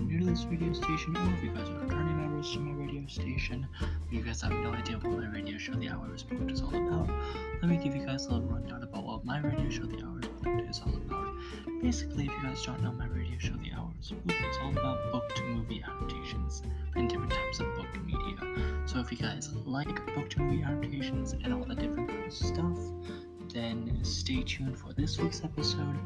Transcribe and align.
new 0.00 0.20
to 0.20 0.26
this 0.26 0.44
radio 0.44 0.72
station, 0.72 1.16
or 1.16 1.34
if 1.34 1.42
you 1.42 1.50
guys 1.50 1.68
are 1.68 1.78
returning 1.78 2.16
members 2.16 2.52
to 2.52 2.60
my 2.60 2.72
radio 2.72 3.06
station, 3.06 3.66
you 4.10 4.22
guys 4.22 4.40
have 4.42 4.52
no 4.52 4.72
idea 4.72 4.96
what 4.98 5.18
my 5.18 5.26
radio 5.26 5.58
show, 5.58 5.72
The 5.74 5.88
Hours 5.88 6.22
Booked, 6.22 6.50
is 6.50 6.62
all 6.62 6.74
about, 6.74 7.08
let 7.62 7.70
me 7.70 7.76
give 7.76 7.96
you 7.96 8.06
guys 8.06 8.26
a 8.26 8.30
little 8.30 8.48
rundown 8.48 8.82
about 8.82 9.04
what 9.04 9.24
my 9.24 9.40
radio 9.40 9.68
show, 9.70 9.84
The 9.84 10.04
Hours 10.04 10.26
Booked, 10.42 10.70
is 10.70 10.80
all 10.86 10.94
about. 10.94 11.34
Basically, 11.82 12.26
if 12.26 12.32
you 12.32 12.42
guys 12.42 12.64
don't 12.64 12.82
know, 12.82 12.92
my 12.92 13.06
radio 13.06 13.38
show, 13.38 13.54
The 13.54 13.72
Hours 13.76 14.12
Booked, 14.24 14.40
is 14.40 14.56
all 14.62 14.70
about 14.70 15.12
book 15.12 15.34
to 15.34 15.42
movie 15.44 15.82
adaptations 15.82 16.62
and 16.94 17.08
different 17.08 17.32
types 17.32 17.60
of 17.60 17.66
book 17.76 17.86
media. 18.04 18.84
So, 18.86 19.00
if 19.00 19.10
you 19.10 19.18
guys 19.18 19.52
like 19.64 20.14
book 20.14 20.30
to 20.30 20.40
movie 20.40 20.62
adaptations 20.62 21.32
and 21.32 21.52
all 21.52 21.64
the 21.64 21.74
different 21.74 22.32
stuff, 22.32 22.78
then 23.52 23.98
stay 24.02 24.42
tuned 24.42 24.78
for 24.78 24.92
this 24.92 25.18
week's 25.18 25.42
episode 25.42 25.96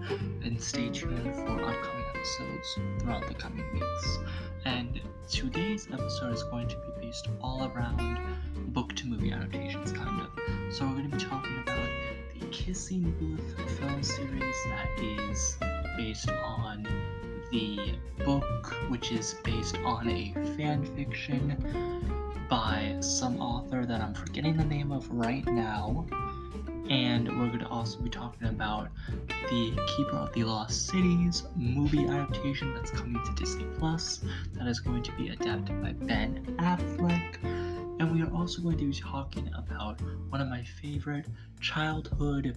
and 0.45 0.61
stay 0.61 0.89
tuned 0.89 1.35
for 1.35 1.53
upcoming 1.53 2.05
episodes 2.15 2.79
throughout 2.99 3.27
the 3.27 3.35
coming 3.35 3.65
weeks. 3.73 4.19
And 4.65 5.01
today's 5.29 5.89
episode 5.93 6.35
is 6.35 6.43
going 6.45 6.69
to 6.69 6.77
be 6.77 7.07
based 7.07 7.29
all 7.41 7.71
around 7.75 8.21
book 8.73 8.95
to 8.97 9.07
movie 9.07 9.33
adaptations, 9.33 9.93
kind 9.93 10.21
of. 10.21 10.75
So, 10.75 10.87
we're 10.87 10.93
going 10.93 11.11
to 11.11 11.17
be 11.17 11.23
talking 11.23 11.59
about 11.63 11.89
the 12.39 12.47
Kissing 12.47 13.15
Booth 13.19 13.79
film 13.79 14.03
series 14.03 14.57
that 14.67 15.31
is 15.31 15.57
based 15.97 16.31
on 16.31 16.87
the 17.51 17.95
book, 18.25 18.67
which 18.89 19.13
is 19.13 19.35
based 19.45 19.77
on 19.85 20.09
a 20.09 20.33
fan 20.57 20.85
fiction 20.97 21.57
by 22.49 22.97
some 23.01 23.41
author 23.41 23.85
that 23.87 24.01
I'm 24.01 24.15
forgetting 24.15 24.57
the 24.57 24.65
name 24.65 24.93
of 24.93 25.11
right 25.11 25.45
now 25.47 26.07
and 26.93 27.27
we're 27.41 27.47
going 27.47 27.61
to 27.61 27.69
also 27.69 27.99
be 28.01 28.11
talking 28.11 28.49
about 28.49 28.89
the 29.49 29.73
Keeper 29.97 30.17
of 30.17 30.33
the 30.35 30.45
Lost 30.45 30.89
Cities 30.89 31.45
movie 31.57 32.07
adaptation 32.07 32.75
that's 32.75 32.91
coming 32.91 33.19
to 33.25 33.33
Disney 33.33 33.65
Plus 33.79 34.21
that 34.53 34.69
is 34.69 34.79
going 34.79 35.03
to 35.05 35.13
be 35.13 35.31
adapted 35.31 35.83
by 35.83 35.93
Ben 35.93 36.55
Affleck. 36.59 37.43
And 37.99 38.13
we 38.13 38.21
are 38.23 38.31
also 38.35 38.61
going 38.61 38.77
to 38.77 38.85
be 38.85 38.93
talking 38.93 39.51
about 39.57 40.03
one 40.29 40.43
of 40.43 40.49
my 40.49 40.63
favorite 40.63 41.25
childhood 41.61 42.55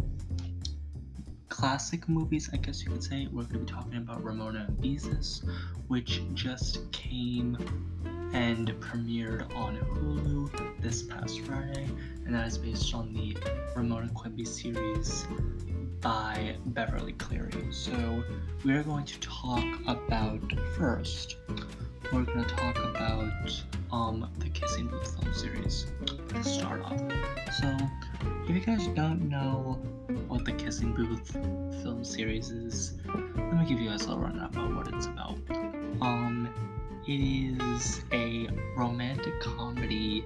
classic 1.47 2.09
movies, 2.09 2.49
I 2.51 2.57
guess 2.57 2.83
you 2.83 2.91
could 2.91 3.03
say. 3.03 3.29
We're 3.31 3.43
going 3.43 3.53
to 3.53 3.59
be 3.59 3.71
talking 3.71 3.95
about 3.95 4.21
Ramona 4.21 4.65
and 4.67 4.77
Beezus, 4.77 5.47
which 5.87 6.21
just 6.33 6.91
came 6.91 7.57
and 8.33 8.67
premiered 8.81 9.55
on 9.55 9.77
Hulu 9.77 10.81
this 10.81 11.03
past 11.03 11.39
Friday, 11.41 11.84
and 12.25 12.33
that 12.33 12.47
is 12.47 12.57
based 12.57 12.93
on 12.93 13.13
the 13.13 13.37
Ramona 13.75 14.09
Quimby 14.13 14.45
series 14.45 15.27
by 16.01 16.55
Beverly 16.67 17.13
Cleary. 17.13 17.71
So, 17.71 18.23
we 18.63 18.73
are 18.73 18.83
going 18.83 19.05
to 19.05 19.19
talk 19.19 19.63
about 19.87 20.41
first, 20.75 21.37
we're 22.11 22.23
going 22.23 22.43
to 22.43 22.55
talk 22.55 22.77
about 22.77 23.63
um, 23.91 24.29
the 24.39 24.49
Kissing 24.49 24.87
Booth 24.87 25.15
film 25.19 25.33
series 25.33 25.87
to 26.29 26.43
start 26.43 26.81
off. 26.83 26.99
So, 27.59 27.77
if 28.47 28.49
you 28.49 28.59
guys 28.59 28.87
don't 28.89 29.29
know 29.29 29.79
what 30.27 30.45
the 30.45 30.53
Kissing 30.53 30.93
Booth 30.93 31.31
film 31.83 32.03
series 32.03 32.49
is, 32.49 32.93
let 33.05 33.59
me 33.59 33.65
give 33.67 33.79
you 33.79 33.89
guys 33.89 34.05
a 34.05 34.09
little 34.09 34.23
rundown 34.23 34.45
about 34.45 34.75
what 34.75 34.93
it's 34.93 35.05
about. 35.05 35.37
Um, 36.01 36.49
it 37.07 37.11
is 37.11 38.01
a 38.11 38.47
romantic 38.75 39.39
comedy 39.41 40.25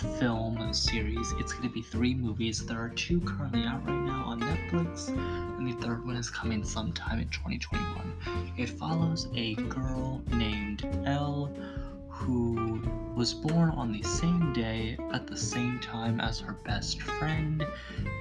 film 0.00 0.72
series. 0.72 1.32
It's 1.38 1.52
going 1.52 1.68
to 1.68 1.74
be 1.74 1.82
three 1.82 2.14
movies. 2.14 2.64
There 2.64 2.78
are 2.78 2.88
two 2.88 3.20
currently 3.20 3.64
out 3.64 3.86
right 3.86 4.00
now 4.00 4.24
on 4.26 4.40
Netflix, 4.40 5.08
and 5.08 5.66
the 5.66 5.72
third 5.84 6.06
one 6.06 6.16
is 6.16 6.30
coming 6.30 6.64
sometime 6.64 7.20
in 7.20 7.28
2021. 7.28 8.52
It 8.56 8.70
follows 8.70 9.28
a 9.34 9.54
girl 9.54 10.22
named 10.28 10.86
Elle 11.06 11.52
who 12.08 12.82
was 13.14 13.34
born 13.34 13.70
on 13.70 13.92
the 13.92 14.02
same 14.02 14.52
day 14.52 14.96
at 15.12 15.26
the 15.26 15.36
same 15.36 15.78
time 15.80 16.20
as 16.20 16.40
her 16.40 16.52
best 16.64 17.02
friend, 17.02 17.64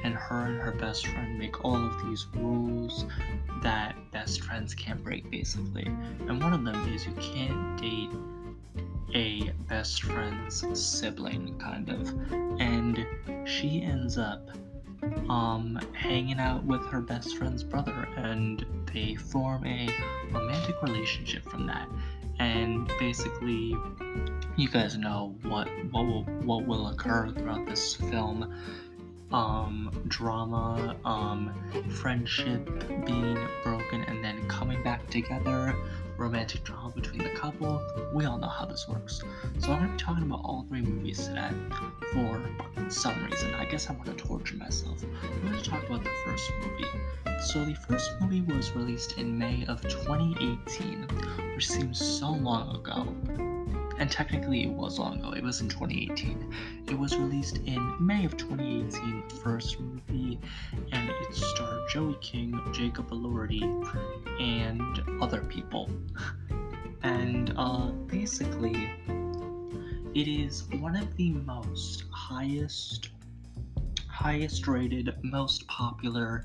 and 0.04 0.14
her 0.14 0.46
and 0.46 0.60
her 0.60 0.72
best 0.72 1.08
friend 1.08 1.38
make 1.38 1.64
all 1.64 1.76
of 1.76 2.06
these 2.06 2.28
rules 2.36 3.06
that 3.62 3.96
best 4.12 4.42
friends 4.42 4.74
can't 4.74 5.04
break, 5.04 5.30
basically. 5.30 5.86
And 6.28 6.42
one 6.42 6.54
of 6.54 6.64
them 6.64 6.94
is 6.94 7.06
you 7.06 7.14
can't 7.14 7.80
date 7.80 8.10
a 9.14 9.52
best 9.68 10.04
friend's 10.04 10.64
sibling, 10.80 11.58
kind 11.60 11.90
of. 11.90 12.10
And 12.60 13.06
she 13.46 13.82
ends 13.82 14.18
up 14.18 14.50
um 15.30 15.80
hanging 15.94 16.40
out 16.40 16.64
with 16.66 16.86
her 16.88 17.02
best 17.02 17.38
friend's 17.38 17.64
brother 17.64 18.08
and 18.18 18.66
they 18.94 19.16
form 19.16 19.66
a 19.66 19.88
romantic 20.32 20.76
relationship 20.82 21.44
from 21.44 21.66
that 21.66 21.88
and 22.40 22.92
basically 23.00 23.76
you 24.58 24.68
guys 24.70 24.98
know 24.98 25.36
what 25.44 25.68
what 25.92 26.06
will 26.06 26.24
what 26.44 26.66
will 26.66 26.88
occur 26.88 27.30
throughout 27.32 27.66
this 27.66 27.96
film 27.96 28.54
um 29.32 29.92
drama 30.08 30.96
um 31.06 31.54
friendship 31.90 32.66
being 33.06 33.38
broken 33.64 34.04
and 34.04 34.24
then 34.24 34.46
coming 34.48 34.82
back 34.84 35.08
together 35.10 35.76
romantic 36.20 36.64
drama 36.64 36.92
between 36.92 37.24
the 37.24 37.30
couple. 37.30 37.82
We 38.14 38.26
all 38.26 38.38
know 38.38 38.50
how 38.50 38.66
this 38.66 38.88
works. 38.88 39.22
So 39.60 39.72
i'm 39.72 39.80
going 39.80 39.86
to 39.86 39.98
be 39.98 39.98
talking 39.98 40.24
about 40.24 40.42
all 40.44 40.66
three 40.68 40.82
movies 40.82 41.28
today 41.28 41.52
for 42.14 42.42
some 42.90 43.24
reason. 43.24 43.54
I 43.56 43.66
guess 43.66 43.90
i'm 43.90 43.96
going 43.98 44.16
to 44.16 44.24
torture 44.24 44.58
myself. 44.58 45.04
I'm 45.24 45.42
going 45.50 45.62
to 45.62 45.70
talk 45.70 45.84
about 45.86 46.04
the 46.04 46.12
first 46.26 46.52
movie. 46.62 47.40
So 47.42 47.64
the 47.64 47.76
first 47.76 48.12
movie 48.20 48.42
was 48.42 48.72
released 48.72 49.18
in 49.18 49.38
may 49.38 49.66
of 49.68 49.82
2018 49.82 51.08
which 51.56 51.68
seems 51.68 52.00
so 52.00 52.32
long 52.32 52.76
ago 52.76 53.49
and 54.00 54.10
technically 54.10 54.64
it 54.64 54.70
was 54.70 54.98
long 54.98 55.20
ago. 55.20 55.32
It 55.34 55.44
was 55.44 55.62
in 55.62 55.68
2018. 55.68 56.56
It 56.88 56.98
was 56.98 57.16
released 57.18 57.58
in 57.58 57.96
May 58.00 58.26
of 58.26 58.38
2018, 58.38 59.24
the 59.28 59.36
first 59.36 59.80
movie, 59.80 60.40
and 60.92 61.10
it 61.10 61.36
starred 61.36 61.90
Joey 61.90 62.18
King, 62.22 62.60
Jacob 62.74 63.10
Elordi, 63.12 63.62
and 64.40 65.22
other 65.22 65.42
people. 65.42 65.90
And 67.04 67.54
uh, 67.58 67.88
basically, 68.08 68.92
it 70.16 70.28
is 70.28 70.64
one 70.80 70.96
of 70.96 71.16
the 71.18 71.32
most 71.32 72.06
highest 72.10 73.10
highest 74.20 74.68
rated, 74.68 75.16
most 75.24 75.66
popular 75.68 76.44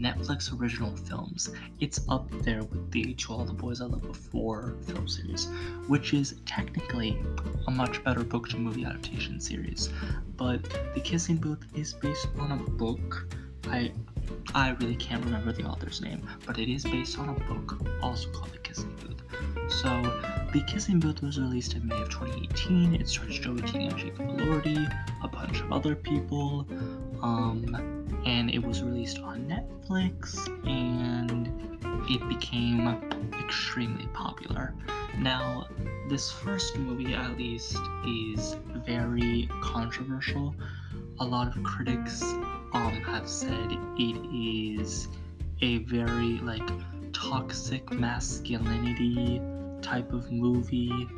Netflix 0.00 0.56
original 0.56 0.94
films. 0.94 1.50
It's 1.80 1.98
up 2.08 2.30
there 2.42 2.62
with 2.62 2.92
the 2.92 3.14
To 3.14 3.32
All 3.32 3.44
the 3.44 3.52
Boys 3.52 3.80
I 3.80 3.86
Loved 3.86 4.06
Before 4.06 4.76
film 4.86 5.08
series, 5.08 5.48
which 5.88 6.14
is 6.14 6.36
technically 6.46 7.18
a 7.66 7.70
much 7.72 8.04
better 8.04 8.22
book 8.22 8.48
to 8.50 8.58
movie 8.58 8.84
adaptation 8.84 9.40
series. 9.40 9.88
But 10.36 10.62
The 10.94 11.00
Kissing 11.00 11.38
Booth 11.38 11.66
is 11.74 11.94
based 11.94 12.28
on 12.38 12.52
a 12.52 12.70
book. 12.70 13.34
I 13.66 13.90
I 14.54 14.70
really 14.80 14.96
can't 14.96 15.24
remember 15.24 15.52
the 15.52 15.64
author's 15.64 16.00
name, 16.00 16.22
but 16.46 16.58
it 16.60 16.72
is 16.72 16.84
based 16.84 17.18
on 17.18 17.28
a 17.28 17.34
book 17.52 17.80
also 18.02 18.30
called 18.30 18.52
The 18.52 18.58
Kissing 18.58 18.94
Booth. 19.02 19.16
So, 19.68 19.88
The 20.52 20.62
Kissing 20.68 21.00
Booth 21.00 21.22
was 21.22 21.40
released 21.40 21.74
in 21.74 21.86
May 21.86 22.00
of 22.00 22.08
2018. 22.08 22.94
It 22.94 23.08
stars 23.08 23.38
Joey 23.38 23.62
King 23.62 23.88
and 23.88 23.98
Jacob 23.98 24.28
Elordi, 24.28 24.88
a 25.22 25.28
bunch 25.28 25.60
of 25.60 25.72
other 25.72 25.96
people, 25.96 26.66
um, 27.22 28.04
and 28.24 28.50
it 28.50 28.62
was 28.62 28.82
released 28.82 29.18
on 29.20 29.46
Netflix, 29.46 30.36
and 30.66 31.48
it 32.08 32.28
became 32.28 32.86
extremely 33.40 34.06
popular. 34.08 34.74
Now, 35.18 35.66
this 36.08 36.30
first 36.30 36.76
movie, 36.76 37.14
at 37.14 37.36
least, 37.36 37.78
is 38.06 38.56
very 38.84 39.48
controversial. 39.62 40.54
A 41.20 41.24
lot 41.24 41.56
of 41.56 41.62
critics 41.62 42.22
um, 42.22 43.00
have 43.06 43.28
said 43.28 43.72
it 43.98 44.34
is 44.34 45.08
a 45.62 45.78
very 45.78 46.38
like 46.40 46.68
toxic 47.12 47.90
masculinity 47.92 49.40
type 49.80 50.12
of 50.12 50.30
movie 50.30 51.08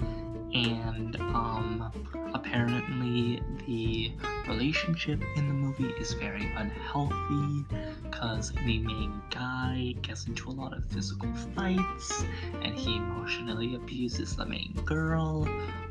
and 0.55 1.17
um, 1.17 1.91
apparently 2.35 3.43
the 3.67 4.13
relationship 4.49 5.23
in 5.37 5.49
the 5.49 5.55
movie 5.55 5.93
is 6.01 6.15
very 6.15 6.51
unhealthy 6.57 7.65
because 8.03 8.53
the 8.53 8.79
main 8.79 9.21
guy 9.31 9.95
gets 10.03 10.27
into 10.27 10.49
a 10.49 10.53
lot 10.53 10.77
of 10.77 10.85
physical 10.87 11.33
fights 11.55 12.25
and 12.63 12.75
he 12.75 12.97
emotionally 12.97 13.75
abuses 13.75 14.37
the 14.37 14.47
main 14.47 14.73
girl 14.85 15.47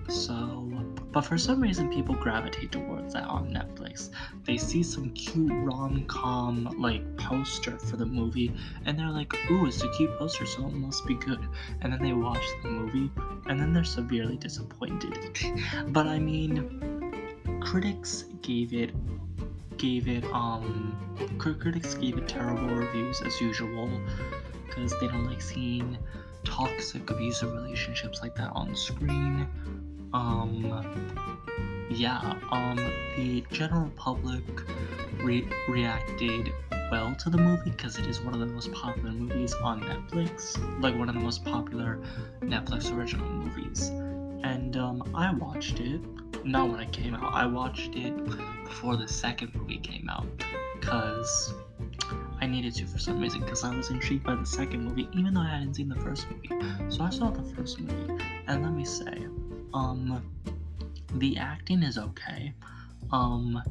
so 0.08 0.68
but 1.12 1.22
for 1.22 1.38
some 1.38 1.62
reason 1.62 1.90
people 1.90 2.16
gravitate 2.16 2.72
towards 2.72 3.14
that 3.14 3.24
on 3.24 3.50
netflix. 3.50 4.10
They 4.46 4.58
see 4.58 4.84
some 4.84 5.10
cute 5.12 5.52
rom-com 5.52 6.76
like 6.78 7.18
poster 7.18 7.78
for 7.78 7.98
the 7.98 8.06
movie 8.06 8.54
and 8.86 8.98
they're 8.98 9.10
like 9.10 9.34
ooh 9.50 9.66
it's 9.66 9.82
a 9.84 9.90
cute 9.92 10.16
poster 10.18 10.46
so 10.46 10.68
it 10.68 10.74
must 10.74 11.06
be 11.06 11.16
good. 11.16 11.40
And 11.82 11.92
then 11.92 12.02
they 12.02 12.14
watch 12.14 12.44
the 12.62 12.70
movie 12.70 13.12
and 13.48 13.60
then 13.60 13.74
they're 13.74 13.84
severely 13.84 14.38
disappointed. 14.38 15.18
But 15.88 16.08
i 16.08 16.20
mean 16.20 17.60
critics 17.62 18.26
gave 18.42 18.74
it 18.74 18.92
gave 19.78 20.08
it 20.08 20.24
um 20.26 20.98
critics 21.38 21.94
gave 21.96 22.18
it 22.18 22.28
terrible 22.28 22.68
reviews 22.68 23.22
as 23.22 23.40
usual 23.42 23.90
because 24.68 24.92
they 25.00 25.08
don't 25.08 25.26
like 25.26 25.42
seeing 25.42 25.98
toxic, 26.44 27.10
abusive 27.10 27.52
relationships 27.54 28.22
like 28.22 28.36
that 28.36 28.52
on 28.54 28.76
screen. 28.76 29.48
Um, 30.14 30.86
yeah, 31.90 32.40
um, 32.52 32.78
the 33.16 33.44
general 33.52 33.90
public 33.96 34.44
re- 35.20 35.48
reacted 35.68 36.52
well 36.92 37.14
to 37.16 37.30
the 37.30 37.38
movie 37.38 37.72
because 37.72 37.98
it 37.98 38.08
is 38.08 38.22
one 38.22 38.34
of 38.34 38.40
the 38.40 38.46
most 38.46 38.72
popular 38.72 39.12
movies 39.12 39.54
on 39.56 39.82
Netflix, 39.82 40.58
like 40.82 40.98
one 40.98 41.10
of 41.10 41.16
the 41.16 41.22
most 41.22 41.44
popular 41.44 42.00
Netflix 42.42 42.96
original 42.96 43.28
movies. 43.28 43.90
And 44.44 44.78
um, 44.78 45.04
I 45.16 45.34
watched 45.34 45.80
it, 45.80 46.02
not 46.46 46.70
when 46.70 46.80
it 46.80 46.92
came 46.92 47.16
out, 47.16 47.34
I 47.34 47.46
watched 47.46 47.96
it 47.96 48.14
before 48.64 48.96
the 48.96 49.08
second 49.08 49.54
movie 49.56 49.80
came 49.80 50.10
out 50.10 50.26
because 50.80 51.54
I 52.40 52.46
needed 52.46 52.76
to 52.76 52.86
for 52.86 53.00
some 53.00 53.20
reason 53.20 53.42
because 53.42 53.64
I 53.64 53.76
was 53.76 53.90
intrigued 53.90 54.24
by 54.24 54.36
the 54.36 54.46
second 54.46 54.84
movie 54.86 55.10
even 55.14 55.34
though 55.34 55.42
I 55.42 55.50
hadn't 55.50 55.74
seen 55.76 55.90
the 55.90 55.96
first 55.96 56.28
movie. 56.30 56.50
So 56.90 57.04
I 57.04 57.10
saw 57.10 57.30
the 57.30 57.44
first 57.56 57.80
movie, 57.80 58.24
and 58.48 58.64
let 58.64 58.74
me 58.74 58.86
say, 58.86 59.28
um, 59.74 60.24
the 61.16 61.38
acting 61.38 61.84
is 61.84 61.98
okay. 61.98 62.54
Um, 63.12 63.62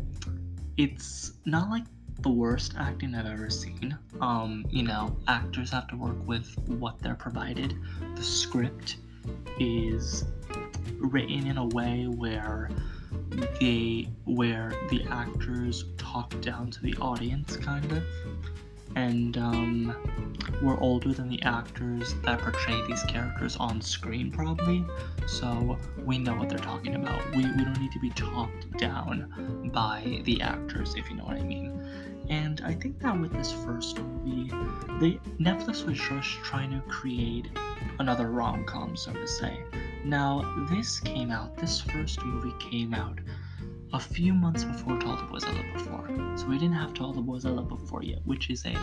it's 0.77 1.33
not 1.45 1.71
like 1.71 1.85
the 2.21 2.31
worst 2.31 2.75
acting 2.79 3.15
I've 3.15 3.27
ever 3.27 3.51
seen. 3.51 3.97
Um, 4.21 4.65
you 4.71 4.83
know, 4.83 5.17
actors 5.29 5.71
have 5.71 5.89
to 5.89 5.97
work 5.97 6.17
with 6.27 6.57
what 6.67 6.99
they're 7.01 7.15
provided. 7.15 7.75
The 8.15 8.23
script 8.23 8.97
is 9.59 10.25
written 10.99 11.47
in 11.47 11.59
a 11.59 11.67
way 11.67 12.05
where 12.05 12.71
they 13.61 14.09
where 14.25 14.73
the 14.91 15.05
actors 15.11 15.85
talk 15.99 16.39
down 16.41 16.71
to 16.71 16.83
the 16.83 16.95
audience 17.01 17.57
kind 17.57 17.91
of 17.93 18.03
and 18.97 19.37
um, 19.37 19.95
we're 20.63 20.81
older 20.81 21.13
than 21.13 21.29
the 21.29 21.41
actors 21.43 22.15
that 22.25 22.41
portray 22.41 22.81
these 22.89 23.03
characters 23.05 23.57
on 23.59 23.81
screen, 23.81 24.33
probably. 24.33 24.85
So 25.27 25.79
we 26.05 26.19
know 26.19 26.35
what 26.35 26.49
they're 26.49 26.59
talking 26.59 26.95
about. 26.95 27.21
We, 27.33 27.45
we 27.45 27.65
don't 27.65 27.79
need 27.79 27.93
to 27.93 28.01
be 28.01 28.11
talked 28.11 28.77
down 28.79 29.71
by 29.73 30.23
the 30.25 30.41
actors, 30.41 30.95
if 30.97 31.11
you 31.11 31.17
know 31.17 31.25
what 31.25 31.37
I 31.37 31.43
mean. 31.43 31.87
And 32.31 32.63
I 32.65 32.73
think 32.73 32.99
that 33.01 33.21
with 33.21 33.33
this 33.33 33.53
first 33.53 34.01
movie, 34.01 34.51
they 34.99 35.21
Netflix 35.39 35.85
was 35.85 35.99
just 35.99 36.31
trying 36.43 36.71
to 36.71 36.81
create 36.89 37.47
another 37.99 38.31
rom 38.31 38.65
com, 38.65 38.97
so 38.97 39.13
to 39.13 39.29
say. 39.29 39.61
Now, 40.05 40.67
this 40.71 41.01
came 41.01 41.31
out, 41.31 41.57
this 41.57 41.83
first 41.83 42.23
movie 42.25 42.55
came 42.59 42.95
out 42.95 43.19
a 43.93 44.01
few 44.01 44.33
months 44.33 44.65
before 44.65 44.99
To 44.99 45.07
All 45.07 45.17
the 45.17 45.23
Boys 45.25 45.45
I 45.45 45.53
Loved 45.53 45.73
Before. 45.75 46.09
So 46.37 46.47
we 46.47 46.59
didn't 46.59 46.75
have 46.75 46.95
To 46.95 47.03
All 47.03 47.13
the 47.13 47.21
Boys 47.21 47.45
I 47.47 47.51
Loved 47.51 47.69
Before 47.69 48.03
yet, 48.03 48.19
which 48.25 48.51
is 48.51 48.65
a 48.67 48.75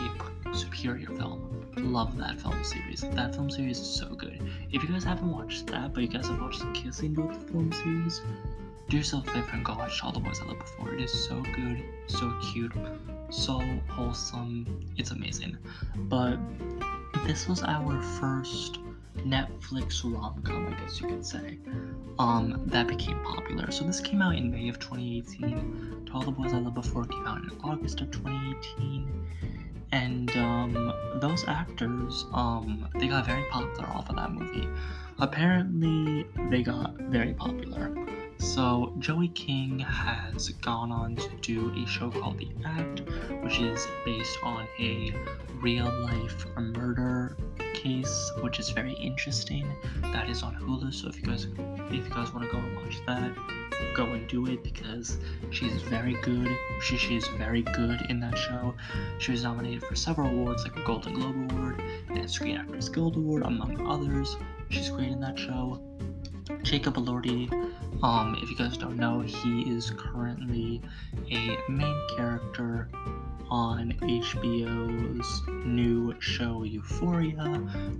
superior 0.52 1.08
film. 1.08 1.66
Love 1.76 2.16
that 2.18 2.40
film 2.40 2.62
series. 2.64 3.00
That 3.00 3.34
film 3.34 3.50
series 3.50 3.78
is 3.78 3.86
so 3.86 4.08
good. 4.14 4.40
If 4.72 4.82
you 4.82 4.88
guys 4.88 5.04
haven't 5.04 5.30
watched 5.30 5.66
that, 5.68 5.92
but 5.92 6.02
you 6.02 6.08
guys 6.08 6.28
have 6.28 6.40
watched 6.40 6.60
the 6.60 6.70
Kissing 6.72 7.14
Booth 7.14 7.50
film 7.50 7.72
series, 7.72 8.22
do 8.88 8.96
yourself 8.96 9.26
a 9.28 9.32
favor 9.32 9.50
and 9.52 9.64
go 9.64 9.74
watch 9.74 10.02
All 10.02 10.12
the 10.12 10.20
Boys 10.20 10.40
I 10.42 10.46
Loved 10.46 10.60
Before. 10.60 10.94
It 10.94 11.00
is 11.00 11.26
so 11.26 11.42
good, 11.54 11.82
so 12.06 12.32
cute, 12.52 12.72
so 13.30 13.60
wholesome. 13.88 14.86
It's 14.96 15.10
amazing. 15.10 15.58
But 15.96 16.38
this 17.26 17.48
was 17.48 17.62
our 17.62 18.02
first 18.02 18.78
Netflix 19.18 20.04
rom 20.04 20.42
com, 20.42 20.66
I 20.66 20.80
guess 20.80 21.00
you 21.00 21.08
could 21.08 21.24
say, 21.24 21.58
um, 22.18 22.62
that 22.66 22.86
became 22.86 23.18
popular. 23.20 23.70
So 23.70 23.84
this 23.84 24.00
came 24.00 24.20
out 24.22 24.36
in 24.36 24.50
May 24.50 24.68
of 24.68 24.78
2018. 24.78 26.04
To 26.06 26.12
All 26.12 26.22
the 26.22 26.30
Boys 26.30 26.52
I 26.52 26.58
Loved 26.58 26.74
Before 26.74 27.04
came 27.04 27.26
out 27.26 27.42
in 27.42 27.50
August 27.62 28.00
of 28.00 28.10
2018. 28.10 29.26
And 29.92 30.36
um, 30.36 30.92
those 31.20 31.44
actors, 31.46 32.26
um, 32.32 32.88
they 32.98 33.06
got 33.06 33.26
very 33.26 33.44
popular 33.44 33.88
off 33.88 34.10
of 34.10 34.16
that 34.16 34.32
movie. 34.32 34.68
Apparently, 35.18 36.26
they 36.50 36.62
got 36.62 36.96
very 36.96 37.32
popular. 37.34 37.94
So, 38.38 38.92
Joey 38.98 39.28
King 39.28 39.78
has 39.78 40.48
gone 40.48 40.90
on 40.90 41.14
to 41.16 41.28
do 41.40 41.72
a 41.76 41.86
show 41.86 42.10
called 42.10 42.38
The 42.38 42.48
Act, 42.64 43.02
which 43.42 43.60
is 43.60 43.86
based 44.04 44.36
on 44.42 44.66
a 44.80 45.14
real 45.60 45.90
life 46.02 46.44
murder 46.56 47.36
case, 47.84 48.32
which 48.40 48.58
is 48.58 48.70
very 48.70 48.94
interesting. 48.94 49.66
That 50.00 50.28
is 50.30 50.42
on 50.42 50.56
Hulu, 50.56 50.92
so 50.92 51.08
if 51.08 51.16
you 51.16 51.22
guys 51.22 51.46
if 51.90 52.04
you 52.08 52.10
guys 52.10 52.32
want 52.32 52.46
to 52.46 52.50
go 52.50 52.58
and 52.58 52.76
watch 52.76 52.96
that, 53.06 53.32
go 53.94 54.06
and 54.06 54.26
do 54.26 54.46
it 54.46 54.64
because 54.64 55.18
she's 55.50 55.82
very 55.82 56.14
good. 56.22 56.48
She, 56.80 56.96
she's 56.96 57.28
very 57.28 57.62
good 57.62 58.00
in 58.08 58.20
that 58.20 58.36
show. 58.38 58.74
She 59.18 59.32
was 59.32 59.44
nominated 59.44 59.84
for 59.84 59.94
several 59.94 60.30
awards 60.30 60.64
like 60.64 60.76
a 60.76 60.82
Golden 60.84 61.14
Globe 61.14 61.52
Award 61.52 61.82
and 62.08 62.30
Screen 62.30 62.56
Actors 62.56 62.88
Guild 62.88 63.16
Award, 63.16 63.42
among 63.42 63.86
others. 63.86 64.36
She's 64.70 64.88
great 64.88 65.10
in 65.10 65.20
that 65.20 65.38
show. 65.38 65.80
Jacob 66.62 66.94
Elordi, 66.94 67.52
um, 68.02 68.36
if 68.42 68.50
you 68.50 68.56
guys 68.56 68.76
don't 68.76 68.96
know, 68.96 69.20
he 69.20 69.62
is 69.62 69.90
currently 69.96 70.80
a 71.30 71.58
main 71.68 72.00
character 72.16 72.88
on 73.54 73.92
HBO's 74.02 75.42
new 75.64 76.12
show 76.20 76.64
Euphoria, 76.64 77.44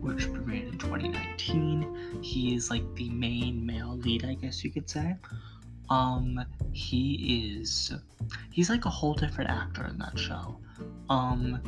which 0.00 0.26
premiered 0.26 0.72
in 0.72 0.78
2019. 0.78 2.20
He 2.20 2.56
is 2.56 2.70
like 2.70 2.82
the 2.96 3.08
main 3.10 3.64
male 3.64 3.96
lead, 3.96 4.24
I 4.24 4.34
guess 4.34 4.64
you 4.64 4.72
could 4.72 4.90
say. 4.90 5.14
Um, 5.90 6.44
he 6.72 7.54
is 7.56 7.92
he's 8.50 8.68
like 8.68 8.84
a 8.84 8.90
whole 8.90 9.14
different 9.14 9.48
actor 9.48 9.86
in 9.86 9.96
that 9.98 10.18
show. 10.18 10.56
Um, 11.08 11.60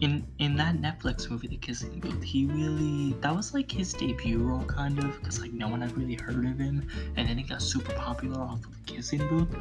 in 0.00 0.26
in 0.38 0.56
that 0.56 0.76
Netflix 0.76 1.28
movie, 1.28 1.48
The 1.48 1.56
Kissing 1.56 2.00
Booth, 2.00 2.22
he 2.22 2.46
really 2.46 3.14
that 3.20 3.34
was 3.34 3.52
like 3.52 3.70
his 3.70 3.92
debut 3.92 4.38
role, 4.38 4.64
kind 4.64 4.98
of, 4.98 5.18
because 5.18 5.40
like 5.40 5.52
no 5.52 5.68
one 5.68 5.82
had 5.82 5.94
really 5.96 6.14
heard 6.14 6.46
of 6.46 6.58
him, 6.58 6.88
and 7.16 7.28
then 7.28 7.36
he 7.36 7.44
got 7.44 7.60
super 7.60 7.92
popular 7.92 8.40
off 8.40 8.64
of 8.64 8.72
The 8.72 8.92
Kissing 8.94 9.26
Booth. 9.28 9.54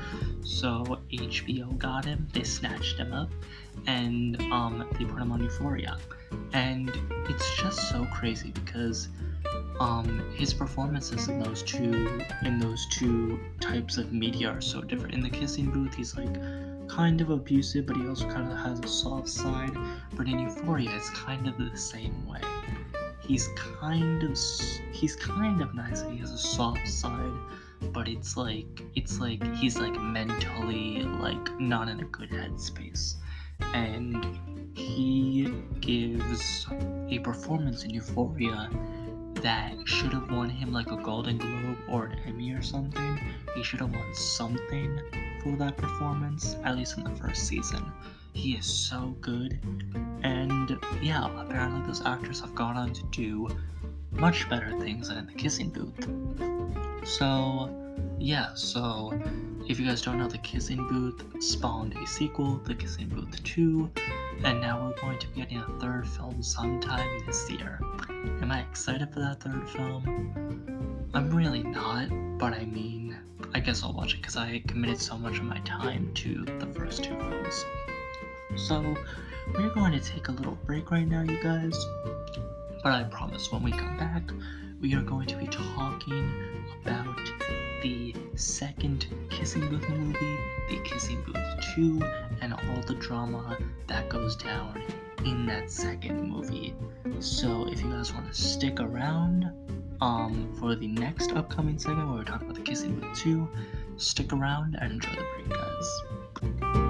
So 0.43 0.99
HBO 1.11 1.77
got 1.77 2.05
him, 2.05 2.27
they 2.31 2.43
snatched 2.43 2.97
him 2.97 3.11
up, 3.11 3.29
and 3.87 4.41
um, 4.51 4.87
they 4.97 5.05
put 5.05 5.21
him 5.21 5.31
on 5.31 5.43
Euphoria, 5.43 5.97
and 6.53 6.91
it's 7.29 7.57
just 7.61 7.89
so 7.89 8.05
crazy 8.13 8.51
because 8.51 9.09
um 9.79 10.23
his 10.35 10.53
performances 10.53 11.27
in 11.27 11.39
those 11.39 11.61
two 11.63 12.21
in 12.43 12.59
those 12.59 12.87
two 12.91 13.39
types 13.59 13.97
of 13.97 14.11
media 14.13 14.49
are 14.49 14.61
so 14.61 14.81
different. 14.81 15.13
In 15.13 15.21
the 15.21 15.29
kissing 15.29 15.69
booth 15.69 15.93
he's 15.93 16.15
like 16.15 16.33
kind 16.87 17.19
of 17.21 17.29
abusive 17.29 17.85
but 17.85 17.97
he 17.97 18.07
also 18.07 18.29
kind 18.29 18.51
of 18.51 18.57
has 18.57 18.79
a 18.79 18.87
soft 18.87 19.27
side. 19.27 19.75
But 20.15 20.27
in 20.27 20.39
euphoria 20.39 20.91
it's 20.95 21.09
kind 21.09 21.47
of 21.47 21.57
the 21.57 21.75
same 21.77 22.25
way. 22.25 22.41
He's 23.21 23.49
kind 23.79 24.23
of 24.23 24.37
he's 24.91 25.15
kind 25.15 25.61
of 25.61 25.73
nice 25.73 26.03
he 26.09 26.17
has 26.17 26.31
a 26.31 26.37
soft 26.37 26.87
side 26.87 27.33
but 27.91 28.07
it's 28.07 28.37
like 28.37 28.81
it's 28.95 29.19
like 29.19 29.43
he's 29.55 29.77
like 29.77 29.99
mentally 29.99 31.03
like 31.19 31.59
not 31.59 31.87
in 31.89 31.99
a 31.99 32.05
good 32.05 32.29
headspace 32.29 33.15
and 33.59 34.39
he 34.75 35.53
gives 35.79 36.67
a 37.09 37.19
performance 37.19 37.83
in 37.83 37.91
euphoria 37.91 38.69
that 39.35 39.73
should 39.85 40.11
have 40.13 40.31
won 40.31 40.49
him 40.49 40.71
like 40.71 40.91
a 40.91 40.97
Golden 40.97 41.37
Globe 41.37 41.77
or 41.87 42.05
an 42.05 42.19
Emmy 42.25 42.51
or 42.51 42.61
something. 42.61 43.19
He 43.55 43.63
should 43.63 43.79
have 43.79 43.91
won 43.91 44.15
something 44.15 44.99
for 45.43 45.55
that 45.57 45.77
performance, 45.77 46.55
at 46.63 46.75
least 46.75 46.97
in 46.97 47.03
the 47.03 47.11
first 47.11 47.47
season. 47.47 47.91
He 48.33 48.53
is 48.53 48.65
so 48.65 49.15
good. 49.21 49.59
And 50.23 50.77
yeah, 51.01 51.25
apparently 51.39 51.85
those 51.85 52.01
actors 52.05 52.39
have 52.41 52.55
gone 52.55 52.75
on 52.75 52.93
to 52.93 53.03
do 53.11 53.49
much 54.11 54.49
better 54.49 54.77
things 54.79 55.09
than 55.09 55.19
in 55.19 55.25
the 55.27 55.33
kissing 55.33 55.69
booth. 55.69 57.07
So, 57.07 57.84
yeah, 58.19 58.53
so 58.53 59.13
if 59.67 59.79
you 59.79 59.85
guys 59.85 60.01
don't 60.01 60.17
know, 60.17 60.27
The 60.27 60.37
Kissing 60.39 60.87
Booth 60.87 61.43
spawned 61.43 61.95
a 61.97 62.07
sequel, 62.07 62.57
The 62.63 62.75
Kissing 62.75 63.09
Booth 63.09 63.43
2, 63.43 63.89
and 64.43 64.61
now 64.61 64.85
we're 64.85 65.01
going 65.01 65.19
to 65.19 65.27
be 65.29 65.41
getting 65.41 65.57
a 65.57 65.79
third 65.79 66.07
film 66.07 66.41
sometime 66.41 67.25
this 67.25 67.49
year. 67.49 67.79
Am 68.41 68.51
I 68.51 68.61
excited 68.61 69.13
for 69.13 69.19
that 69.19 69.41
third 69.41 69.69
film? 69.69 71.09
I'm 71.13 71.35
really 71.35 71.63
not, 71.63 72.09
but 72.37 72.53
I 72.53 72.65
mean, 72.65 73.17
I 73.53 73.59
guess 73.59 73.83
I'll 73.83 73.93
watch 73.93 74.13
it 74.13 74.17
because 74.21 74.37
I 74.37 74.61
committed 74.67 74.99
so 74.99 75.17
much 75.17 75.37
of 75.37 75.43
my 75.43 75.59
time 75.59 76.11
to 76.15 76.45
the 76.59 76.67
first 76.67 77.03
two 77.03 77.17
films. 77.17 77.65
So, 78.55 78.95
we're 79.53 79.69
going 79.69 79.91
to 79.91 79.99
take 79.99 80.27
a 80.27 80.31
little 80.31 80.57
break 80.65 80.91
right 80.91 81.07
now, 81.07 81.21
you 81.21 81.41
guys. 81.41 81.77
But 82.83 82.93
I 82.93 83.03
promise 83.03 83.51
when 83.51 83.63
we 83.63 83.71
come 83.71 83.97
back, 83.97 84.23
we 84.81 84.93
are 84.95 85.01
going 85.01 85.27
to 85.27 85.35
be 85.37 85.47
talking 85.47 86.33
about 86.83 87.19
the 87.85 88.15
second 88.35 89.05
Kissing 89.29 89.69
Booth 89.69 89.87
movie, 89.89 90.37
The 90.69 90.79
Kissing 90.83 91.21
Booth 91.21 91.75
2, 91.75 92.01
and 92.41 92.53
all 92.53 92.81
the 92.87 92.95
drama 92.95 93.59
that 93.85 94.09
goes 94.09 94.35
down 94.35 94.81
in 95.23 95.45
that 95.45 95.69
second 95.69 96.27
movie. 96.27 96.73
So 97.19 97.67
if 97.67 97.83
you 97.83 97.91
guys 97.91 98.11
want 98.11 98.33
to 98.33 98.33
stick 98.33 98.79
around 98.79 99.51
um, 100.01 100.51
for 100.59 100.75
the 100.75 100.87
next 100.87 101.33
upcoming 101.33 101.77
segment 101.77 102.07
where 102.07 102.17
we're 102.17 102.23
talking 102.23 102.49
about 102.49 102.55
The 102.55 102.63
Kissing 102.63 102.99
Booth 102.99 103.19
2, 103.19 103.47
stick 103.97 104.33
around 104.33 104.77
and 104.81 104.93
enjoy 104.93 105.11
the 105.11 105.25
break, 105.35 105.49
guys 105.49 106.84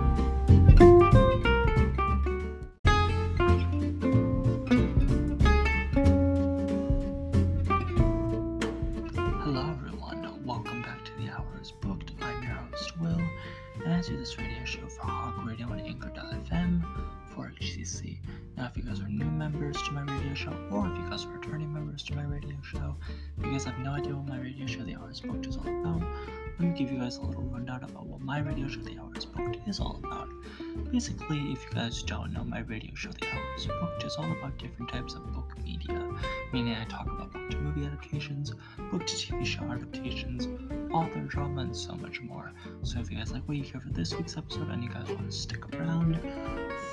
don't 32.03 32.33
know, 32.33 32.43
my 32.43 32.59
radio 32.59 32.93
show, 32.95 33.11
The 33.11 33.27
Hours 33.27 33.67
Booked, 33.67 34.03
is 34.03 34.15
all 34.15 34.31
about 34.31 34.57
different 34.57 34.91
types 34.91 35.13
of 35.13 35.33
book 35.33 35.57
media. 35.63 36.09
Meaning, 36.51 36.75
I 36.75 36.83
talk 36.85 37.05
about 37.05 37.31
book 37.31 37.49
to 37.51 37.57
movie 37.57 37.85
adaptations, 37.85 38.51
book 38.91 39.05
to 39.05 39.15
TV 39.15 39.45
show 39.45 39.63
adaptations, 39.63 40.47
author 40.91 41.21
drama, 41.21 41.61
and 41.61 41.75
so 41.75 41.93
much 41.95 42.21
more. 42.21 42.51
So, 42.83 42.99
if 42.99 43.11
you 43.11 43.17
guys 43.17 43.31
like 43.31 43.43
what 43.47 43.57
you 43.57 43.63
hear 43.63 43.79
for 43.79 43.89
this 43.89 44.13
week's 44.13 44.37
episode 44.37 44.69
and 44.69 44.83
you 44.83 44.89
guys 44.89 45.07
want 45.09 45.29
to 45.29 45.37
stick 45.37 45.73
around 45.75 46.19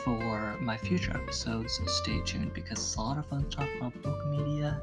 for 0.04 0.56
my 0.60 0.76
future 0.76 1.16
episodes, 1.16 1.80
stay 1.86 2.20
tuned 2.24 2.52
because 2.52 2.78
it's 2.78 2.96
a 2.96 3.00
lot 3.00 3.18
of 3.18 3.26
fun 3.26 3.48
to 3.48 3.56
talk 3.56 3.68
about 3.78 4.02
book 4.02 4.26
media. 4.26 4.80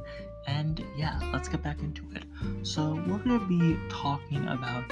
And 0.47 0.83
yeah, 0.97 1.19
let's 1.31 1.49
get 1.49 1.61
back 1.61 1.79
into 1.79 2.03
it. 2.15 2.23
So, 2.63 2.95
we're 3.07 3.19
going 3.19 3.39
to 3.39 3.45
be 3.45 3.77
talking 3.89 4.47
about 4.47 4.91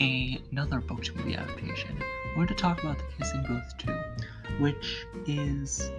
another 0.00 0.80
book 0.80 1.02
to 1.04 1.14
movie 1.14 1.34
adaptation. 1.34 1.96
We're 2.30 2.44
going 2.44 2.48
to 2.48 2.54
talk 2.54 2.82
about 2.82 2.98
The 2.98 3.04
Kissing 3.16 3.44
Booth 3.44 3.78
2, 3.78 3.94
which 4.58 5.06
is 5.26 5.90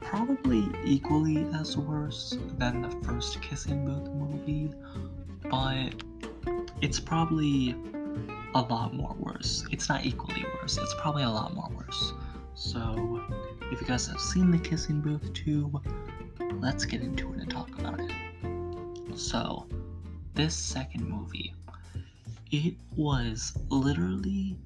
probably 0.00 0.68
equally 0.84 1.46
as 1.54 1.76
worse 1.76 2.38
than 2.58 2.82
the 2.82 2.90
first 3.04 3.40
Kissing 3.42 3.84
Booth 3.84 4.08
movie, 4.12 4.70
but 5.50 5.90
it's 6.80 7.00
probably 7.00 7.74
a 8.54 8.60
lot 8.60 8.94
more 8.94 9.14
worse. 9.18 9.64
It's 9.70 9.88
not 9.88 10.04
equally 10.04 10.44
worse, 10.60 10.78
it's 10.78 10.94
probably 11.00 11.24
a 11.24 11.30
lot 11.30 11.54
more 11.54 11.70
worse. 11.76 12.12
So, 12.54 13.20
if 13.70 13.80
you 13.80 13.86
guys 13.86 14.06
have 14.06 14.20
seen 14.20 14.50
The 14.50 14.58
Kissing 14.58 15.00
Booth 15.00 15.32
2, 15.34 15.82
let's 16.54 16.84
get 16.84 17.02
into 17.02 17.32
it 17.34 17.40
and 17.40 17.50
talk 17.50 17.68
about 17.78 18.00
it. 18.00 18.10
So, 19.18 19.66
this 20.34 20.54
second 20.54 21.08
movie, 21.08 21.54
it 22.50 22.74
was 22.96 23.58
literally 23.68 24.56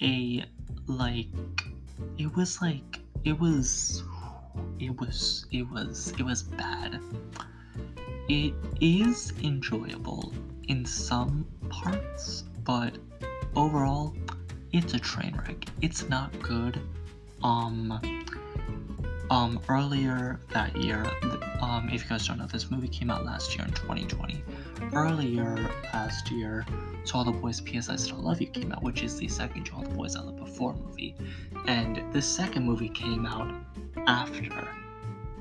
a 0.00 0.44
like 0.86 1.28
it 2.18 2.34
was 2.34 2.60
like 2.60 3.00
it 3.24 3.38
was 3.38 4.02
it 4.78 4.98
was 5.00 5.46
it 5.50 5.62
was 5.70 6.12
it 6.18 6.22
was 6.22 6.42
bad. 6.42 7.00
It 8.28 8.54
is 8.80 9.32
enjoyable 9.42 10.32
in 10.68 10.84
some 10.84 11.46
parts, 11.68 12.44
but 12.64 12.98
overall 13.54 14.14
it's 14.72 14.94
a 14.94 14.98
train 14.98 15.40
wreck. 15.46 15.64
It's 15.80 16.08
not 16.08 16.36
good. 16.40 16.80
Um 17.42 18.00
um 19.30 19.60
earlier 19.68 20.38
that 20.52 20.74
year 20.76 21.04
um 21.60 21.88
if 21.92 22.04
you 22.04 22.08
guys 22.08 22.26
don't 22.26 22.38
know 22.38 22.46
this 22.46 22.70
movie 22.70 22.88
came 22.88 23.10
out 23.10 23.24
last 23.24 23.56
year 23.56 23.64
in 23.64 23.72
2020 23.72 24.42
earlier 24.92 25.56
last 25.92 26.30
year 26.30 26.64
to 27.04 27.14
all 27.14 27.24
the 27.24 27.32
boys 27.32 27.60
ps 27.60 27.88
i 27.88 27.96
still 27.96 28.18
love 28.18 28.40
you 28.40 28.46
came 28.46 28.72
out 28.72 28.82
which 28.82 29.02
is 29.02 29.18
the 29.18 29.26
second 29.26 29.64
to 29.64 29.74
all 29.74 29.82
the 29.82 29.90
boys 29.90 30.14
i 30.16 30.20
love 30.20 30.36
before 30.36 30.74
movie. 30.74 31.14
And 31.66 32.02
the 32.12 32.22
second 32.22 32.64
movie 32.64 32.88
came 32.88 33.26
out 33.26 33.52
after 34.06 34.68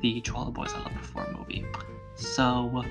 the 0.01 0.19
to 0.21 0.35
all 0.35 0.45
the 0.45 0.51
boys 0.51 0.73
i 0.73 0.79
love 0.79 0.93
before 0.93 1.27
movie. 1.37 1.65
So 2.15 2.83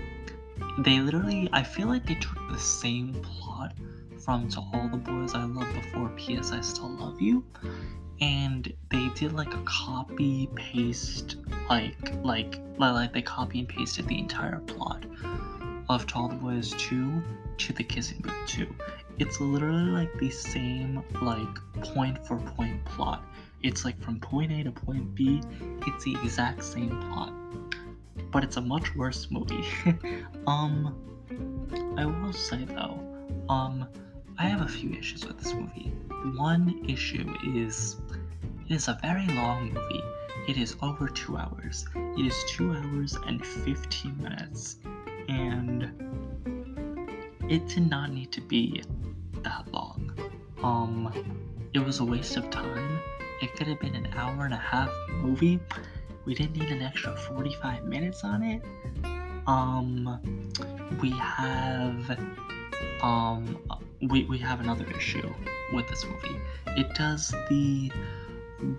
they 0.79 1.01
literally 1.01 1.49
i 1.53 1.63
feel 1.63 1.89
like 1.89 2.07
they 2.07 2.15
took 2.15 2.39
the 2.51 2.59
same 2.59 3.13
plot 3.23 3.75
from 4.19 4.49
to 4.49 4.61
all 4.61 4.89
the 4.89 4.97
boys 4.97 5.35
i 5.35 5.45
love 5.45 5.73
before 5.75 6.09
ps 6.11 6.53
i 6.53 6.61
still 6.61 6.89
love 6.89 7.21
you 7.21 7.45
and 8.25 8.73
they 8.89 9.09
did 9.09 9.33
like 9.33 9.53
a 9.53 9.63
copy 9.67 10.49
paste 10.55 11.37
like 11.69 12.11
like 12.23 12.59
like 12.79 13.13
they 13.13 13.21
copy 13.21 13.59
and 13.59 13.69
pasted 13.69 14.09
the 14.09 14.19
entire 14.19 14.61
plot 14.61 15.05
of 15.91 16.07
Tall 16.07 16.29
Boys 16.29 16.71
2 16.79 17.23
to 17.59 17.73
the 17.75 17.85
Kissing 17.85 18.23
Booth 18.23 18.47
2. 18.47 18.75
It's 19.19 19.41
literally 19.43 19.91
like 19.91 20.19
the 20.19 20.31
same 20.31 21.03
like 21.21 21.57
point 21.83 22.27
for 22.27 22.39
point 22.39 22.83
plot. 22.87 23.23
It's 23.63 23.85
like 23.85 24.01
from 24.01 24.19
point 24.19 24.51
A 24.53 24.65
to 24.65 24.73
point 24.73 25.15
B, 25.15 25.43
it's 25.87 26.05
the 26.05 26.15
exact 26.23 26.65
same 26.65 26.99
plot. 27.03 27.35
But 28.31 28.43
it's 28.43 28.57
a 28.57 28.63
much 28.63 28.95
worse 28.97 29.29
movie. 29.31 29.67
um 30.47 30.97
I 31.99 32.07
will 32.07 32.33
say 32.33 32.65
though, 32.65 32.99
um 33.51 33.87
I 34.39 34.45
have 34.45 34.63
a 34.63 34.69
few 34.69 34.91
issues 34.95 35.27
with 35.27 35.39
this 35.39 35.53
movie. 35.53 35.93
One 36.37 36.85
issue 36.89 37.31
is 37.55 37.97
it 38.69 38.75
is 38.75 38.89
a 38.89 38.99
very 39.03 39.27
long 39.29 39.73
movie. 39.73 40.03
It 40.49 40.57
is 40.57 40.77
over 40.83 41.09
two 41.09 41.37
hours. 41.37 41.87
It 41.95 42.27
is 42.27 42.45
two 42.49 42.73
hours 42.73 43.17
and 43.27 43.45
15 43.45 44.17
minutes. 44.23 44.77
And 45.29 45.91
it 47.49 47.67
did 47.69 47.91
not 47.91 48.11
need 48.11 48.33
to 48.33 48.41
be 48.41 48.83
that 49.43 49.71
long. 49.73 50.13
Um, 50.63 51.13
it 51.75 51.81
was 51.81 52.01
a 52.01 52.05
waste 52.05 52.37
of 52.37 52.49
time. 52.51 53.01
It 53.43 53.55
could 53.55 53.67
have 53.67 53.81
been 53.81 53.95
an 53.95 54.09
hour 54.15 54.45
and 54.45 54.55
a 54.55 54.59
half 54.59 54.91
movie. 55.11 55.61
We 56.25 56.35
didn't 56.35 56.57
need 56.57 56.71
an 56.71 56.81
extra 56.81 57.15
45 57.17 57.85
minutes 57.85 58.25
on 58.25 58.43
it. 58.43 58.63
Um, 59.47 60.21
we 61.03 61.11
have, 61.11 62.19
um, 63.03 63.59
we, 64.01 64.25
we 64.25 64.39
have 64.39 64.61
another 64.61 64.87
issue 64.97 65.35
with 65.75 65.87
this 65.89 66.07
movie. 66.07 66.41
It 66.69 66.95
does 66.95 67.35
the 67.51 67.91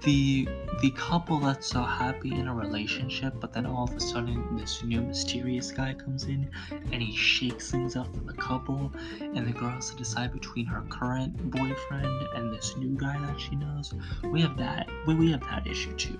the 0.03 0.47
the 0.81 0.91
couple 0.91 1.39
that's 1.39 1.67
so 1.67 1.81
happy 1.81 2.33
in 2.33 2.47
a 2.47 2.53
relationship, 2.53 3.33
but 3.39 3.53
then 3.53 3.65
all 3.65 3.85
of 3.85 3.93
a 3.95 3.99
sudden 3.99 4.57
this 4.57 4.83
new 4.83 5.01
mysterious 5.01 5.71
guy 5.71 5.93
comes 5.93 6.25
in 6.25 6.49
and 6.91 7.01
he 7.01 7.15
shakes 7.15 7.71
things 7.71 7.95
up 7.95 8.13
for 8.13 8.23
the 8.23 8.33
couple, 8.33 8.91
and 9.21 9.47
the 9.47 9.53
girl 9.53 9.69
has 9.69 9.89
to 9.91 9.95
decide 9.95 10.33
between 10.33 10.65
her 10.65 10.81
current 10.89 11.49
boyfriend 11.49 12.27
and 12.35 12.53
this 12.53 12.75
new 12.77 12.95
guy 12.97 13.17
that 13.25 13.39
she 13.39 13.55
knows. 13.55 13.93
We 14.23 14.41
have 14.41 14.57
that. 14.57 14.87
We, 15.07 15.15
we 15.15 15.31
have 15.31 15.41
that 15.41 15.65
issue 15.65 15.95
too, 15.95 16.19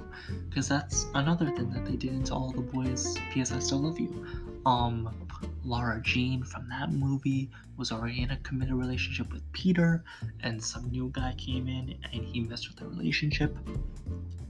because 0.49 0.67
that's 0.67 1.07
another 1.13 1.51
thing 1.51 1.69
that 1.71 1.85
they 1.85 1.95
did 1.95 2.13
into 2.13 2.33
all 2.33 2.51
the 2.51 2.61
boys. 2.61 3.17
P.S. 3.31 3.51
I 3.51 3.59
still 3.59 3.79
love 3.79 3.99
you. 3.99 4.25
Um, 4.65 5.24
Lara 5.65 5.99
Jean 6.01 6.43
from 6.43 6.69
that 6.69 6.91
movie 6.91 7.49
was 7.77 7.91
already 7.91 8.21
in 8.21 8.31
a 8.31 8.37
committed 8.37 8.75
relationship 8.75 9.31
with 9.33 9.41
Peter, 9.51 10.03
and 10.41 10.63
some 10.63 10.89
new 10.91 11.09
guy 11.11 11.33
came 11.37 11.67
in 11.67 11.95
and 12.13 12.23
he 12.23 12.41
messed 12.41 12.67
with 12.69 12.77
the 12.77 12.87
relationship. 12.87 13.57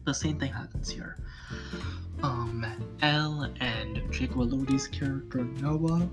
The 0.06 0.14
same 0.14 0.38
thing 0.40 0.52
happens 0.52 0.90
here. 0.90 1.18
Um, 2.22 2.66
Elle 3.02 3.54
and 3.60 4.02
Jacob 4.12 4.38
Elordi's 4.38 4.88
character 4.88 5.44
Noah, 5.44 6.10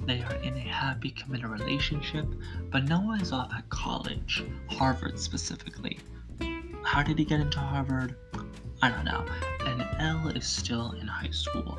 they 0.00 0.20
are 0.20 0.34
in 0.36 0.54
a 0.54 0.60
happy 0.60 1.10
committed 1.10 1.46
relationship, 1.46 2.26
but 2.70 2.84
Noah 2.84 3.18
is 3.20 3.32
off 3.32 3.52
at 3.54 3.68
college, 3.70 4.44
Harvard 4.68 5.18
specifically. 5.18 5.98
How 6.82 7.02
did 7.02 7.18
he 7.18 7.24
get 7.24 7.40
into 7.40 7.58
Harvard? 7.58 8.16
I 8.82 8.90
don't 8.90 9.04
know. 9.04 9.24
And 9.60 9.82
Elle 9.98 10.36
is 10.36 10.46
still 10.46 10.92
in 10.92 11.06
high 11.06 11.30
school. 11.30 11.78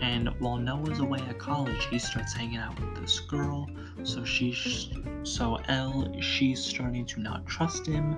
And 0.00 0.28
while 0.40 0.56
Noah's 0.56 1.00
away 1.00 1.20
at 1.28 1.38
college, 1.38 1.86
he 1.86 1.98
starts 1.98 2.32
hanging 2.32 2.58
out 2.58 2.78
with 2.80 3.00
this 3.00 3.20
girl. 3.20 3.68
So 4.04 4.24
she's 4.24 4.90
so 5.22 5.56
Elle, 5.68 6.20
she's 6.20 6.62
starting 6.62 7.04
to 7.06 7.20
not 7.20 7.46
trust 7.46 7.86
him. 7.86 8.16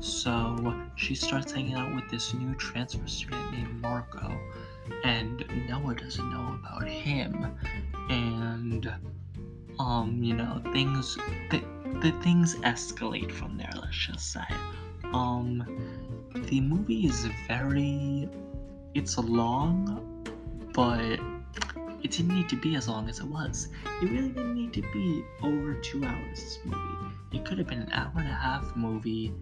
So 0.00 0.74
she 0.96 1.14
starts 1.14 1.52
hanging 1.52 1.74
out 1.74 1.94
with 1.94 2.10
this 2.10 2.34
new 2.34 2.54
transfer 2.56 3.06
student 3.06 3.52
named 3.52 3.80
Marco. 3.80 4.38
And 5.04 5.44
Noah 5.68 5.94
doesn't 5.94 6.30
know 6.30 6.58
about 6.60 6.88
him. 6.88 7.56
And 8.10 8.92
um, 9.78 10.22
you 10.22 10.34
know, 10.34 10.60
things 10.72 11.16
the, 11.50 11.62
the 12.00 12.12
things 12.22 12.54
escalate 12.56 13.32
from 13.32 13.56
there, 13.56 13.72
let's 13.80 13.96
just 13.96 14.32
say. 14.32 14.44
Um 15.12 15.64
the 16.48 16.60
movie 16.60 17.06
is 17.06 17.28
very 17.46 18.28
it's 18.94 19.16
long 19.18 20.13
but 20.74 21.00
it 22.02 22.10
didn't 22.10 22.34
need 22.34 22.48
to 22.50 22.56
be 22.56 22.74
as 22.74 22.88
long 22.88 23.08
as 23.08 23.20
it 23.20 23.24
was. 23.24 23.68
It 24.02 24.10
really 24.10 24.28
didn't 24.28 24.54
need 24.54 24.72
to 24.74 24.82
be 24.92 25.24
over 25.42 25.74
two 25.74 26.04
hours, 26.04 26.40
this 26.40 26.58
movie. 26.64 27.14
It 27.32 27.44
could 27.44 27.58
have 27.58 27.68
been 27.68 27.78
an 27.78 27.92
hour 27.92 28.12
and 28.16 28.28
a 28.28 28.34
half 28.34 28.76
movie, 28.76 29.32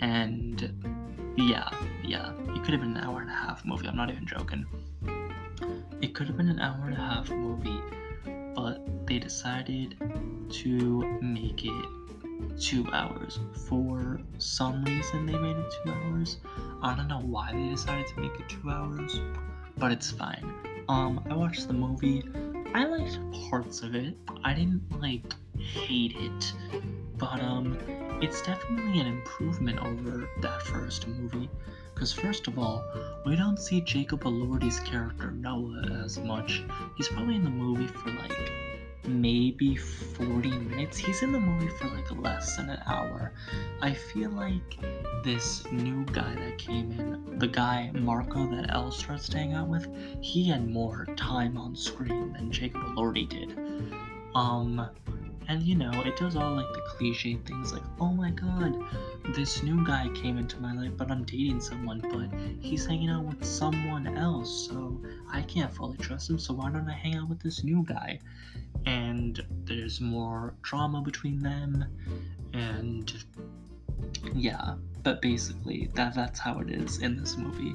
and 0.00 1.32
yeah, 1.36 1.70
yeah, 2.02 2.32
it 2.48 2.62
could 2.62 2.72
have 2.72 2.80
been 2.80 2.96
an 2.96 3.04
hour 3.04 3.20
and 3.20 3.30
a 3.30 3.34
half 3.34 3.64
movie. 3.64 3.86
I'm 3.86 3.96
not 3.96 4.10
even 4.10 4.26
joking. 4.26 4.66
It 6.02 6.14
could 6.14 6.26
have 6.26 6.36
been 6.36 6.48
an 6.48 6.60
hour 6.60 6.84
and 6.84 6.94
a 6.94 7.00
half 7.00 7.30
movie, 7.30 7.80
but 8.54 9.06
they 9.06 9.20
decided 9.20 9.96
to 10.50 11.18
make 11.22 11.64
it 11.64 11.86
two 12.60 12.86
hours. 12.92 13.38
For 13.68 14.20
some 14.38 14.84
reason, 14.84 15.26
they 15.26 15.38
made 15.38 15.56
it 15.56 15.74
two 15.84 15.92
hours. 15.92 16.38
I 16.82 16.94
don't 16.96 17.08
know 17.08 17.20
why 17.20 17.52
they 17.52 17.68
decided 17.68 18.08
to 18.08 18.20
make 18.20 18.38
it 18.38 18.48
two 18.48 18.68
hours 18.68 19.20
but 19.78 19.92
it's 19.92 20.10
fine. 20.10 20.52
Um, 20.88 21.24
I 21.30 21.34
watched 21.34 21.66
the 21.66 21.74
movie. 21.74 22.22
I 22.74 22.84
liked 22.84 23.18
parts 23.48 23.82
of 23.82 23.94
it. 23.94 24.14
I 24.42 24.54
didn't 24.54 24.82
like 25.00 25.34
hate 25.58 26.14
it. 26.16 26.52
But 27.16 27.40
um, 27.40 27.78
it's 28.20 28.42
definitely 28.42 29.00
an 29.00 29.06
improvement 29.06 29.78
over 29.80 30.28
that 30.40 30.62
first 30.62 31.06
movie. 31.08 31.48
Because 31.94 32.12
first 32.12 32.48
of 32.48 32.58
all, 32.58 32.84
we 33.24 33.36
don't 33.36 33.58
see 33.58 33.80
Jacob 33.80 34.24
Elordi's 34.24 34.80
character 34.80 35.30
Noah 35.30 36.02
as 36.04 36.18
much. 36.18 36.64
He's 36.96 37.08
probably 37.08 37.36
in 37.36 37.44
the 37.44 37.50
movie 37.50 37.86
for 37.86 38.10
like 38.10 38.52
maybe 39.06 39.76
40 39.76 40.50
minutes. 40.50 40.96
He's 40.98 41.22
in 41.22 41.32
the 41.32 41.40
movie 41.40 41.68
for 41.68 41.88
like 41.88 42.10
less 42.16 42.56
than 42.56 42.70
an 42.70 42.80
hour. 42.86 43.32
I 43.80 43.92
feel 43.92 44.30
like 44.30 44.78
this 45.24 45.64
new 45.70 46.04
guy 46.06 46.34
that 46.34 46.58
came 46.58 46.92
in, 46.92 47.38
the 47.38 47.48
guy 47.48 47.90
Marco 47.94 48.46
that 48.50 48.72
Elle 48.72 48.90
starts 48.90 49.32
hang 49.32 49.52
out 49.54 49.68
with, 49.68 49.88
he 50.20 50.48
had 50.48 50.68
more 50.68 51.06
time 51.16 51.56
on 51.56 51.76
screen 51.76 52.32
than 52.32 52.50
Jacob 52.50 52.82
Elordi 52.82 53.28
did. 53.28 53.58
Um, 54.34 54.88
and 55.48 55.62
you 55.62 55.74
know, 55.74 55.90
it 56.04 56.16
does 56.16 56.36
all 56.36 56.54
like 56.54 56.72
the 56.72 56.80
cliche 56.80 57.36
things 57.46 57.72
like, 57.72 57.82
oh 58.00 58.12
my 58.12 58.30
god, 58.30 58.74
this 59.34 59.62
new 59.62 59.84
guy 59.86 60.08
came 60.14 60.38
into 60.38 60.60
my 60.60 60.72
life, 60.72 60.92
but 60.96 61.10
I'm 61.10 61.24
dating 61.24 61.60
someone, 61.60 62.00
but 62.00 62.28
he's 62.60 62.86
hanging 62.86 63.10
out 63.10 63.24
with 63.24 63.44
someone 63.44 64.06
else, 64.16 64.68
so 64.68 65.00
I 65.30 65.42
can't 65.42 65.74
fully 65.74 65.96
trust 65.98 66.30
him, 66.30 66.38
so 66.38 66.54
why 66.54 66.70
don't 66.70 66.88
I 66.88 66.94
hang 66.94 67.16
out 67.16 67.28
with 67.28 67.40
this 67.40 67.64
new 67.64 67.84
guy? 67.86 68.20
And 68.86 69.40
there's 69.64 70.00
more 70.00 70.54
drama 70.62 71.00
between 71.02 71.42
them, 71.42 71.84
and 72.52 73.12
yeah, 74.34 74.74
but 75.02 75.20
basically 75.22 75.90
that 75.94 76.14
that's 76.14 76.38
how 76.38 76.58
it 76.60 76.70
is 76.70 76.98
in 76.98 77.16
this 77.16 77.36
movie. 77.36 77.74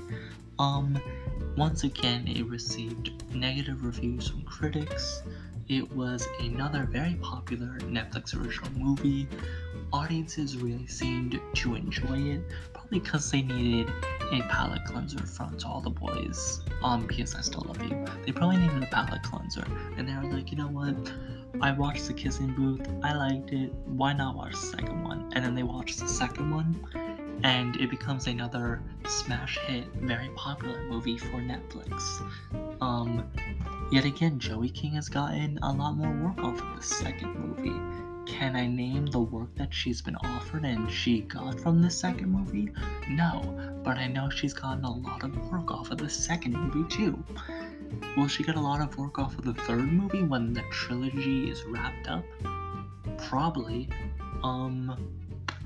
Um 0.57 0.99
once 1.57 1.83
again 1.83 2.27
it 2.27 2.45
received 2.45 3.11
negative 3.33 3.83
reviews 3.83 4.27
from 4.29 4.41
critics 4.43 5.23
it 5.69 5.89
was 5.95 6.27
another 6.39 6.87
very 6.91 7.13
popular 7.21 7.77
Netflix 7.81 8.35
original 8.35 8.71
movie. 8.71 9.27
Audiences 9.93 10.57
really 10.57 10.87
seemed 10.87 11.39
to 11.53 11.75
enjoy 11.75 12.17
it, 12.17 12.41
probably 12.73 12.99
because 12.99 13.29
they 13.29 13.43
needed 13.43 13.87
a 14.31 14.41
palate 14.49 14.83
cleanser 14.85 15.23
from 15.25 15.55
To 15.59 15.67
All 15.67 15.81
the 15.81 15.91
Boys 15.91 16.61
on 16.81 17.07
P.S. 17.07 17.35
I 17.35 17.41
Still 17.41 17.65
Love 17.67 17.81
You. 17.83 18.03
They 18.25 18.31
probably 18.31 18.57
needed 18.57 18.81
a 18.81 18.87
palate 18.87 19.21
cleanser, 19.21 19.65
and 19.95 20.09
they 20.09 20.13
were 20.15 20.33
like, 20.35 20.51
you 20.51 20.57
know 20.57 20.67
what? 20.67 21.13
I 21.61 21.71
watched 21.71 22.07
The 22.07 22.13
Kissing 22.13 22.53
Booth, 22.55 22.87
I 23.03 23.13
liked 23.13 23.51
it, 23.51 23.71
why 23.85 24.13
not 24.13 24.35
watch 24.35 24.51
the 24.51 24.57
second 24.57 25.03
one? 25.03 25.31
And 25.35 25.45
then 25.45 25.53
they 25.53 25.63
watched 25.63 25.99
the 25.99 26.07
second 26.07 26.49
one, 26.49 27.39
and 27.43 27.75
it 27.77 27.91
becomes 27.91 28.25
another 28.27 28.81
smash 29.07 29.59
hit, 29.59 29.85
very 30.01 30.29
popular 30.35 30.81
movie 30.89 31.17
for 31.17 31.37
Netflix. 31.37 32.23
Um, 32.81 33.23
Yet 33.91 34.05
again, 34.05 34.37
Joey 34.37 34.69
King 34.69 34.91
has 34.93 35.09
gotten 35.09 35.57
a 35.63 35.73
lot 35.73 35.97
more 35.97 36.11
work 36.11 36.43
off 36.43 36.61
of 36.61 36.75
the 36.75 36.83
second 36.83 37.33
movie. 37.35 37.73
Can 38.31 38.55
I 38.55 38.67
name 38.67 39.07
the 39.07 39.19
work 39.19 39.55
that 39.55 39.73
she's 39.73 39.99
been 39.99 40.15
offered 40.17 40.63
and 40.63 40.91
she 40.91 41.21
got 41.21 41.59
from 41.59 41.81
the 41.81 41.89
second 41.89 42.29
movie? 42.31 42.71
No, 43.09 43.79
but 43.83 43.97
I 43.97 44.05
know 44.05 44.29
she's 44.29 44.53
gotten 44.53 44.85
a 44.85 44.91
lot 44.91 45.23
of 45.23 45.35
work 45.51 45.71
off 45.71 45.89
of 45.89 45.97
the 45.97 46.07
second 46.09 46.53
movie 46.53 46.87
too. 46.87 47.23
Will 48.15 48.27
she 48.27 48.43
get 48.43 48.55
a 48.55 48.61
lot 48.61 48.79
of 48.79 48.95
work 48.95 49.17
off 49.17 49.35
of 49.39 49.45
the 49.45 49.55
third 49.55 49.91
movie 49.91 50.21
when 50.21 50.53
the 50.53 50.61
trilogy 50.71 51.49
is 51.49 51.63
wrapped 51.63 52.07
up? 52.07 52.23
Probably. 53.17 53.89
Um, 54.43 54.95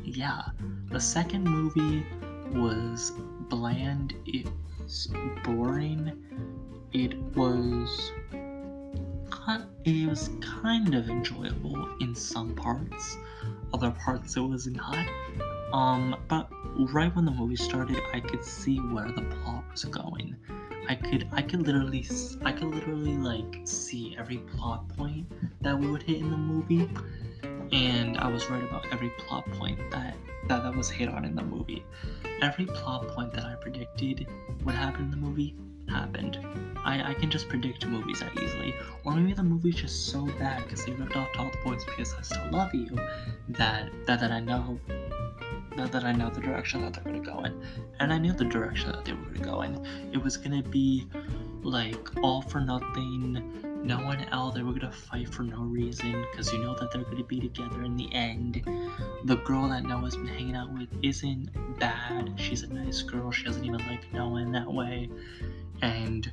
yeah. 0.02 0.44
The 0.92 1.00
second 1.02 1.44
movie 1.44 2.06
was 2.54 3.12
bland, 3.50 4.14
it 4.26 4.48
was 4.80 5.10
boring, 5.44 6.24
it 6.94 7.18
was 7.36 8.12
it 9.86 10.08
was 10.08 10.30
kind 10.62 10.94
of 10.96 11.10
enjoyable 11.10 11.90
in 12.00 12.16
some 12.16 12.56
parts 12.56 13.18
other 13.74 13.92
parts 13.92 14.38
it 14.38 14.42
was 14.42 14.68
not. 14.68 15.06
Um 15.74 16.16
but 16.28 16.48
right 16.78 17.14
when 17.16 17.26
the 17.26 17.32
movie 17.32 17.56
started 17.56 18.00
i 18.14 18.20
could 18.20 18.44
see 18.46 18.78
where 18.78 19.12
the 19.12 19.24
plot 19.24 19.64
was 19.72 19.84
going. 19.86 20.36
I 20.88 20.96
could 20.96 21.28
i 21.32 21.42
could 21.42 21.66
literally 21.66 22.08
i 22.46 22.52
could 22.52 22.68
literally 22.68 23.18
like 23.18 23.62
see 23.64 24.16
every 24.20 24.38
plot 24.38 24.88
point 24.90 25.26
that 25.62 25.78
we 25.78 25.88
would 25.88 26.04
hit 26.04 26.18
in 26.18 26.30
the 26.30 26.38
movie 26.38 26.90
and 27.72 28.18
i 28.18 28.28
was 28.28 28.50
right 28.50 28.64
about 28.64 28.86
every 28.92 29.10
plot 29.18 29.46
point 29.54 29.80
that 29.92 30.16
that, 30.50 30.62
that 30.62 30.76
was 30.76 30.90
hit 30.90 31.08
on 31.08 31.24
in 31.24 31.36
the 31.36 31.42
movie. 31.42 31.86
Every 32.42 32.66
plot 32.66 33.08
point 33.08 33.32
that 33.34 33.46
i 33.46 33.56
predicted 33.56 34.28
would 34.64 34.76
happen 34.76 35.06
in 35.06 35.12
the 35.12 35.18
movie 35.18 35.56
happened. 35.90 36.40
I, 36.84 37.12
I 37.12 37.14
can 37.14 37.30
just 37.30 37.48
predict 37.48 37.86
movies 37.88 38.20
that 38.20 38.38
easily. 38.42 38.74
Or 39.06 39.14
maybe 39.14 39.34
the 39.34 39.44
movie's 39.44 39.76
just 39.76 40.08
so 40.08 40.26
bad 40.40 40.64
because 40.64 40.86
they 40.86 40.92
ripped 40.92 41.16
off 41.16 41.30
All 41.38 41.50
the 41.50 41.58
Boys 41.64 41.84
because 41.86 42.14
I 42.14 42.22
Still 42.22 42.52
Love 42.52 42.74
You 42.74 42.98
that 43.50 43.90
that, 44.06 44.20
that 44.20 44.32
I 44.32 44.40
know 44.40 44.80
that, 45.78 45.92
that 45.92 46.04
I 46.04 46.12
know 46.12 46.30
the 46.30 46.42
direction 46.42 46.82
that 46.82 46.94
they're 46.94 47.04
gonna 47.04 47.20
go 47.20 47.44
in. 47.44 47.64
And 48.00 48.14
I 48.14 48.18
knew 48.18 48.34
the 48.34 48.46
direction 48.46 48.92
that 48.92 49.06
they 49.06 49.14
were 49.14 49.24
gonna 49.24 49.46
go 49.46 49.62
in. 49.62 49.86
It 50.12 50.22
was 50.22 50.38
gonna 50.38 50.64
be 50.64 51.08
like 51.64 52.10
all 52.22 52.42
for 52.42 52.60
nothing, 52.60 53.42
no 53.84 53.98
one 53.98 54.24
else. 54.32 54.56
They 54.56 54.64
were 54.64 54.74
gonna 54.74 54.92
fight 54.92 55.34
for 55.34 55.44
no 55.44 55.62
reason 55.62 56.26
because 56.32 56.52
you 56.52 56.60
know 56.60 56.76
that 56.76 56.92
they're 56.92 57.04
gonna 57.04 57.24
be 57.24 57.40
together 57.40 57.84
in 57.84 57.96
the 57.96 58.12
end. 58.14 58.64
The 59.26 59.36
girl 59.38 59.68
that 59.70 59.84
Noah's 59.84 60.16
been 60.16 60.28
hanging 60.28 60.56
out 60.56 60.72
with 60.74 60.90
isn't 61.04 61.50
bad. 61.80 62.34
She's 62.38 62.64
a 62.64 62.74
nice 62.74 63.02
girl. 63.02 63.32
She 63.32 63.44
doesn't 63.44 63.64
even 63.64 63.86
like 63.88 64.12
Noah 64.14 64.42
in 64.42 64.52
that 64.54 64.72
way 64.72 65.10
and 65.84 66.32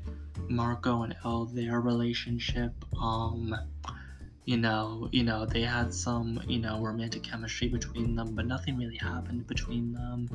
Marco 0.49 1.03
and 1.03 1.15
Elle, 1.25 1.47
their 1.47 1.81
relationship, 1.81 2.73
um, 3.01 3.55
you 4.45 4.57
know, 4.57 5.09
you 5.13 5.23
know, 5.23 5.45
they 5.45 5.63
had 5.63 5.93
some, 5.93 6.41
you 6.47 6.59
know, 6.59 6.81
romantic 6.81 7.23
chemistry 7.23 7.69
between 7.69 8.17
them, 8.17 8.35
but 8.35 8.47
nothing 8.47 8.77
really 8.77 8.97
happened 8.97 9.47
between 9.47 9.93
them, 9.93 10.29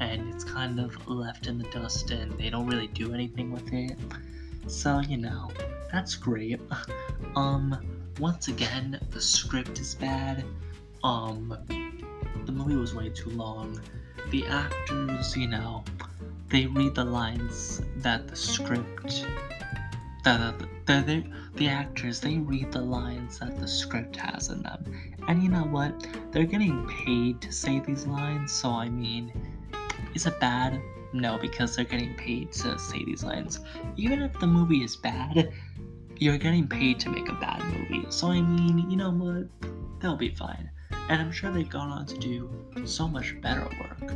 and 0.00 0.32
it's 0.32 0.44
kind 0.44 0.80
of 0.80 1.06
left 1.08 1.46
in 1.46 1.58
the 1.58 1.68
dust, 1.70 2.10
and 2.10 2.32
they 2.38 2.48
don't 2.50 2.66
really 2.66 2.88
do 2.88 3.12
anything 3.12 3.52
with 3.52 3.72
it. 3.72 3.98
So, 4.66 5.00
you 5.00 5.16
know, 5.16 5.50
that's 5.92 6.14
great. 6.14 6.60
um, 7.36 7.76
once 8.18 8.48
again, 8.48 9.00
the 9.10 9.20
script 9.20 9.78
is 9.78 9.94
bad. 9.94 10.44
Um, 11.02 11.56
the 12.44 12.52
movie 12.52 12.76
was 12.76 12.94
way 12.94 13.08
too 13.10 13.30
long. 13.30 13.80
The 14.30 14.46
actors, 14.46 15.36
you 15.36 15.48
know, 15.48 15.84
they 16.50 16.66
read 16.66 16.94
the 16.94 17.04
lines 17.04 17.80
that 17.98 18.26
the 18.28 18.36
script 18.36 19.24
the, 20.24 20.54
the, 20.86 21.02
the, 21.02 21.24
the 21.54 21.68
actors 21.68 22.20
they 22.20 22.36
read 22.36 22.70
the 22.72 22.80
lines 22.80 23.38
that 23.38 23.58
the 23.58 23.68
script 23.68 24.16
has 24.16 24.50
in 24.50 24.62
them 24.62 24.84
and 25.28 25.42
you 25.42 25.48
know 25.48 25.64
what 25.64 26.06
they're 26.32 26.44
getting 26.44 26.86
paid 26.88 27.40
to 27.40 27.52
say 27.52 27.78
these 27.80 28.06
lines 28.06 28.52
so 28.52 28.68
i 28.70 28.88
mean 28.88 29.32
is 30.14 30.26
it 30.26 30.38
bad 30.40 30.80
no 31.12 31.38
because 31.38 31.76
they're 31.76 31.84
getting 31.84 32.14
paid 32.14 32.52
to 32.52 32.78
say 32.78 33.04
these 33.04 33.22
lines 33.24 33.60
even 33.96 34.22
if 34.22 34.38
the 34.40 34.46
movie 34.46 34.82
is 34.82 34.96
bad 34.96 35.52
you're 36.18 36.38
getting 36.38 36.66
paid 36.66 37.00
to 37.00 37.08
make 37.08 37.28
a 37.28 37.34
bad 37.34 37.62
movie 37.64 38.04
so 38.10 38.28
i 38.28 38.40
mean 38.40 38.90
you 38.90 38.96
know 38.96 39.10
what 39.10 39.46
they'll 40.00 40.16
be 40.16 40.34
fine 40.34 40.70
and 41.08 41.20
i'm 41.20 41.32
sure 41.32 41.50
they've 41.50 41.70
gone 41.70 41.90
on 41.90 42.06
to 42.06 42.16
do 42.18 42.50
so 42.84 43.08
much 43.08 43.40
better 43.40 43.68
work 43.80 44.12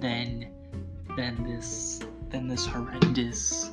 than 0.00 0.50
than 1.16 1.42
this 1.44 2.00
than 2.30 2.48
this 2.48 2.66
horrendous 2.66 3.70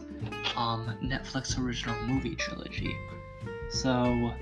um, 0.55 0.95
Netflix 1.03 1.57
original 1.59 1.99
movie 2.03 2.35
trilogy. 2.35 2.95
So 3.69 4.33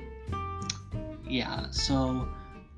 yeah, 1.27 1.67
so 1.71 2.27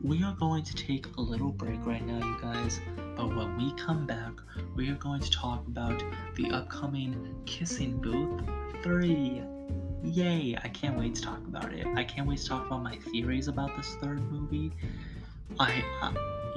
we 0.02 0.24
are 0.24 0.36
going 0.36 0.64
to 0.64 0.76
take 0.76 1.08
a 1.18 1.22
little 1.22 1.52
break 1.52 1.86
right 1.86 2.06
now, 2.06 2.26
you 2.26 2.38
guys. 2.42 2.80
But 3.22 3.36
when 3.36 3.56
we 3.56 3.72
come 3.74 4.08
back, 4.08 4.34
we 4.76 4.90
are 4.90 4.96
going 4.96 5.22
to 5.22 5.30
talk 5.30 5.68
about 5.68 6.04
the 6.34 6.50
upcoming 6.50 7.36
Kissing 7.46 7.98
Booth 7.98 8.42
3. 8.82 9.44
Yay! 10.04 10.58
I 10.64 10.68
can't 10.70 10.98
wait 10.98 11.14
to 11.14 11.22
talk 11.22 11.38
about 11.46 11.72
it. 11.72 11.86
I 11.96 12.04
can't 12.04 12.28
wait 12.28 12.40
to 12.40 12.48
talk 12.48 12.66
about 12.66 12.82
my 12.82 12.98
theories 13.12 13.48
about 13.48 13.78
this 13.78 13.94
third 14.02 14.24
movie. 14.32 14.72
I, 15.60 15.84
uh, 16.02 16.14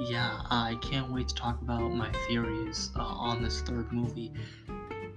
yeah, 0.09 0.41
I 0.49 0.79
can't 0.81 1.11
wait 1.11 1.27
to 1.27 1.35
talk 1.35 1.61
about 1.61 1.93
my 1.93 2.11
theories 2.27 2.89
uh, 2.95 3.03
on 3.03 3.43
this 3.43 3.61
third 3.61 3.93
movie. 3.93 4.33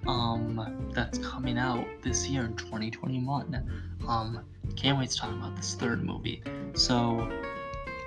Um, 0.07 0.91
that's 0.93 1.17
coming 1.17 1.57
out 1.57 1.87
this 2.03 2.29
year 2.29 2.45
in 2.45 2.57
2021. 2.57 3.89
Um, 4.07 4.45
can't 4.77 4.99
wait 4.99 5.09
to 5.09 5.17
talk 5.17 5.33
about 5.33 5.57
this 5.57 5.77
third 5.77 6.05
movie. 6.05 6.43
So, 6.75 7.27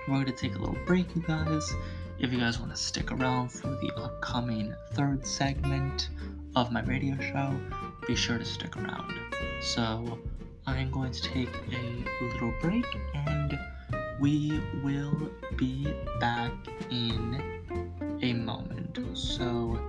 we're 0.08 0.14
going 0.14 0.26
to 0.26 0.32
take 0.32 0.54
a 0.54 0.60
little 0.60 0.78
break, 0.86 1.16
you 1.16 1.24
guys. 1.24 1.74
If 2.22 2.32
you 2.32 2.38
guys 2.38 2.60
want 2.60 2.70
to 2.72 2.78
stick 2.78 3.12
around 3.12 3.52
for 3.52 3.70
the 3.70 3.92
upcoming 3.98 4.76
third 4.92 5.26
segment 5.26 6.10
of 6.56 6.72
my 6.72 6.84
radio 6.84 7.18
show, 7.20 7.60
be 8.06 8.16
sure 8.16 8.38
to 8.38 8.46
stick 8.46 8.78
around. 8.78 9.12
So, 9.60 10.20
I'm 10.68 10.92
going 10.92 11.12
to 11.14 11.22
take 11.24 11.50
a 11.72 12.24
little 12.24 12.54
break 12.62 12.86
and 13.16 13.58
we 14.20 14.62
will 14.84 15.32
be 15.58 15.92
back 16.20 16.52
in 16.92 17.42
a 18.22 18.34
moment. 18.34 19.00
So 19.18 19.80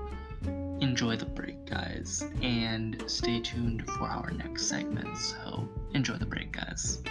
enjoy 0.81 1.17
the 1.17 1.27
break, 1.27 1.67
guys, 1.67 2.25
and 2.41 3.03
stay 3.09 3.41
tuned 3.41 3.87
for 3.87 4.05
our 4.05 4.31
next 4.31 4.69
segment. 4.71 5.19
So 5.19 5.69
enjoy 5.93 6.15
the 6.15 6.25
break, 6.25 6.53
guys. 6.53 7.03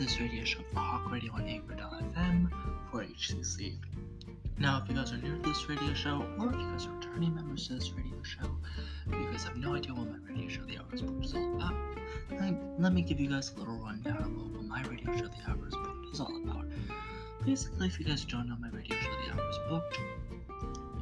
This 0.00 0.18
radio 0.18 0.42
show 0.44 0.60
for 0.72 0.78
Hawk 0.78 1.12
Radio 1.12 1.30
on 1.34 1.46
Anchor.fm 1.46 2.50
for 2.90 3.04
HCC. 3.04 3.76
Now, 4.56 4.80
if 4.82 4.88
you 4.88 4.94
guys 4.94 5.12
are 5.12 5.18
new 5.18 5.36
to 5.36 5.42
this 5.46 5.68
radio 5.68 5.92
show, 5.92 6.24
or 6.38 6.48
if 6.48 6.58
you 6.58 6.70
guys 6.70 6.86
are 6.86 6.92
returning 6.92 7.34
members 7.34 7.68
to 7.68 7.74
this 7.74 7.92
radio 7.92 8.22
show, 8.22 8.48
you 9.10 9.30
guys 9.30 9.44
have 9.44 9.58
no 9.58 9.74
idea 9.74 9.92
what 9.92 10.08
my 10.08 10.16
radio 10.26 10.48
show, 10.48 10.62
The 10.62 10.78
Hours 10.78 11.02
Book, 11.02 11.22
is 11.22 11.34
all 11.34 11.54
about, 11.54 11.74
let 12.78 12.94
me 12.94 13.02
give 13.02 13.20
you 13.20 13.28
guys 13.28 13.52
a 13.54 13.58
little 13.58 13.76
rundown 13.76 14.16
of 14.16 14.54
what 14.54 14.64
my 14.64 14.82
radio 14.84 15.14
show, 15.18 15.26
The 15.26 15.50
Hours 15.50 15.74
Book, 15.74 15.96
is 16.10 16.18
all 16.18 16.34
about. 16.44 16.64
Basically, 17.44 17.86
if 17.86 18.00
you 18.00 18.06
guys 18.06 18.24
don't 18.24 18.48
know 18.48 18.56
my 18.58 18.70
radio 18.70 18.96
show, 18.96 19.10
The 19.26 19.34
Hours 19.34 19.58
Book, 19.68 19.98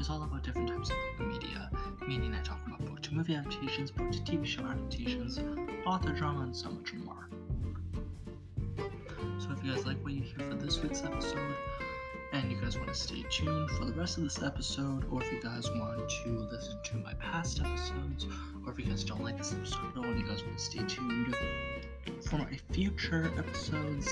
is 0.01 0.11
all 0.11 0.25
about 0.25 0.43
different 0.43 0.71
types 0.71 0.91
of 0.91 0.97
book 1.19 1.29
media, 1.29 1.71
meaning 2.09 2.35
I 2.35 2.43
talk 2.43 2.59
about 2.67 2.85
book 2.85 3.01
to 3.03 3.15
movie 3.15 3.37
adaptations, 3.37 3.93
book 3.93 4.11
to 4.11 4.19
TV 4.19 4.45
show 4.45 4.65
adaptations, 4.65 5.39
author 5.87 6.11
drama, 6.11 6.41
and 6.41 6.57
so 6.57 6.71
much 6.71 6.93
more. 6.95 7.28
You 9.69 9.75
guys 9.75 9.85
like 9.85 10.03
what 10.03 10.15
you 10.15 10.23
hear 10.23 10.49
for 10.49 10.55
this 10.55 10.83
week's 10.83 11.05
episode, 11.05 11.55
and 12.33 12.51
you 12.51 12.59
guys 12.59 12.79
want 12.79 12.89
to 12.89 12.95
stay 12.95 13.23
tuned 13.29 13.71
for 13.73 13.85
the 13.85 13.93
rest 13.93 14.17
of 14.17 14.25
this 14.25 14.43
episode, 14.43 15.05
or 15.11 15.23
if 15.23 15.31
you 15.31 15.43
guys 15.43 15.71
want 15.73 16.09
to 16.09 16.49
listen 16.51 16.79
to 16.85 16.97
my 16.97 17.13
past 17.21 17.61
episodes, 17.61 18.27
or 18.65 18.73
if 18.73 18.79
you 18.79 18.87
guys 18.87 19.05
don't 19.05 19.23
like 19.23 19.37
this 19.37 19.53
episode 19.53 19.91
at 19.91 19.99
all 19.99 20.05
and 20.05 20.19
you 20.19 20.27
guys 20.27 20.43
want 20.43 20.57
to 20.57 20.65
stay 20.65 20.83
tuned 20.89 21.37
for 22.31 22.39
my 22.39 22.59
future 22.73 23.31
episodes, 23.37 24.09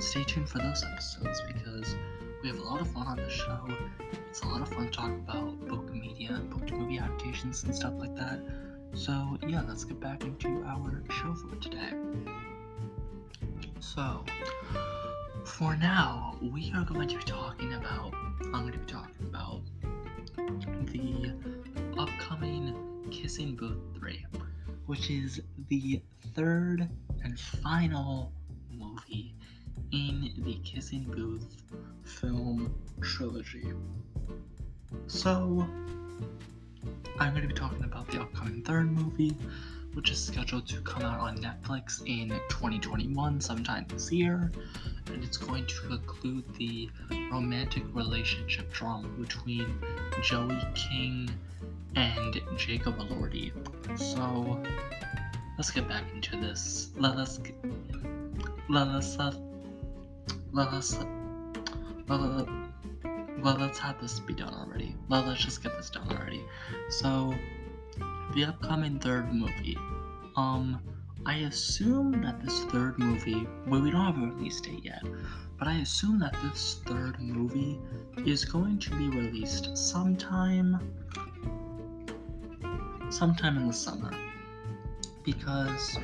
stay 0.00 0.22
tuned 0.24 0.50
for 0.50 0.58
those 0.58 0.84
episodes 0.84 1.40
because 1.46 1.96
we 2.42 2.50
have 2.50 2.58
a 2.58 2.62
lot 2.62 2.82
of 2.82 2.88
fun 2.90 3.06
on 3.06 3.16
the 3.16 3.30
show. 3.30 3.58
It's 4.28 4.42
a 4.42 4.48
lot 4.48 4.60
of 4.60 4.68
fun 4.68 4.90
talking 4.90 5.24
about 5.26 5.66
book 5.66 5.90
media, 5.94 6.32
and 6.32 6.50
book 6.50 6.66
to 6.66 6.74
movie 6.74 6.98
adaptations, 6.98 7.64
and 7.64 7.74
stuff 7.74 7.94
like 7.96 8.14
that. 8.16 8.38
So, 8.92 9.38
yeah, 9.48 9.62
let's 9.66 9.84
get 9.84 9.98
back 9.98 10.24
into 10.24 10.62
our 10.66 11.02
show 11.10 11.32
for 11.32 11.56
today. 11.56 11.94
So, 13.80 14.22
for 15.44 15.76
now, 15.76 16.36
we 16.40 16.72
are 16.74 16.84
going 16.84 17.08
to 17.08 17.16
be 17.16 17.22
talking 17.24 17.74
about, 17.74 18.14
I'm 18.42 18.62
going 18.62 18.72
to 18.72 18.78
be 18.78 18.86
talking 18.86 19.26
about 19.26 19.62
the 20.86 21.32
upcoming 21.98 22.74
Kissing 23.10 23.56
Booth 23.56 23.78
3, 23.98 24.24
which 24.86 25.10
is 25.10 25.40
the 25.68 26.02
third 26.34 26.88
and 27.24 27.38
final 27.38 28.32
movie 28.70 29.34
in 29.92 30.32
the 30.38 30.54
Kissing 30.64 31.04
Booth 31.04 31.62
film 32.04 32.74
trilogy. 33.00 33.72
So, 35.06 35.66
I'm 37.18 37.30
going 37.30 37.42
to 37.42 37.48
be 37.48 37.54
talking 37.54 37.84
about 37.84 38.08
the 38.08 38.20
upcoming 38.20 38.62
third 38.62 38.90
movie, 38.90 39.36
which 39.94 40.10
is 40.10 40.22
scheduled 40.22 40.66
to 40.68 40.80
come 40.82 41.02
out 41.02 41.20
on 41.20 41.36
Netflix 41.38 42.00
in 42.06 42.28
2021, 42.48 43.40
sometime 43.40 43.84
this 43.88 44.12
year, 44.12 44.50
and 45.06 45.24
it's 45.24 45.36
going 45.36 45.66
to 45.66 45.94
include 45.94 46.44
the 46.56 46.88
romantic 47.32 47.82
relationship 47.92 48.72
drama 48.72 49.08
between 49.08 49.66
Joey 50.22 50.60
King 50.74 51.30
and 51.96 52.40
Jacob 52.56 52.98
Elordi. 52.98 53.52
So, 53.98 54.62
let's 55.58 55.70
get 55.70 55.88
back 55.88 56.04
into 56.14 56.36
this. 56.36 56.90
Let 56.96 57.16
us 57.16 57.40
let 58.68 58.86
us 58.86 59.18
uh, 59.18 59.32
let 60.52 60.68
us 60.68 60.98
let, 62.08 62.20
let, 62.20 62.48
let, 63.42 63.60
let's 63.60 63.78
have 63.78 64.00
this 64.00 64.20
be 64.20 64.34
done 64.34 64.54
already. 64.54 64.94
Let, 65.08 65.26
let's 65.26 65.44
just 65.44 65.62
get 65.62 65.76
this 65.76 65.90
done 65.90 66.08
already. 66.10 66.44
So, 66.88 67.34
the 68.34 68.44
upcoming 68.44 68.98
third 68.98 69.32
movie. 69.32 69.76
Um, 70.36 70.80
I 71.26 71.38
assume 71.38 72.22
that 72.22 72.42
this 72.42 72.64
third 72.64 72.98
movie, 72.98 73.46
well, 73.66 73.80
we 73.80 73.90
don't 73.90 74.04
have 74.04 74.16
a 74.22 74.34
release 74.34 74.60
date 74.60 74.84
yet, 74.84 75.02
but 75.58 75.68
I 75.68 75.78
assume 75.78 76.18
that 76.20 76.34
this 76.42 76.80
third 76.86 77.20
movie 77.20 77.78
is 78.24 78.44
going 78.44 78.78
to 78.78 78.90
be 78.96 79.08
released 79.08 79.76
sometime, 79.76 80.78
sometime 83.10 83.56
in 83.56 83.66
the 83.66 83.72
summer, 83.72 84.12
because 85.24 85.98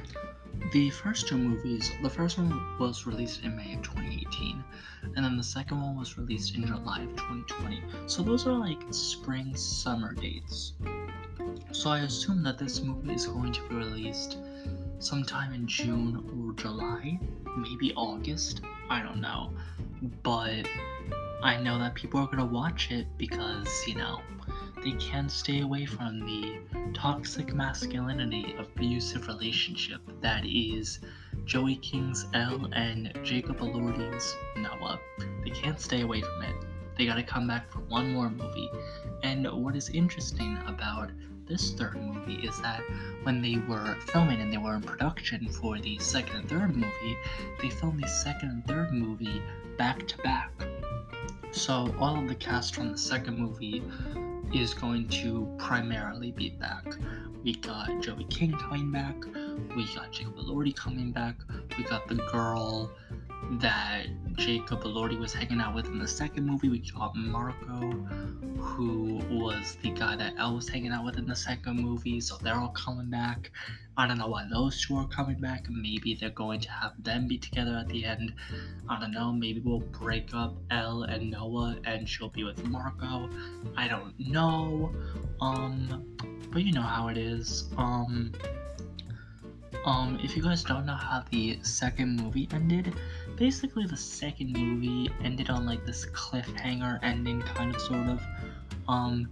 the 0.73 0.91
first 0.91 1.29
two 1.29 1.39
movies, 1.39 1.93
the 2.03 2.11
first 2.11 2.39
one 2.39 2.79
was 2.79 3.07
released 3.07 3.45
in 3.45 3.57
May 3.57 3.75
of 3.75 3.83
2018, 3.83 4.63
and 5.15 5.25
then 5.25 5.37
the 5.37 5.43
second 5.43 5.81
one 5.81 5.97
was 5.97 6.19
released 6.19 6.57
in 6.57 6.67
July 6.67 7.03
of 7.03 7.11
2020. 7.11 7.83
So 8.07 8.23
those 8.23 8.47
are 8.47 8.53
like 8.53 8.83
spring 8.91 9.55
summer 9.57 10.13
dates. 10.13 10.73
So 11.73 11.91
I 11.91 12.01
assume 12.01 12.43
that 12.45 12.59
this 12.59 12.81
movie 12.81 13.15
is 13.15 13.27
going 13.27 13.53
to 13.53 13.69
be 13.69 13.75
released 13.75 14.39
sometime 14.99 15.53
in 15.53 15.67
June 15.67 16.25
or 16.33 16.53
July, 16.55 17.19
maybe 17.57 17.93
August. 17.95 18.63
I 18.89 19.03
don't 19.03 19.21
know. 19.21 19.51
But 20.23 20.67
I 21.43 21.61
know 21.63 21.79
that 21.79 21.95
people 21.95 22.21
are 22.21 22.37
to 22.37 22.45
watch 22.45 22.91
it 22.91 23.07
because, 23.19 23.69
you 23.87 23.95
know, 23.95 24.21
they 24.83 24.93
can't 24.93 25.31
stay 25.31 25.61
away 25.61 25.87
from 25.87 26.21
the 26.21 26.59
toxic 26.95 27.55
masculinity 27.55 28.55
abusive 28.59 29.27
relationship 29.27 30.01
that 30.21 30.45
is 30.45 31.01
Joey 31.45 31.77
King's 31.77 32.27
Elle 32.35 32.69
and 32.73 33.13
Jacob 33.23 33.59
Elordi's 33.59 34.35
Noah. 34.57 34.99
They 35.45 35.51
can't 35.51 35.81
stay 35.81 36.03
away 36.03 36.21
from 36.21 36.43
it. 36.43 36.66
They 36.97 37.07
gotta 37.07 37.23
come 37.23 37.47
back 37.47 37.71
for 37.71 37.81
one 37.81 38.13
more 38.13 38.31
movie. 38.31 38.71
And 39.23 39.47
what 39.51 39.77
is 39.77 39.91
interesting 39.91 40.59
about 40.67 41.11
this 41.47 41.73
third 41.73 41.97
movie 41.97 42.47
is 42.47 42.61
that 42.63 42.83
when 43.23 43.41
they 43.41 43.57
were 43.69 43.97
filming 44.07 44.41
and 44.41 44.53
they 44.53 44.59
were 44.59 44.75
in 44.75 44.83
production 44.83 45.49
for 45.49 45.79
the 45.79 45.99
second 45.99 46.37
and 46.37 46.49
third 46.49 46.75
movie, 46.75 47.17
they 47.61 47.71
filmed 47.71 48.03
the 48.03 48.09
second 48.09 48.51
and 48.51 48.67
third 48.67 48.93
movie 48.93 49.43
back 49.77 50.07
to 50.09 50.19
back. 50.19 50.51
So 51.53 51.95
all 51.99 52.19
of 52.19 52.29
the 52.29 52.35
cast 52.35 52.75
from 52.75 52.93
the 52.93 52.99
second 52.99 53.39
movie 53.39 53.83
is 54.55 54.75
going 54.75 55.09
to 55.09 55.49
primarily 55.59 56.33
be 56.33 56.51
back. 56.51 56.85
We 57.45 57.55
got 57.55 58.03
Joey 58.03 58.25
King 58.25 58.53
coming 58.53 58.91
back, 58.91 59.15
we 59.77 59.87
got 59.95 60.11
Jacob 60.11 60.37
Elordi 60.37 60.75
coming 60.75 61.13
back, 61.13 61.37
we 61.79 61.85
got 61.85 62.09
the 62.09 62.17
girl 62.17 62.91
that 63.53 64.07
Jacob 64.35 64.83
Elordi 64.83 65.19
was 65.19 65.33
hanging 65.33 65.61
out 65.61 65.75
with 65.75 65.87
in 65.87 65.99
the 65.99 66.09
second 66.09 66.47
movie. 66.47 66.69
We 66.69 66.79
got 66.79 67.17
Marco, 67.17 67.91
who 68.59 69.21
was 69.31 69.77
the 69.83 69.91
guy 69.91 70.17
that 70.17 70.35
Elle 70.39 70.57
was 70.57 70.69
hanging 70.69 70.93
out 70.93 71.05
with 71.05 71.17
in 71.17 71.27
the 71.27 71.37
second 71.37 71.81
movie. 71.81 72.21
So 72.21 72.37
they're 72.43 72.57
all 72.57 72.71
coming 72.71 73.09
back. 73.09 73.51
I 73.97 74.07
don't 74.07 74.19
know 74.19 74.27
why 74.27 74.47
those 74.51 74.85
two 74.85 74.97
are 74.97 75.09
coming 75.09 75.41
back. 75.41 75.67
Maybe 75.71 76.15
they're 76.15 76.31
going 76.31 76.61
to 76.61 76.71
have 76.71 76.93
them 77.03 77.29
be 77.29 77.39
together 77.39 77.79
at 77.79 77.89
the 77.89 78.05
end. 78.05 78.35
I 78.89 79.01
don't 79.01 79.13
know. 79.13 79.33
Maybe 79.33 79.61
we'll 79.61 79.79
break 79.79 80.35
up 80.35 80.55
Elle 80.71 81.05
and 81.05 81.31
Noah 81.31 81.79
and 81.85 82.07
she'll 82.07 82.29
be 82.29 82.45
with 82.45 82.63
Marco. 82.67 83.31
I 83.77 83.89
don't 83.89 84.13
know. 84.19 84.93
Um, 85.41 86.05
but 86.51 86.63
you 86.63 86.73
know 86.73 86.83
how 86.83 87.09
it 87.09 87.17
is. 87.17 87.71
Um, 87.79 88.33
um, 89.87 90.19
if 90.23 90.37
you 90.37 90.43
guys 90.43 90.65
don't 90.65 90.85
know 90.85 90.95
how 90.95 91.23
the 91.31 91.59
second 91.63 92.21
movie 92.21 92.49
ended, 92.53 92.93
basically 93.37 93.87
the 93.87 93.97
second 93.97 94.53
movie 94.53 95.11
ended 95.23 95.49
on 95.49 95.65
like 95.65 95.87
this 95.87 96.05
cliffhanger 96.07 96.99
ending, 97.03 97.41
kind 97.41 97.75
of, 97.75 97.81
sort 97.81 98.09
of. 98.09 98.23
Um, 98.89 99.29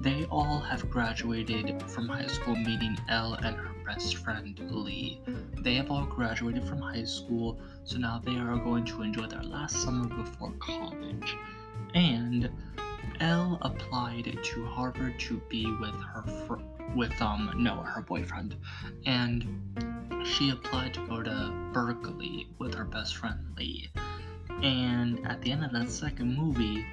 they 0.00 0.24
all 0.26 0.60
have 0.60 0.88
graduated 0.90 1.82
from 1.90 2.08
high 2.08 2.26
school, 2.26 2.54
meeting 2.54 2.96
Elle 3.08 3.34
and 3.34 3.56
her 3.56 3.74
best 3.84 4.16
friend 4.16 4.58
Lee. 4.70 5.20
They 5.58 5.74
have 5.74 5.90
all 5.90 6.04
graduated 6.04 6.64
from 6.68 6.80
high 6.80 7.04
school, 7.04 7.58
so 7.84 7.98
now 7.98 8.20
they 8.24 8.36
are 8.36 8.56
going 8.56 8.84
to 8.86 9.02
enjoy 9.02 9.26
their 9.26 9.42
last 9.42 9.76
summer 9.82 10.06
before 10.08 10.52
college. 10.60 11.36
And 11.94 12.50
Elle 13.20 13.58
applied 13.62 14.38
to 14.42 14.66
Harvard 14.66 15.18
to 15.20 15.40
be 15.48 15.66
with 15.80 15.94
her 15.94 16.22
fr- 16.46 16.94
with 16.94 17.20
um 17.20 17.52
Noah, 17.56 17.84
her 17.84 18.02
boyfriend, 18.02 18.56
and 19.04 19.46
she 20.24 20.50
applied 20.50 20.94
to 20.94 21.06
go 21.06 21.22
to 21.22 21.70
Berkeley 21.72 22.48
with 22.58 22.74
her 22.74 22.84
best 22.84 23.16
friend 23.16 23.38
Lee. 23.56 23.90
And 24.62 25.26
at 25.26 25.42
the 25.42 25.52
end 25.52 25.64
of 25.64 25.72
that 25.72 25.90
second 25.90 26.36
movie, 26.36 26.84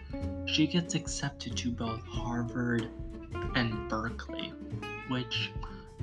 she 0.46 0.68
gets 0.68 0.96
accepted 0.96 1.56
to 1.58 1.72
both 1.72 2.02
Harvard 2.06 2.90
and 3.56 3.90
Berkeley, 3.90 4.54
which 5.08 5.52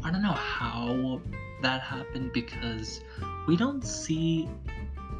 I 0.03 0.11
don't 0.11 0.23
know 0.23 0.33
how 0.33 1.21
that 1.63 1.83
happened 1.83 2.33
because 2.33 3.01
we 3.47 3.57
don't 3.57 3.85
see 3.85 4.49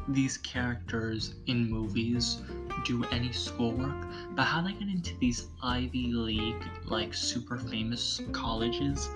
these 0.07 0.37
characters 0.37 1.35
in 1.47 1.69
movies 1.69 2.41
do 2.85 3.03
any 3.11 3.31
schoolwork, 3.31 4.07
but 4.31 4.43
how 4.43 4.61
they 4.61 4.73
get 4.73 4.87
into 4.87 5.15
these 5.17 5.47
Ivy 5.61 6.11
League, 6.13 6.63
like 6.85 7.13
super 7.13 7.57
famous 7.57 8.21
colleges, 8.31 9.09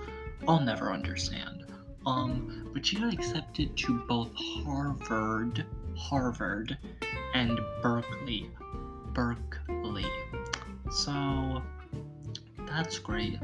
I'll 0.46 0.60
never 0.60 0.92
understand. 0.92 1.64
Um, 2.06 2.70
but 2.72 2.86
she 2.86 2.96
got 2.96 3.12
accepted 3.12 3.76
to 3.76 3.98
both 4.06 4.30
Harvard, 4.36 5.64
Harvard, 5.96 6.78
and 7.34 7.58
Berkeley, 7.82 8.48
Berkeley. 9.12 10.06
So 10.90 11.62
that's 12.68 12.98
great. 12.98 13.40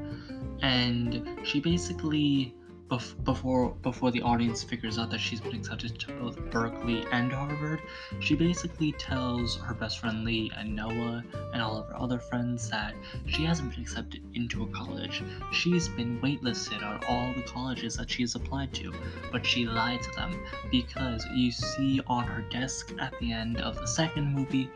And 0.62 1.40
she 1.42 1.61
basically 1.61 2.55
bef- 2.88 3.23
before 3.25 3.75
before 3.83 4.11
the 4.11 4.23
audience 4.23 4.62
figures 4.62 4.99
out 4.99 5.11
that 5.11 5.21
she's 5.21 5.40
been 5.40 5.55
accepted 5.55 5.99
to 5.99 6.12
both 6.12 6.38
Berkeley 6.51 7.05
and 7.12 7.33
Harvard, 7.33 7.81
she 8.21 8.35
basically 8.35 8.92
tells 8.92 9.57
her 9.57 9.75
best 9.75 9.99
friend 9.99 10.25
Lee 10.25 10.51
and 10.57 10.75
Noah 10.75 11.25
and 11.53 11.62
all 11.62 11.77
of 11.77 11.87
her 11.88 11.97
other 11.97 12.18
friends 12.18 12.68
that 12.71 12.95
she 13.27 13.45
hasn't 13.45 13.71
been 13.73 13.83
accepted 13.83 14.23
into 14.35 14.62
a 14.62 14.66
college. 14.68 15.23
She's 15.53 15.88
been 15.88 16.21
waitlisted 16.21 16.83
on 16.83 17.03
all 17.09 17.33
the 17.35 17.42
colleges 17.42 17.97
that 17.97 18.11
she's 18.11 18.35
applied 18.35 18.73
to, 18.75 18.92
but 19.31 19.45
she 19.47 19.66
lied 19.66 20.03
to 20.03 20.11
them 20.12 20.38
because 20.71 21.25
you 21.35 21.51
see 21.51 22.01
on 22.07 22.25
her 22.25 22.42
desk 22.42 22.92
at 23.01 23.18
the 23.21 23.33
end 23.33 23.61
of 23.61 23.77
the 23.77 23.87
second 23.87 24.35
movie 24.35 24.71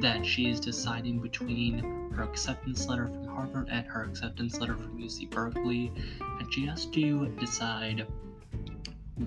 that 0.00 0.24
she 0.24 0.48
is 0.48 0.60
deciding 0.60 1.20
between 1.20 2.05
her 2.16 2.24
acceptance 2.24 2.88
letter 2.88 3.06
from 3.06 3.26
Harvard 3.26 3.68
and 3.70 3.86
her 3.86 4.04
acceptance 4.04 4.58
letter 4.58 4.74
from 4.74 4.98
UC 4.98 5.30
Berkeley, 5.30 5.92
and 6.20 6.52
she 6.52 6.66
has 6.66 6.86
to 6.86 7.26
decide 7.38 8.06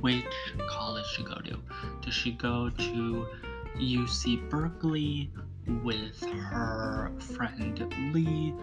which 0.01 0.25
college 0.67 1.05
to 1.15 1.23
go 1.23 1.35
to. 1.35 1.61
Does 2.01 2.13
she 2.13 2.31
go 2.31 2.69
to 2.69 3.27
UC 3.77 4.49
Berkeley 4.49 5.31
with 5.83 6.19
her 6.21 7.11
friend 7.19 7.93
Lee, 8.13 8.53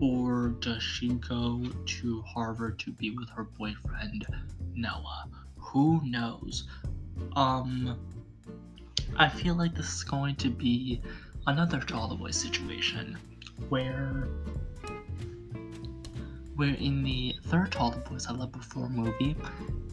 or 0.00 0.48
does 0.60 0.82
she 0.82 1.08
go 1.14 1.64
to 1.86 2.22
Harvard 2.22 2.78
to 2.80 2.92
be 2.92 3.10
with 3.10 3.30
her 3.30 3.44
boyfriend 3.44 4.26
Noah? 4.74 5.24
Who 5.56 6.00
knows? 6.04 6.64
Um, 7.34 7.98
I 9.16 9.28
feel 9.28 9.54
like 9.54 9.74
this 9.74 9.94
is 9.94 10.04
going 10.04 10.36
to 10.36 10.50
be 10.50 11.00
another 11.46 11.80
To 11.80 11.94
All 11.94 12.08
the 12.08 12.14
Boys 12.14 12.36
situation 12.36 13.18
where 13.68 14.28
where 16.56 16.74
in 16.74 17.02
the 17.02 17.34
third 17.44 17.74
All 17.76 17.90
the 17.90 18.00
Boys 18.00 18.26
I 18.26 18.32
Loved 18.32 18.52
Before 18.52 18.88
movie, 18.88 19.34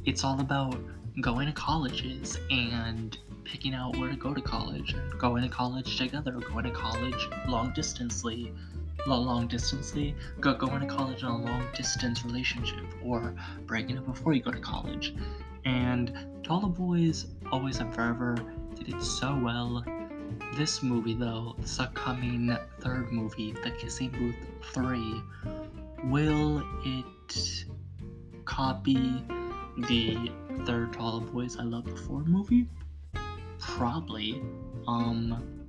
it's 0.06 0.24
all 0.24 0.42
about 0.42 0.78
going 1.22 1.48
to 1.48 1.54
colleges 1.54 2.38
and 2.52 3.18
picking 3.46 3.74
out 3.74 3.96
where 3.96 4.10
to 4.10 4.18
go 4.18 4.34
to 4.34 4.42
college, 4.42 4.94
going 5.18 5.44
to 5.44 5.50
college 5.50 5.98
together, 5.98 6.34
going 6.34 6.66
to 6.66 6.72
college 6.72 7.30
long 7.48 7.72
distantly, 7.74 8.52
long 9.06 9.48
distantly, 9.48 10.14
go 10.42 10.54
going 10.56 10.82
to 10.82 10.88
college 10.88 11.24
in 11.24 11.30
a 11.30 11.38
long 11.38 11.66
distance 11.74 12.26
relationship, 12.26 12.86
or 13.02 13.34
breaking 13.66 13.98
up 13.98 14.06
before 14.06 14.34
you 14.34 14.42
go 14.42 14.52
to 14.52 14.60
college. 14.60 15.16
And 15.64 16.14
All 16.50 16.60
the 16.60 16.68
Boys 16.68 17.28
Always 17.52 17.80
and 17.80 17.94
Forever 17.96 18.36
did 18.76 18.94
it 18.94 19.02
so 19.02 19.40
well. 19.42 19.86
This 20.58 20.82
movie, 20.82 21.13
though, 21.13 21.56
this 21.60 21.80
upcoming 21.80 22.58
third 22.80 23.12
movie, 23.12 23.52
The 23.52 23.70
Kissing 23.70 24.10
Booth 24.10 24.36
3, 24.74 25.22
will 26.06 26.63
it 26.84 27.65
copy 28.46 29.24
the 29.88 30.32
third 30.65 30.98
All 30.98 31.20
Boys 31.20 31.58
I 31.58 31.63
Loved 31.63 31.86
Before 31.86 32.22
movie? 32.22 32.65
Probably. 33.60 34.41
Um, 34.88 35.67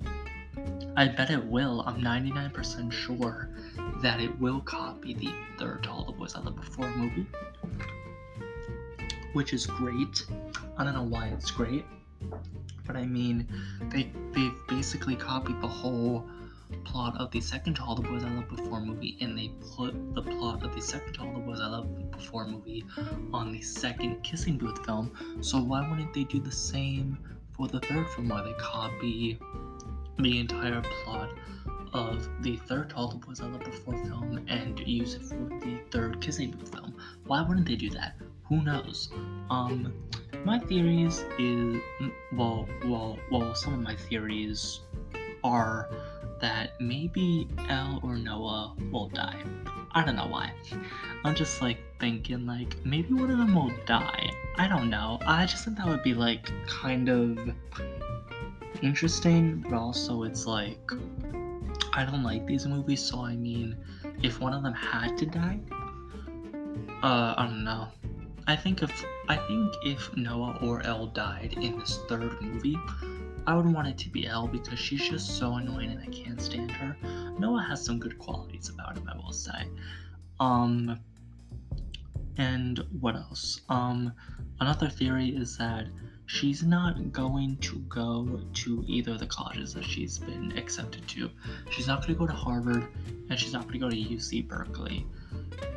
I 0.97 1.07
bet 1.07 1.29
it 1.29 1.45
will. 1.45 1.81
I'm 1.81 2.01
99% 2.01 2.91
sure 2.91 3.51
that 4.01 4.19
it 4.19 4.39
will 4.39 4.59
copy 4.61 5.13
the 5.13 5.31
third 5.59 5.85
All 5.85 6.03
the 6.03 6.13
Boys 6.13 6.33
I 6.33 6.39
Loved 6.39 6.61
Before 6.61 6.89
movie, 6.97 7.27
which 9.33 9.53
is 9.53 9.67
great. 9.67 10.25
I 10.79 10.83
don't 10.83 10.95
know 10.95 11.03
why 11.03 11.27
it's 11.27 11.51
great, 11.51 11.85
but 12.89 12.97
I 12.97 13.05
mean, 13.05 13.47
they 13.91 14.11
they've 14.33 14.67
basically 14.67 15.15
copied 15.15 15.61
the 15.61 15.67
whole 15.67 16.27
plot 16.85 17.15
of 17.19 17.29
the 17.29 17.39
second 17.39 17.75
To 17.75 17.83
All 17.83 17.93
the 17.93 18.01
Boys 18.01 18.23
I 18.23 18.31
Loved 18.31 18.49
Before 18.49 18.81
movie, 18.81 19.15
and 19.21 19.37
they 19.37 19.51
put 19.75 19.93
the 20.15 20.23
plot 20.23 20.63
of 20.63 20.73
the 20.73 20.81
second 20.81 21.13
To 21.13 21.21
All 21.21 21.33
the 21.33 21.39
Boys 21.39 21.59
I 21.59 21.67
Loved 21.67 22.09
Before 22.09 22.47
movie 22.47 22.83
on 23.31 23.51
the 23.51 23.61
second 23.61 24.23
Kissing 24.23 24.57
Booth 24.57 24.83
film. 24.87 25.11
So 25.41 25.61
why 25.61 25.87
wouldn't 25.87 26.15
they 26.15 26.23
do 26.23 26.39
the 26.39 26.51
same 26.51 27.19
for 27.55 27.67
the 27.67 27.79
third 27.79 28.09
film, 28.09 28.29
where 28.29 28.43
they 28.43 28.53
copy 28.53 29.37
the 30.17 30.39
entire 30.39 30.81
plot 30.81 31.29
of 31.93 32.27
the 32.41 32.55
third 32.55 32.89
To 32.89 32.95
All 32.95 33.09
the 33.09 33.17
Boys 33.17 33.39
I 33.39 33.45
Loved 33.45 33.65
Before 33.65 34.03
film 34.03 34.43
and 34.47 34.79
use 34.79 35.13
it 35.13 35.25
for 35.25 35.35
the 35.35 35.79
third 35.91 36.21
Kissing 36.21 36.49
Booth 36.49 36.73
film? 36.73 36.95
Why 37.25 37.43
wouldn't 37.43 37.67
they 37.67 37.75
do 37.75 37.91
that? 37.91 38.15
Who 38.45 38.63
knows? 38.63 39.09
Um, 39.51 39.93
my 40.45 40.59
theories 40.59 41.25
is 41.37 41.81
well, 42.31 42.67
well, 42.85 43.17
well. 43.31 43.55
Some 43.55 43.73
of 43.73 43.79
my 43.81 43.95
theories 43.95 44.81
are 45.43 45.89
that 46.41 46.79
maybe 46.79 47.47
Elle 47.67 47.99
or 48.03 48.17
Noah 48.17 48.75
will 48.91 49.09
die. 49.09 49.41
I 49.91 50.05
don't 50.05 50.15
know 50.15 50.27
why. 50.27 50.51
I'm 51.23 51.35
just 51.35 51.61
like 51.61 51.77
thinking 51.99 52.45
like 52.45 52.75
maybe 52.85 53.13
one 53.13 53.29
of 53.31 53.37
them 53.37 53.55
will 53.55 53.73
die. 53.85 54.31
I 54.57 54.67
don't 54.67 54.89
know. 54.89 55.19
I 55.25 55.45
just 55.45 55.65
think 55.65 55.77
that 55.77 55.87
would 55.87 56.03
be 56.03 56.13
like 56.13 56.51
kind 56.67 57.09
of 57.09 57.37
interesting, 58.81 59.65
but 59.67 59.73
also 59.73 60.23
it's 60.23 60.45
like 60.45 60.91
I 61.93 62.05
don't 62.05 62.23
like 62.23 62.45
these 62.45 62.65
movies, 62.65 63.01
so 63.01 63.21
I 63.21 63.35
mean, 63.35 63.75
if 64.21 64.39
one 64.39 64.53
of 64.53 64.63
them 64.63 64.73
had 64.73 65.17
to 65.17 65.25
die, 65.25 65.59
uh, 67.03 67.33
I 67.37 67.47
don't 67.47 67.63
know. 67.63 67.87
I 68.47 68.55
think 68.55 68.81
if 68.81 69.05
I 69.29 69.37
think 69.37 69.75
if 69.83 70.17
Noah 70.17 70.57
or 70.59 70.81
Elle 70.81 71.05
died 71.07 71.53
in 71.61 71.77
this 71.77 71.99
third 72.09 72.41
movie, 72.41 72.77
I 73.45 73.55
would 73.55 73.71
want 73.71 73.87
it 73.87 73.97
to 73.99 74.09
be 74.09 74.25
Elle 74.25 74.47
because 74.47 74.79
she's 74.79 75.07
just 75.07 75.37
so 75.37 75.53
annoying 75.53 75.91
and 75.91 75.99
I 76.01 76.07
can't 76.07 76.41
stand 76.41 76.71
her. 76.71 76.97
Noah 77.37 77.61
has 77.61 77.85
some 77.85 77.99
good 77.99 78.17
qualities 78.17 78.69
about 78.69 78.97
him, 78.97 79.07
I 79.07 79.15
will 79.15 79.31
say. 79.31 79.67
Um, 80.39 80.99
and 82.37 82.79
what 82.99 83.15
else? 83.15 83.61
Um, 83.69 84.13
another 84.59 84.89
theory 84.89 85.29
is 85.29 85.57
that 85.57 85.85
she's 86.29 86.61
not 86.61 87.11
going 87.11 87.57
to 87.57 87.79
go 87.89 88.39
to 88.53 88.83
either 88.87 89.13
of 89.13 89.19
the 89.19 89.25
colleges 89.25 89.73
that 89.73 89.83
she's 89.83 90.19
been 90.19 90.55
accepted 90.55 91.05
to. 91.07 91.27
She's 91.71 91.87
not 91.87 92.01
going 92.01 92.13
to 92.13 92.19
go 92.19 92.27
to 92.27 92.33
Harvard 92.33 92.87
and 93.29 93.39
she's 93.39 93.51
not 93.51 93.63
going 93.63 93.73
to 93.73 93.79
go 93.79 93.89
to 93.89 93.95
UC 93.95 94.47
Berkeley. 94.47 95.07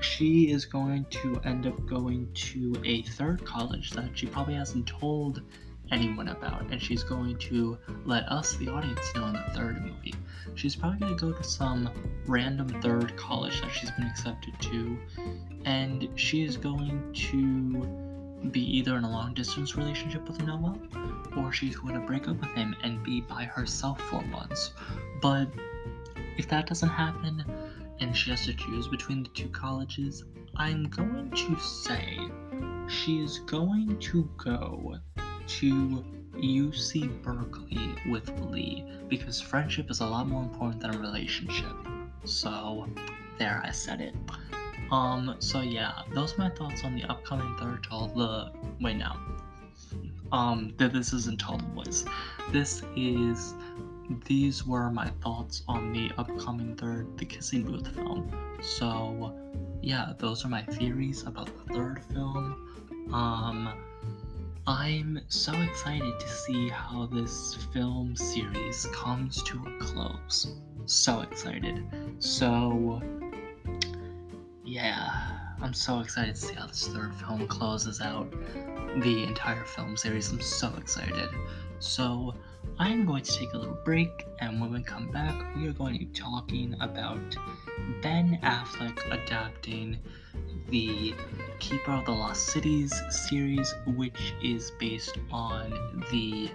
She 0.02 0.50
is 0.50 0.66
going 0.66 1.06
to 1.06 1.40
end 1.46 1.66
up 1.66 1.86
going 1.86 2.28
to 2.34 2.74
a 2.84 3.00
third 3.00 3.42
college 3.46 3.92
that 3.92 4.10
she 4.12 4.26
probably 4.26 4.52
hasn't 4.52 4.86
told 4.86 5.40
anyone 5.90 6.28
about, 6.28 6.70
and 6.70 6.80
she's 6.82 7.02
going 7.02 7.38
to 7.38 7.78
let 8.04 8.24
us, 8.30 8.54
the 8.56 8.68
audience, 8.68 9.00
know 9.14 9.26
in 9.28 9.32
the 9.32 9.44
third 9.54 9.82
movie. 9.82 10.14
She's 10.54 10.76
probably 10.76 10.98
going 11.00 11.16
to 11.16 11.26
go 11.26 11.32
to 11.32 11.44
some 11.44 11.90
random 12.26 12.68
third 12.82 13.16
college 13.16 13.58
that 13.62 13.70
she's 13.70 13.90
been 13.92 14.06
accepted 14.06 14.52
to, 14.60 14.98
and 15.64 16.08
she 16.14 16.44
is 16.44 16.58
going 16.58 17.10
to 17.30 18.11
be 18.50 18.60
either 18.78 18.96
in 18.96 19.04
a 19.04 19.10
long 19.10 19.34
distance 19.34 19.76
relationship 19.76 20.26
with 20.26 20.42
Noah, 20.42 20.76
or 21.36 21.52
she's 21.52 21.76
going 21.76 21.94
to 21.94 22.00
break 22.00 22.28
up 22.28 22.40
with 22.40 22.50
him 22.50 22.74
and 22.82 23.02
be 23.02 23.20
by 23.20 23.44
herself 23.44 24.00
for 24.02 24.22
once. 24.32 24.72
But 25.20 25.48
if 26.36 26.48
that 26.48 26.66
doesn't 26.66 26.88
happen, 26.88 27.44
and 28.00 28.16
she 28.16 28.30
has 28.30 28.44
to 28.46 28.54
choose 28.54 28.88
between 28.88 29.22
the 29.22 29.28
two 29.30 29.48
colleges, 29.48 30.24
I'm 30.56 30.88
going 30.88 31.30
to 31.30 31.58
say 31.60 32.18
she 32.88 33.20
is 33.20 33.38
going 33.40 33.98
to 33.98 34.28
go 34.36 34.96
to 35.46 36.04
UC 36.34 37.22
Berkeley 37.22 37.94
with 38.10 38.28
Lee 38.40 38.84
because 39.08 39.40
friendship 39.40 39.90
is 39.90 40.00
a 40.00 40.06
lot 40.06 40.26
more 40.26 40.42
important 40.42 40.82
than 40.82 40.94
a 40.94 40.98
relationship. 40.98 41.72
So, 42.24 42.88
there, 43.38 43.62
I 43.64 43.70
said 43.70 44.00
it. 44.00 44.14
Um, 44.92 45.36
so 45.38 45.62
yeah, 45.62 46.02
those 46.12 46.34
are 46.34 46.38
my 46.38 46.50
thoughts 46.50 46.84
on 46.84 46.94
the 46.94 47.04
upcoming 47.04 47.56
third 47.58 47.86
all 47.90 48.08
the 48.08 48.52
wait 48.78 48.96
now. 48.98 49.16
Um, 50.30 50.74
this 50.76 51.12
isn't 51.14 51.40
To 51.40 51.46
All 51.46 51.56
the 51.56 51.64
Boys. 51.64 52.04
This 52.50 52.82
is 52.94 53.54
these 54.26 54.66
were 54.66 54.90
my 54.90 55.08
thoughts 55.22 55.62
on 55.66 55.92
the 55.94 56.10
upcoming 56.18 56.76
third 56.76 57.16
The 57.16 57.24
Kissing 57.24 57.64
Booth 57.64 57.88
film. 57.94 58.30
So 58.60 59.34
yeah, 59.80 60.12
those 60.18 60.44
are 60.44 60.48
my 60.48 60.62
theories 60.62 61.22
about 61.22 61.46
the 61.46 61.74
third 61.74 62.04
film. 62.12 63.08
Um 63.12 63.72
I'm 64.66 65.20
so 65.28 65.52
excited 65.54 66.20
to 66.20 66.28
see 66.28 66.68
how 66.68 67.06
this 67.06 67.56
film 67.72 68.14
series 68.14 68.86
comes 68.92 69.42
to 69.44 69.64
a 69.66 69.84
close. 69.84 70.54
So 70.86 71.22
excited. 71.22 71.84
So, 72.20 73.02
yeah, 74.72 75.10
I'm 75.60 75.74
so 75.74 76.00
excited 76.00 76.34
to 76.34 76.40
see 76.40 76.54
how 76.54 76.66
this 76.66 76.88
third 76.88 77.14
film 77.16 77.46
closes 77.46 78.00
out 78.00 78.32
the 79.02 79.22
entire 79.22 79.66
film 79.66 79.98
series. 79.98 80.32
I'm 80.32 80.40
so 80.40 80.72
excited. 80.78 81.28
So, 81.78 82.34
I'm 82.78 83.04
going 83.04 83.22
to 83.22 83.38
take 83.38 83.52
a 83.52 83.58
little 83.58 83.76
break, 83.84 84.24
and 84.38 84.62
when 84.62 84.72
we 84.72 84.82
come 84.82 85.08
back, 85.10 85.34
we 85.54 85.68
are 85.68 85.74
going 85.74 85.92
to 85.92 85.98
be 85.98 86.06
talking 86.06 86.74
about 86.80 87.20
Ben 88.00 88.38
Affleck 88.42 88.98
adapting 89.12 89.98
the 90.70 91.12
Keeper 91.58 91.90
of 91.92 92.06
the 92.06 92.12
Lost 92.12 92.46
Cities 92.46 92.94
series, 93.10 93.74
which 93.88 94.32
is 94.42 94.70
based 94.78 95.18
on 95.30 96.02
the 96.10 96.48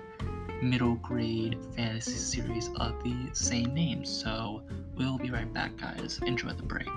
middle 0.63 0.95
grade 0.95 1.59
fantasy 1.75 2.13
series 2.13 2.71
of 2.77 3.03
the 3.03 3.15
same 3.33 3.75
name. 3.75 4.03
So 4.05 4.63
we'll 4.95 5.19
be 5.19 5.29
right 5.29 5.53
back, 5.53 5.77
guys. 5.77 6.19
Enjoy 6.25 6.49
the 6.49 6.63
break. 6.63 6.87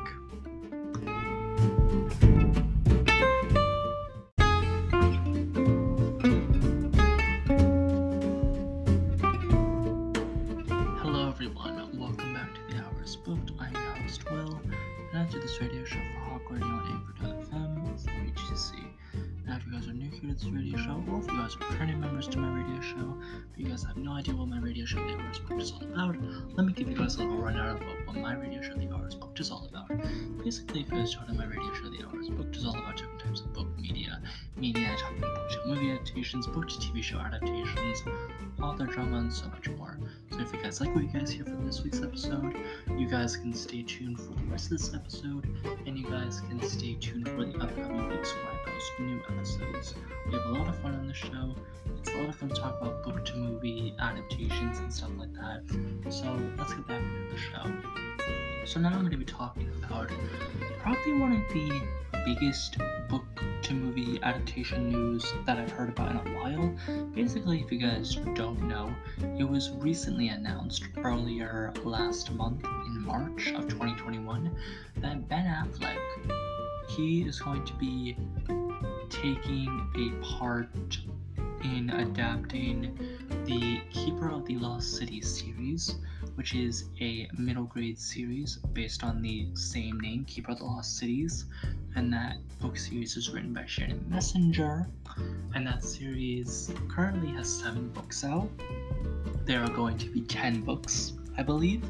Guys 43.31 43.37
can 43.37 43.53
stay 43.53 43.83
tuned 43.83 44.19
for 44.19 44.33
the 44.33 44.45
rest 44.51 44.73
of 44.73 44.79
this 44.79 44.93
episode, 44.93 45.47
and 45.87 45.97
you 45.97 46.05
guys 46.11 46.41
can 46.49 46.61
stay 46.63 46.95
tuned 46.95 47.29
for 47.29 47.45
the 47.45 47.57
upcoming 47.61 48.09
weeks 48.09 48.35
when 48.35 48.47
I 48.47 48.59
post 48.65 48.91
new 48.99 49.23
episodes. 49.29 49.95
We 50.27 50.33
have 50.33 50.47
a 50.47 50.49
lot 50.49 50.67
of 50.67 50.77
fun 50.81 50.97
on 50.97 51.07
the 51.07 51.15
show. 51.15 51.55
It's 52.01 52.11
a 52.11 52.17
lot 52.17 52.29
of 52.31 52.35
fun 52.35 52.49
to 52.49 52.55
talk 52.57 52.81
about 52.81 53.05
book 53.05 53.25
to 53.27 53.37
movie 53.37 53.95
adaptations 54.01 54.81
and 54.81 54.93
stuff 54.93 55.11
like 55.17 55.33
that. 55.35 55.63
So 56.13 56.37
let's 56.59 56.75
get 56.75 56.89
back 56.89 57.01
into 57.01 57.35
the 57.35 57.41
show. 57.41 58.50
So 58.65 58.79
now 58.79 58.91
I'm 58.91 59.01
going 59.01 59.11
to 59.11 59.17
be 59.17 59.25
talking 59.25 59.69
about 59.83 60.11
probably 60.81 61.19
one 61.19 61.33
of 61.33 61.53
the 61.53 61.83
biggest 62.25 62.77
book 63.09 63.25
to 63.63 63.75
movie 63.75 64.21
adaptation 64.23 64.91
news 64.91 65.33
that 65.47 65.59
I've 65.59 65.73
heard 65.73 65.89
about 65.89 66.11
in 66.11 66.17
a 66.17 66.39
while. 66.39 66.75
Basically, 67.15 67.61
if 67.61 67.73
you 67.73 67.79
guys 67.79 68.17
don't 68.35 68.63
know, 68.63 68.95
it 69.39 69.49
was 69.49 69.71
recently 69.71 70.29
announced 70.29 70.85
earlier 70.99 71.73
last 71.85 72.33
month 72.33 72.65
in 72.65 73.01
March 73.01 73.49
of 73.49 73.69
2021 73.69 74.55
that 74.99 75.29
Ben 75.29 75.47
Affleck 75.47 75.99
he 76.89 77.23
is 77.23 77.41
going 77.41 77.65
to 77.65 77.73
be 77.75 78.17
taking 79.09 79.89
a 79.97 80.27
part 80.39 80.99
in 81.63 81.91
adapting 81.91 82.99
the 83.45 83.81
Keeper 83.91 84.31
of 84.31 84.47
the 84.47 84.57
Lost 84.57 84.97
City 84.97 85.21
series, 85.21 85.97
which 86.35 86.55
is 86.55 86.85
a 87.01 87.29
middle 87.37 87.65
grade 87.65 87.99
series 87.99 88.57
based 88.73 89.05
on 89.05 89.21
the 89.23 89.49
same 89.55 90.01
name, 90.01 90.25
Keeper 90.25 90.53
of 90.53 90.59
the 90.59 90.65
Lost 90.65 90.99
Cities. 90.99 91.47
And 91.97 92.13
that 92.13 92.37
book 92.61 92.77
series 92.77 93.17
is 93.17 93.31
written 93.31 93.53
by 93.53 93.67
Shannon 93.67 94.05
Messenger. 94.09 94.87
And 95.55 95.67
that 95.67 95.85
series 95.85 96.73
currently 96.89 97.33
has 97.33 97.49
seven 97.49 97.89
books 97.91 98.25
out. 98.25 98.49
There 99.45 99.63
are 99.63 99.71
going 99.71 99.99
to 99.99 100.09
be 100.11 100.21
10 100.23 100.63
books, 100.63 101.15
I 101.37 101.43
believe. 101.43 101.83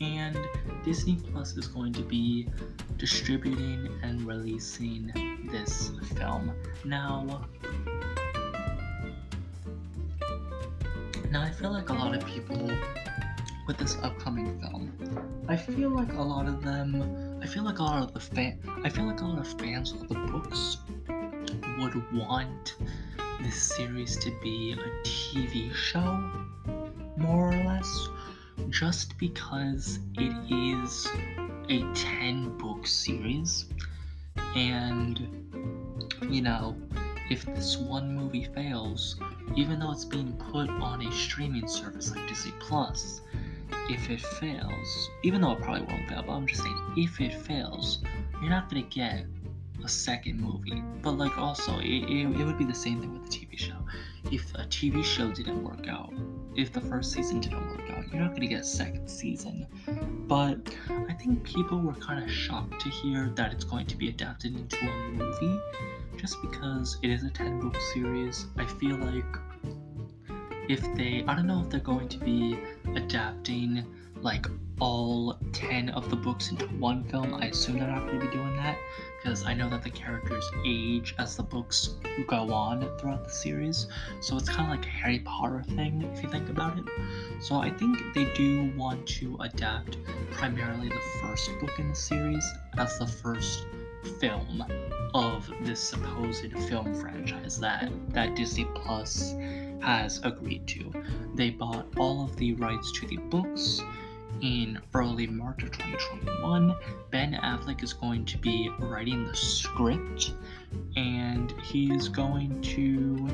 And 0.00 0.38
Disney 0.82 1.16
Plus 1.16 1.56
is 1.56 1.66
going 1.66 1.92
to 1.92 2.02
be 2.02 2.48
distributing 2.96 3.88
and 4.02 4.26
releasing 4.26 5.12
this 5.50 5.90
film. 6.16 6.52
Now, 6.84 7.46
now 11.30 11.42
I 11.42 11.50
feel 11.50 11.70
like 11.70 11.90
a 11.90 11.92
lot 11.92 12.14
of 12.14 12.26
people 12.26 12.70
with 13.66 13.78
this 13.78 13.96
upcoming 14.02 14.60
film, 14.60 15.44
I 15.48 15.56
feel 15.56 15.90
like 15.90 16.12
a 16.14 16.22
lot 16.22 16.48
of 16.48 16.62
them, 16.62 17.38
I 17.40 17.46
feel 17.46 17.62
like 17.62 17.78
a 17.78 17.84
lot 17.84 18.02
of 18.02 18.12
the 18.12 18.18
fan, 18.18 18.58
I 18.82 18.88
feel 18.88 19.04
like 19.04 19.20
a 19.20 19.24
lot 19.24 19.38
of 19.38 19.60
fans 19.60 19.92
of 19.92 20.08
the 20.08 20.14
books 20.14 20.78
would 21.78 22.12
want 22.12 22.74
this 23.40 23.76
series 23.76 24.16
to 24.18 24.32
be 24.42 24.72
a 24.72 25.06
TV 25.06 25.72
show, 25.72 26.20
more 27.16 27.50
or 27.50 27.64
less, 27.64 28.08
just 28.68 29.16
because 29.18 30.00
it 30.16 30.34
is 30.52 31.06
a 31.68 31.82
10 31.94 32.58
book 32.58 32.86
series. 32.86 33.66
And 34.56 35.20
you 36.28 36.42
know 36.42 36.76
if 37.30 37.44
this 37.46 37.76
one 37.76 38.16
movie 38.16 38.48
fails 38.52 39.16
even 39.56 39.78
though 39.78 39.92
it's 39.92 40.04
being 40.04 40.32
put 40.34 40.68
on 40.68 41.02
a 41.02 41.12
streaming 41.12 41.66
service 41.66 42.10
like 42.14 42.28
disney 42.28 42.52
plus 42.60 43.20
if 43.88 44.10
it 44.10 44.20
fails 44.20 45.10
even 45.22 45.40
though 45.40 45.52
it 45.52 45.60
probably 45.60 45.82
won't 45.82 46.08
fail 46.08 46.22
but 46.26 46.32
i'm 46.32 46.46
just 46.46 46.62
saying 46.62 46.92
if 46.96 47.20
it 47.20 47.34
fails 47.34 48.02
you're 48.40 48.50
not 48.50 48.68
gonna 48.68 48.82
get 48.82 49.24
a 49.84 49.88
second 49.88 50.40
movie. 50.40 50.82
But 51.02 51.12
like 51.12 51.36
also 51.38 51.78
it, 51.78 51.86
it, 51.86 52.40
it 52.40 52.44
would 52.44 52.58
be 52.58 52.64
the 52.64 52.74
same 52.74 53.00
thing 53.00 53.12
with 53.12 53.30
the 53.30 53.36
tv 53.36 53.58
show. 53.58 53.76
If 54.30 54.54
a 54.54 54.64
tv 54.64 55.04
show 55.04 55.30
didn't 55.30 55.62
work 55.62 55.88
out 55.88 56.12
if 56.56 56.72
the 56.72 56.80
first 56.80 57.12
season 57.12 57.40
didn't 57.40 57.66
work 57.68 57.88
out 57.90 58.12
you're 58.12 58.20
not 58.20 58.34
gonna 58.34 58.46
get 58.46 58.60
a 58.60 58.64
second 58.64 59.08
season. 59.08 59.66
But 60.26 60.74
I 61.08 61.12
think 61.14 61.42
people 61.44 61.80
were 61.80 61.94
kind 61.94 62.22
of 62.22 62.30
shocked 62.30 62.80
to 62.80 62.88
hear 62.88 63.30
that 63.36 63.52
it's 63.52 63.64
going 63.64 63.86
to 63.86 63.96
be 63.96 64.08
adapted 64.08 64.56
into 64.56 64.78
a 64.78 65.08
movie 65.10 65.58
just 66.20 66.42
because 66.42 66.98
it 67.02 67.08
is 67.08 67.24
a 67.24 67.30
10 67.30 67.60
book 67.60 67.74
series. 67.94 68.46
I 68.58 68.66
feel 68.66 68.96
like 68.96 69.24
if 70.68 70.82
they, 70.94 71.24
I 71.26 71.34
don't 71.34 71.46
know 71.46 71.62
if 71.62 71.70
they're 71.70 71.80
going 71.80 72.08
to 72.10 72.18
be 72.18 72.58
adapting 72.94 73.86
like 74.20 74.46
all 74.80 75.38
10 75.54 75.88
of 75.90 76.10
the 76.10 76.16
books 76.16 76.50
into 76.50 76.66
one 76.66 77.04
film. 77.04 77.32
I 77.34 77.46
assume 77.46 77.78
they're 77.78 77.88
not 77.88 78.06
going 78.06 78.20
to 78.20 78.26
be 78.26 78.32
doing 78.32 78.54
that 78.56 78.76
because 79.16 79.44
I 79.44 79.54
know 79.54 79.70
that 79.70 79.82
the 79.82 79.88
characters 79.88 80.44
age 80.66 81.14
as 81.18 81.36
the 81.36 81.42
books 81.42 81.94
go 82.26 82.52
on 82.52 82.86
throughout 82.98 83.24
the 83.24 83.32
series. 83.32 83.86
So 84.20 84.36
it's 84.36 84.50
kind 84.50 84.70
of 84.70 84.76
like 84.76 84.86
a 84.86 84.90
Harry 84.90 85.20
Potter 85.20 85.64
thing 85.68 86.02
if 86.12 86.22
you 86.22 86.28
think 86.28 86.50
about 86.50 86.78
it. 86.78 86.84
So 87.40 87.56
I 87.56 87.70
think 87.70 87.98
they 88.14 88.26
do 88.34 88.70
want 88.76 89.06
to 89.08 89.38
adapt 89.40 89.96
primarily 90.32 90.90
the 90.90 91.00
first 91.22 91.50
book 91.60 91.78
in 91.78 91.88
the 91.88 91.94
series 91.94 92.46
as 92.76 92.98
the 92.98 93.06
first 93.06 93.64
film 94.20 94.64
of 95.14 95.50
this 95.62 95.80
supposed 95.80 96.52
film 96.68 96.94
franchise 96.94 97.58
that 97.58 97.90
that 98.10 98.34
Disney 98.36 98.66
Plus 98.74 99.34
has 99.80 100.20
agreed 100.22 100.66
to. 100.68 100.92
They 101.34 101.50
bought 101.50 101.86
all 101.96 102.24
of 102.24 102.36
the 102.36 102.54
rights 102.54 102.92
to 102.92 103.06
the 103.06 103.16
books 103.16 103.82
in 104.42 104.78
early 104.94 105.26
March 105.26 105.62
of 105.62 105.70
2021. 105.72 106.74
Ben 107.10 107.34
Affleck 107.34 107.82
is 107.82 107.92
going 107.92 108.24
to 108.26 108.38
be 108.38 108.70
writing 108.78 109.26
the 109.26 109.34
script 109.34 110.34
and 110.96 111.52
he's 111.62 112.08
going 112.08 112.60
to 112.62 113.28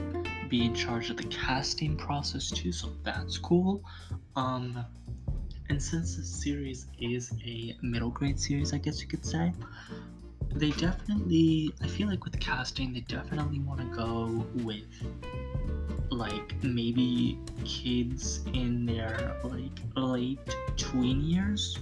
be 0.49 0.65
in 0.65 0.75
charge 0.75 1.11
of 1.11 1.17
the 1.17 1.25
casting 1.25 1.97
process 1.97 2.51
too, 2.51 2.73
so 2.73 2.91
that's 3.03 3.39
cool. 3.39 3.83
Um 4.35 4.85
and 5.69 5.83
since 5.83 6.17
this 6.17 6.29
series 6.29 6.87
is 7.01 7.33
a 7.45 7.77
middle 7.83 8.11
grade 8.11 8.39
series, 8.39 8.73
I 8.73 8.79
guess 8.79 9.03
you 9.03 9.09
could 9.09 9.25
say, 9.25 9.53
they 10.55 10.71
definitely 10.71 11.73
I 11.83 11.87
feel 11.87 12.09
like 12.09 12.25
with 12.25 12.39
casting 12.41 12.93
they 12.93 13.01
definitely 13.01 13.61
want 13.61 13.81
to 13.81 13.97
go 13.97 14.45
with 14.65 14.85
like 16.11 16.63
maybe 16.63 17.39
kids 17.65 18.41
in 18.55 18.87
their 18.87 19.37
like 19.43 19.79
late 19.97 20.57
tween 20.77 21.21
years. 21.23 21.79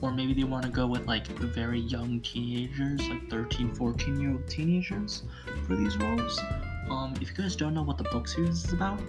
Or 0.00 0.10
maybe 0.10 0.32
they 0.32 0.44
want 0.44 0.64
to 0.64 0.70
go 0.70 0.86
with 0.86 1.06
like 1.06 1.26
very 1.26 1.80
young 1.80 2.20
teenagers 2.20 3.06
like 3.08 3.28
13 3.28 3.74
14 3.74 4.20
year 4.20 4.30
old 4.30 4.48
teenagers 4.48 5.24
for 5.66 5.76
these 5.76 5.96
roles. 5.98 6.40
Um 6.88 7.14
if 7.20 7.28
you 7.28 7.34
guys 7.34 7.56
don't 7.56 7.74
know 7.74 7.82
what 7.82 7.98
the 7.98 8.04
book 8.04 8.26
series 8.28 8.64
is 8.64 8.72
about 8.72 9.00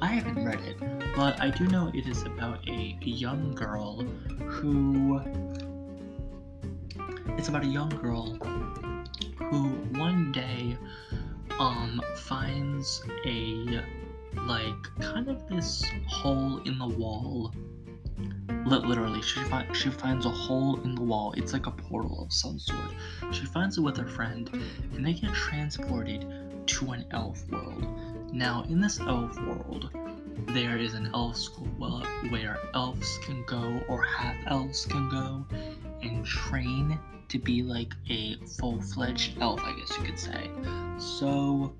i 0.00 0.08
haven't 0.08 0.44
read 0.44 0.60
it 0.60 0.76
but 1.16 1.40
i 1.40 1.50
do 1.50 1.66
know 1.68 1.90
it 1.94 2.06
is 2.06 2.22
about 2.22 2.66
a 2.68 2.96
young 3.00 3.54
girl 3.54 4.02
who 4.46 5.20
it's 7.28 7.48
about 7.48 7.64
a 7.64 7.68
young 7.68 7.88
girl 7.88 8.36
who 9.36 9.68
one 9.98 10.32
day 10.32 10.76
um 11.58 12.00
finds 12.16 13.02
a 13.26 13.82
like 14.46 15.00
kind 15.00 15.28
of 15.28 15.46
this 15.48 15.84
hole 16.06 16.60
in 16.64 16.78
the 16.78 16.86
wall. 16.86 17.52
Literally 18.66 19.22
she, 19.22 19.40
fi- 19.44 19.66
she 19.72 19.90
finds 19.90 20.26
a 20.26 20.30
hole 20.30 20.80
in 20.80 20.94
the 20.94 21.02
wall. 21.02 21.34
It's 21.36 21.52
like 21.52 21.66
a 21.66 21.70
portal 21.70 22.22
of 22.22 22.32
some 22.32 22.58
sort. 22.58 22.90
She 23.30 23.44
finds 23.46 23.78
it 23.78 23.82
with 23.82 23.96
her 23.96 24.08
friend 24.08 24.50
and 24.94 25.04
they 25.04 25.12
get 25.12 25.32
transported 25.34 26.26
to 26.66 26.90
an 26.92 27.04
elf 27.10 27.46
world. 27.50 27.86
Now 28.32 28.64
in 28.68 28.80
this 28.80 29.00
elf 29.00 29.38
world 29.42 29.90
there 30.48 30.78
is 30.78 30.94
an 30.94 31.10
elf 31.14 31.36
school 31.36 31.66
where 32.28 32.58
elves 32.74 33.18
can 33.24 33.44
go 33.44 33.80
or 33.88 34.02
half 34.02 34.36
elves 34.46 34.86
can 34.86 35.08
go 35.08 35.44
and 36.04 36.24
train 36.24 36.98
to 37.28 37.38
be 37.38 37.62
like 37.62 37.94
a 38.10 38.36
full-fledged 38.58 39.38
elf 39.40 39.60
i 39.64 39.74
guess 39.78 39.96
you 39.98 40.04
could 40.04 40.18
say 40.18 40.50
so 40.98 41.74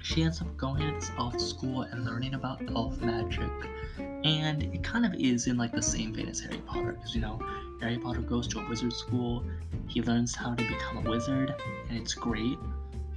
she 0.00 0.22
ends 0.22 0.40
up 0.40 0.56
going 0.56 0.98
to 1.00 1.12
elf 1.18 1.38
school 1.40 1.82
and 1.82 2.04
learning 2.04 2.34
about 2.34 2.62
elf 2.74 2.98
magic. 3.00 3.50
And 3.98 4.62
it 4.62 4.82
kind 4.82 5.04
of 5.04 5.14
is 5.14 5.46
in 5.46 5.56
like 5.56 5.72
the 5.72 5.82
same 5.82 6.14
vein 6.14 6.28
as 6.28 6.40
Harry 6.40 6.58
Potter, 6.66 6.92
because 6.92 7.14
you 7.14 7.20
know, 7.20 7.38
Harry 7.80 7.98
Potter 7.98 8.20
goes 8.20 8.46
to 8.48 8.60
a 8.60 8.68
wizard 8.68 8.92
school, 8.92 9.44
he 9.86 10.02
learns 10.02 10.34
how 10.34 10.54
to 10.54 10.64
become 10.64 11.06
a 11.06 11.10
wizard, 11.10 11.54
and 11.88 11.98
it's 11.98 12.14
great. 12.14 12.58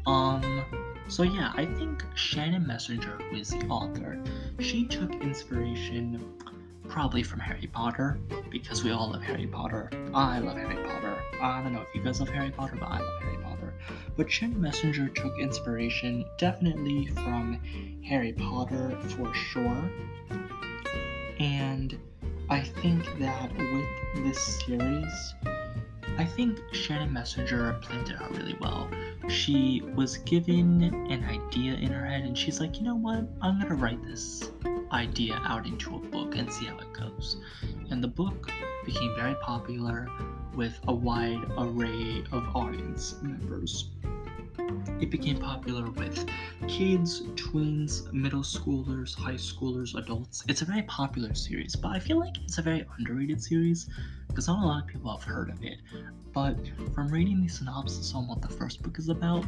Um, 0.06 0.64
so 1.08 1.24
yeah, 1.24 1.52
I 1.56 1.66
think 1.66 2.04
Shannon 2.16 2.66
Messenger, 2.66 3.18
who 3.30 3.38
is 3.38 3.50
the 3.50 3.66
author, 3.68 4.22
she 4.60 4.86
took 4.86 5.14
inspiration 5.22 6.24
probably 6.92 7.24
from 7.24 7.39
Harry 7.39 7.68
Potter, 7.68 8.20
because 8.50 8.84
we 8.84 8.92
all 8.92 9.12
love 9.12 9.22
Harry 9.24 9.48
Potter. 9.48 9.89
I 10.14 10.39
love 10.39 10.58
Harry 10.58 10.76
Potter. 10.76 11.24
I 11.42 11.64
don't 11.64 11.72
know 11.72 11.82
if 11.82 11.96
you 11.96 12.04
guys 12.04 12.20
love 12.20 12.28
Harry 12.30 12.52
Potter, 12.52 12.76
but 12.78 12.88
I 12.88 13.00
love 13.00 13.24
Harry 13.24 13.38
Potter. 13.38 13.74
But 14.18 14.30
Shannon 14.30 14.60
Messenger 14.60 15.08
took 15.08 15.39
inspiration 15.39 16.26
definitely 16.38 17.08
from 17.08 17.62
Harry 18.06 18.34
Potter 18.34 19.00
for 19.08 19.34
sure. 19.34 19.89
And 21.39 21.98
I 22.50 22.60
think 22.60 23.06
that 23.20 23.56
with 23.56 24.26
this 24.26 24.62
series, 24.66 25.34
I 26.18 26.26
think 26.26 26.59
Shannon 26.74 27.12
Messenger 27.14 27.80
planned 27.82 28.09
it 28.09 28.22
out 28.22 28.32
really 28.38 28.55
well. 28.59 28.89
She 29.28 29.82
was 29.95 30.18
given 30.18 30.84
an 30.84 31.24
idea 31.24 31.74
in 31.74 31.91
her 31.91 32.05
head 32.05 32.24
and 32.24 32.38
she's 32.38 32.59
like, 32.59 32.78
you 32.78 32.84
know 32.84 32.95
what? 32.95 33.26
I'm 33.41 33.59
gonna 33.59 33.76
write 33.76 34.03
this 34.03 34.51
idea 34.91 35.41
out 35.45 35.66
into 35.66 35.95
a 35.95 35.99
book 35.99 36.36
and 36.36 36.51
see 36.51 36.66
how 36.66 36.78
it 36.78 36.93
goes. 36.93 37.38
And 37.89 38.03
the 38.03 38.07
book 38.07 38.51
became 38.86 39.16
very 39.16 39.36
popular 39.36 40.07
with 40.55 40.80
a 40.88 40.93
wide 40.93 41.43
array 41.57 42.24
of 42.32 42.55
audience 42.55 43.16
members. 43.22 43.89
It 44.99 45.09
became 45.09 45.38
popular 45.38 45.89
with 45.89 46.30
kids, 46.68 47.24
tweens, 47.36 48.12
middle 48.14 48.43
schoolers, 48.43 49.16
high 49.16 49.34
schoolers, 49.34 49.95
adults. 49.95 50.43
It's 50.47 50.62
a 50.62 50.66
very 50.66 50.84
popular 50.84 51.34
series, 51.34 51.76
but 51.76 51.89
I 51.89 51.99
feel 51.99 52.20
like 52.20 52.38
it's 52.43 52.57
a 52.57 52.62
very 52.62 52.86
underrated 52.97 53.41
series 53.41 53.89
because 54.28 54.47
not 54.47 54.64
a 54.64 54.66
lot 54.66 54.84
of 54.84 54.88
people 54.88 55.12
have 55.12 55.24
heard 55.24 55.49
of 55.49 55.64
it. 55.64 55.80
But 56.34 56.55
from 56.93 57.09
reading 57.09 57.41
the 57.41 57.49
synopsis 57.49 58.14
on 58.14 58.28
what 58.28 58.41
the 58.41 58.47
first 58.47 58.82
book 58.82 58.97
is 58.99 59.09
about, 59.09 59.45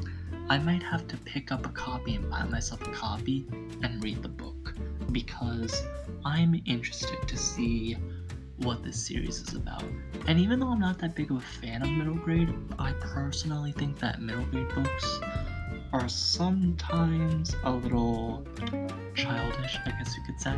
I 0.49 0.57
might 0.57 0.83
have 0.83 1.07
to 1.07 1.17
pick 1.17 1.51
up 1.51 1.65
a 1.65 1.69
copy 1.69 2.15
and 2.15 2.29
buy 2.29 2.43
myself 2.45 2.85
a 2.85 2.91
copy 2.91 3.45
and 3.81 4.03
read 4.03 4.21
the 4.21 4.29
book 4.29 4.75
because 5.11 5.83
I'm 6.25 6.61
interested 6.65 7.27
to 7.27 7.37
see 7.37 7.95
what 8.63 8.83
this 8.83 9.05
series 9.05 9.41
is 9.41 9.55
about. 9.55 9.83
And 10.27 10.39
even 10.39 10.59
though 10.59 10.69
I'm 10.69 10.79
not 10.79 10.97
that 10.99 11.15
big 11.15 11.31
of 11.31 11.37
a 11.37 11.41
fan 11.41 11.81
of 11.81 11.89
middle 11.89 12.15
grade, 12.15 12.53
I 12.79 12.93
personally 12.93 13.73
think 13.73 13.99
that 13.99 14.21
middle 14.21 14.45
grade 14.45 14.69
books 14.73 15.19
are 15.91 16.07
sometimes 16.07 17.55
a 17.65 17.71
little 17.71 18.45
childish, 19.15 19.77
I 19.85 19.91
guess 19.91 20.15
you 20.15 20.23
could 20.25 20.39
say. 20.39 20.57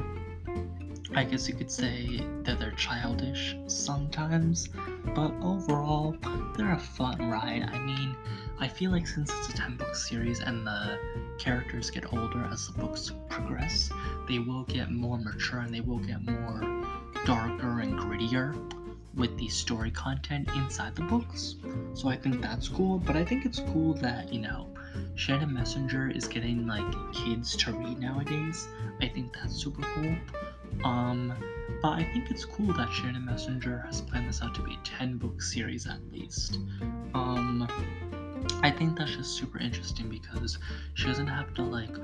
I 1.15 1.23
guess 1.23 1.47
you 1.47 1.55
could 1.55 1.71
say 1.71 2.21
that 2.43 2.59
they're 2.59 2.71
childish 2.71 3.55
sometimes, 3.67 4.69
but 5.15 5.31
overall, 5.41 6.15
they're 6.55 6.73
a 6.73 6.79
fun 6.79 7.29
ride. 7.29 7.69
I 7.71 7.79
mean, 7.79 8.15
I 8.59 8.67
feel 8.67 8.91
like 8.91 9.07
since 9.07 9.31
it's 9.31 9.49
a 9.49 9.53
10 9.53 9.77
book 9.77 9.95
series 9.95 10.41
and 10.41 10.65
the 10.65 10.99
characters 11.37 11.89
get 11.89 12.13
older 12.13 12.47
as 12.51 12.67
the 12.67 12.79
books 12.79 13.11
progress, 13.29 13.89
they 14.27 14.39
will 14.39 14.63
get 14.63 14.91
more 14.91 15.17
mature 15.17 15.59
and 15.59 15.73
they 15.73 15.81
will 15.81 15.99
get 15.99 16.21
more 16.25 16.61
darker 17.25 17.79
and 17.79 17.97
grittier 17.97 18.55
with 19.15 19.35
the 19.37 19.47
story 19.47 19.89
content 19.89 20.47
inside 20.55 20.95
the 20.95 21.01
books. 21.01 21.55
So 21.93 22.09
I 22.09 22.15
think 22.15 22.41
that's 22.41 22.67
cool, 22.67 22.99
but 22.99 23.15
I 23.15 23.25
think 23.25 23.45
it's 23.45 23.59
cool 23.71 23.93
that, 23.95 24.31
you 24.31 24.41
know, 24.41 24.67
Shannon 25.15 25.53
Messenger 25.53 26.09
is 26.09 26.27
getting 26.27 26.67
like 26.67 26.85
kids 27.13 27.55
to 27.57 27.71
read 27.71 27.99
nowadays. 27.99 28.67
I 29.01 29.07
think 29.07 29.33
that's 29.33 29.55
super 29.55 29.81
cool. 29.81 30.15
Um, 30.83 31.33
but 31.81 31.93
I 31.93 32.03
think 32.03 32.29
it's 32.29 32.45
cool 32.45 32.73
that 32.73 32.91
Shannon 32.91 33.25
Messenger 33.25 33.83
has 33.87 34.01
planned 34.01 34.29
this 34.29 34.41
out 34.41 34.53
to 34.55 34.61
be 34.61 34.73
a 34.73 34.79
10 34.83 35.17
book 35.17 35.41
series 35.41 35.87
at 35.87 35.99
least. 36.11 36.59
Um, 37.13 37.67
I 38.61 38.71
think 38.71 38.97
that's 38.97 39.15
just 39.15 39.37
super 39.37 39.59
interesting 39.59 40.09
because 40.09 40.57
she 40.93 41.05
doesn't 41.05 41.27
have 41.27 41.53
to 41.55 41.63
like 41.63 41.95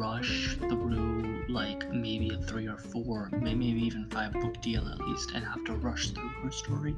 rush 0.00 0.56
through 0.56 1.44
like 1.48 1.90
maybe 1.92 2.30
a 2.30 2.38
three 2.46 2.66
or 2.66 2.78
four, 2.78 3.28
maybe 3.32 3.66
even 3.66 4.08
five 4.10 4.32
book 4.32 4.60
deal 4.62 4.86
at 4.88 5.00
least, 5.00 5.32
and 5.34 5.44
have 5.44 5.64
to 5.64 5.74
rush 5.74 6.10
through 6.10 6.28
her 6.28 6.50
story. 6.50 6.94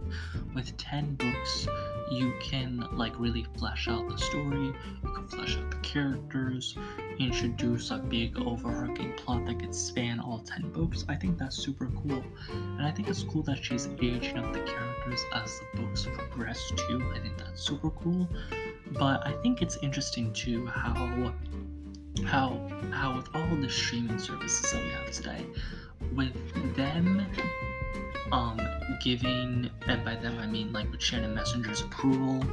With 0.55 0.76
10 0.76 1.14
books, 1.14 1.66
you 2.11 2.33
can 2.41 2.87
like 2.93 3.18
really 3.18 3.47
flesh 3.59 3.89
out 3.89 4.09
the 4.09 4.18
story, 4.18 4.66
you 5.03 5.12
can 5.14 5.26
flesh 5.28 5.57
out 5.57 5.70
the 5.70 5.78
characters, 5.78 6.76
introduce 7.18 7.91
a 7.91 7.99
big 7.99 8.39
overarching 8.39 9.12
plot 9.14 9.47
that 9.47 9.59
could 9.59 9.74
span 9.74 10.20
all 10.20 10.41
10 10.41 10.70
books. 10.72 11.05
I 11.09 11.16
think 11.16 11.39
that's 11.39 11.57
super 11.57 11.87
cool. 11.87 12.22
And 12.51 12.83
I 12.83 12.91
think 12.91 13.09
it's 13.09 13.22
cool 13.22 13.43
that 13.45 13.64
she's 13.64 13.89
aging 14.01 14.39
up 14.39 14.53
the 14.53 14.61
characters 14.61 15.24
as 15.35 15.61
the 15.61 15.80
books 15.80 16.07
progress 16.12 16.72
too. 16.76 17.03
I 17.14 17.18
think 17.18 17.39
that's 17.39 17.62
super 17.62 17.91
cool. 17.91 18.28
But 18.99 19.26
I 19.26 19.32
think 19.43 19.62
it's 19.62 19.76
interesting 19.82 20.32
too 20.32 20.66
how 20.66 21.32
how 22.26 22.70
how 22.90 23.16
with 23.16 23.28
all 23.34 23.57
the 23.57 23.68
streaming 23.68 24.18
services 24.18 24.70
that 24.72 24.82
we 24.82 24.90
have 24.90 25.11
today, 25.11 25.47
with 26.14 26.76
them 26.76 27.26
um 28.32 28.61
giving 29.03 29.70
and 29.88 30.05
by 30.05 30.14
them 30.16 30.38
I 30.38 30.47
mean 30.47 30.72
like 30.72 30.90
with 30.90 31.03
Shannon 31.03 31.34
Messenger's 31.34 31.80
approval, 31.80 32.45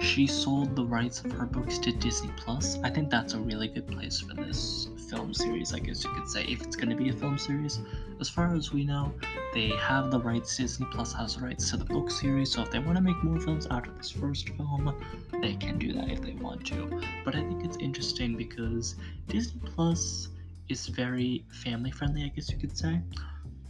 she 0.00 0.26
sold 0.26 0.76
the 0.76 0.84
rights 0.84 1.24
of 1.24 1.32
her 1.32 1.46
books 1.46 1.78
to 1.78 1.92
Disney 1.92 2.30
Plus. 2.36 2.78
I 2.82 2.90
think 2.90 3.10
that's 3.10 3.34
a 3.34 3.38
really 3.38 3.68
good 3.68 3.86
place 3.86 4.20
for 4.20 4.34
this 4.34 4.88
film 5.10 5.34
series, 5.34 5.72
I 5.72 5.78
guess 5.78 6.04
you 6.04 6.10
could 6.14 6.28
say, 6.28 6.44
if 6.44 6.62
it's 6.62 6.76
gonna 6.76 6.96
be 6.96 7.08
a 7.08 7.12
film 7.12 7.38
series. 7.38 7.80
As 8.20 8.28
far 8.28 8.54
as 8.54 8.72
we 8.72 8.84
know, 8.84 9.12
they 9.54 9.70
have 9.70 10.10
the 10.10 10.20
rights, 10.20 10.56
Disney 10.56 10.86
Plus 10.92 11.12
has 11.14 11.36
the 11.36 11.42
rights 11.42 11.70
to 11.70 11.76
the 11.76 11.84
book 11.84 12.10
series, 12.10 12.52
so 12.52 12.62
if 12.62 12.70
they 12.70 12.78
want 12.78 12.96
to 12.96 13.02
make 13.02 13.22
more 13.24 13.40
films 13.40 13.66
of 13.66 13.84
this 13.96 14.10
first 14.10 14.48
film, 14.50 14.94
they 15.40 15.54
can 15.54 15.78
do 15.78 15.92
that 15.94 16.10
if 16.10 16.20
they 16.20 16.32
want 16.32 16.64
to. 16.66 17.00
But 17.24 17.34
I 17.34 17.40
think 17.40 17.64
it's 17.64 17.76
interesting 17.78 18.36
because 18.36 18.96
Disney 19.28 19.60
Plus 19.64 20.28
is 20.68 20.86
very 20.86 21.44
family 21.50 21.90
friendly, 21.90 22.24
I 22.24 22.28
guess 22.28 22.50
you 22.50 22.58
could 22.58 22.76
say 22.76 23.00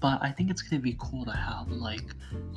but 0.00 0.22
I 0.22 0.30
think 0.30 0.50
it's 0.50 0.62
gonna 0.62 0.80
be 0.80 0.96
cool 0.98 1.24
to 1.24 1.32
have 1.32 1.70
like 1.70 2.04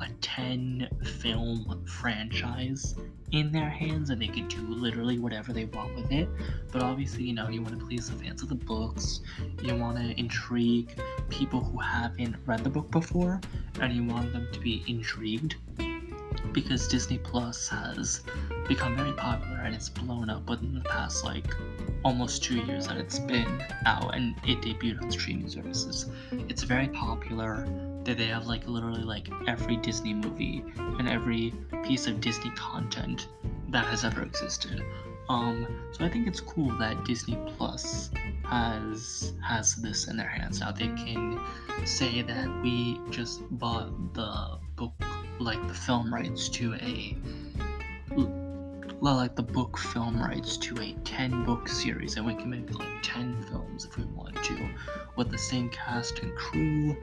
a 0.02 0.08
10 0.22 0.90
film 1.22 1.84
franchise 1.86 2.96
in 3.32 3.52
their 3.52 3.70
hands 3.70 4.10
and 4.10 4.22
they 4.22 4.28
can 4.28 4.48
do 4.48 4.62
literally 4.62 5.18
whatever 5.18 5.54
they 5.54 5.66
want 5.66 5.96
with 5.96 6.12
it. 6.12 6.28
But 6.72 6.84
obviously, 6.84 7.24
you 7.24 7.34
know, 7.34 7.50
you 7.50 7.62
want 7.62 7.80
to 7.80 7.86
please 7.86 8.10
the 8.10 8.24
fans 8.24 8.44
of 8.44 8.50
the 8.50 8.56
books, 8.56 9.22
you 9.62 9.76
want 9.76 9.98
to 9.98 10.20
intrigue 10.20 10.90
people 11.30 11.62
who 11.62 11.80
haven't 11.80 12.36
read 12.46 12.64
the 12.64 12.70
book 12.70 12.92
before, 12.92 13.40
and 13.80 13.94
you 13.94 14.04
want 14.04 14.34
them 14.34 14.48
to 14.52 14.60
be 14.60 14.84
intrigued 14.88 15.56
because 16.54 16.88
Disney 16.88 17.18
Plus 17.18 17.68
has 17.70 18.22
become 18.68 18.96
very 18.96 19.14
popular 19.14 19.62
and 19.64 19.74
it's 19.74 19.90
blown 19.90 20.30
up 20.30 20.50
within 20.50 20.74
the 20.74 20.82
past 20.82 21.24
like 21.24 21.56
almost 22.04 22.44
two 22.44 22.58
years 22.60 22.88
that 22.88 22.98
it's 22.98 23.20
been 23.20 23.64
out 23.86 24.16
and 24.16 24.36
it 24.46 24.62
debuted 24.62 25.02
on 25.02 25.12
streaming 25.12 25.50
services. 25.50 26.08
It's 26.50 26.64
very 26.64 26.88
popular. 26.90 27.68
That 28.04 28.18
they 28.18 28.26
have 28.26 28.48
like 28.48 28.68
literally 28.68 29.04
like 29.04 29.30
every 29.48 29.78
Disney 29.78 30.16
movie 30.16 30.64
and 30.78 31.08
every 31.08 31.54
piece 31.84 32.08
of 32.08 32.20
Disney 32.20 32.50
content 32.56 33.28
that 33.70 33.86
has 33.86 34.04
ever 34.04 34.24
existed. 34.24 34.84
Um, 35.30 35.68
so 35.92 36.04
I 36.04 36.10
think 36.10 36.28
it's 36.28 36.42
cool 36.42 36.76
that 36.80 37.06
Disney 37.06 37.38
Plus 37.56 38.10
has 38.44 39.34
has 39.48 39.76
this 39.76 40.08
in 40.08 40.18
their 40.18 40.28
hands 40.28 40.60
now. 40.62 40.72
They 40.72 40.88
can 40.88 41.40
say 41.86 42.24
that 42.24 42.62
we 42.64 43.00
just 43.12 43.42
bought 43.60 44.14
the 44.14 44.58
book, 44.82 44.94
like 45.40 45.68
the 45.68 45.74
film 45.76 46.12
rights 46.12 46.50
to 46.50 46.74
a 46.76 47.16
like 49.00 49.36
the 49.36 49.44
book 49.44 49.78
film 49.78 50.20
rights 50.20 50.58
to 50.58 50.76
a 50.80 50.94
10 51.04 51.44
book 51.44 51.68
series 51.68 52.18
and 52.18 52.26
we 52.26 52.34
can 52.34 52.50
make 52.50 52.74
like 52.78 52.88
10 53.04 53.44
films 53.50 53.86
if 53.86 53.98
we 53.98 54.04
want 54.06 54.36
to 54.44 54.70
with 55.18 55.30
the 55.30 55.38
same 55.38 55.70
cast 55.70 56.20
and 56.20 56.36
crew 56.36 56.96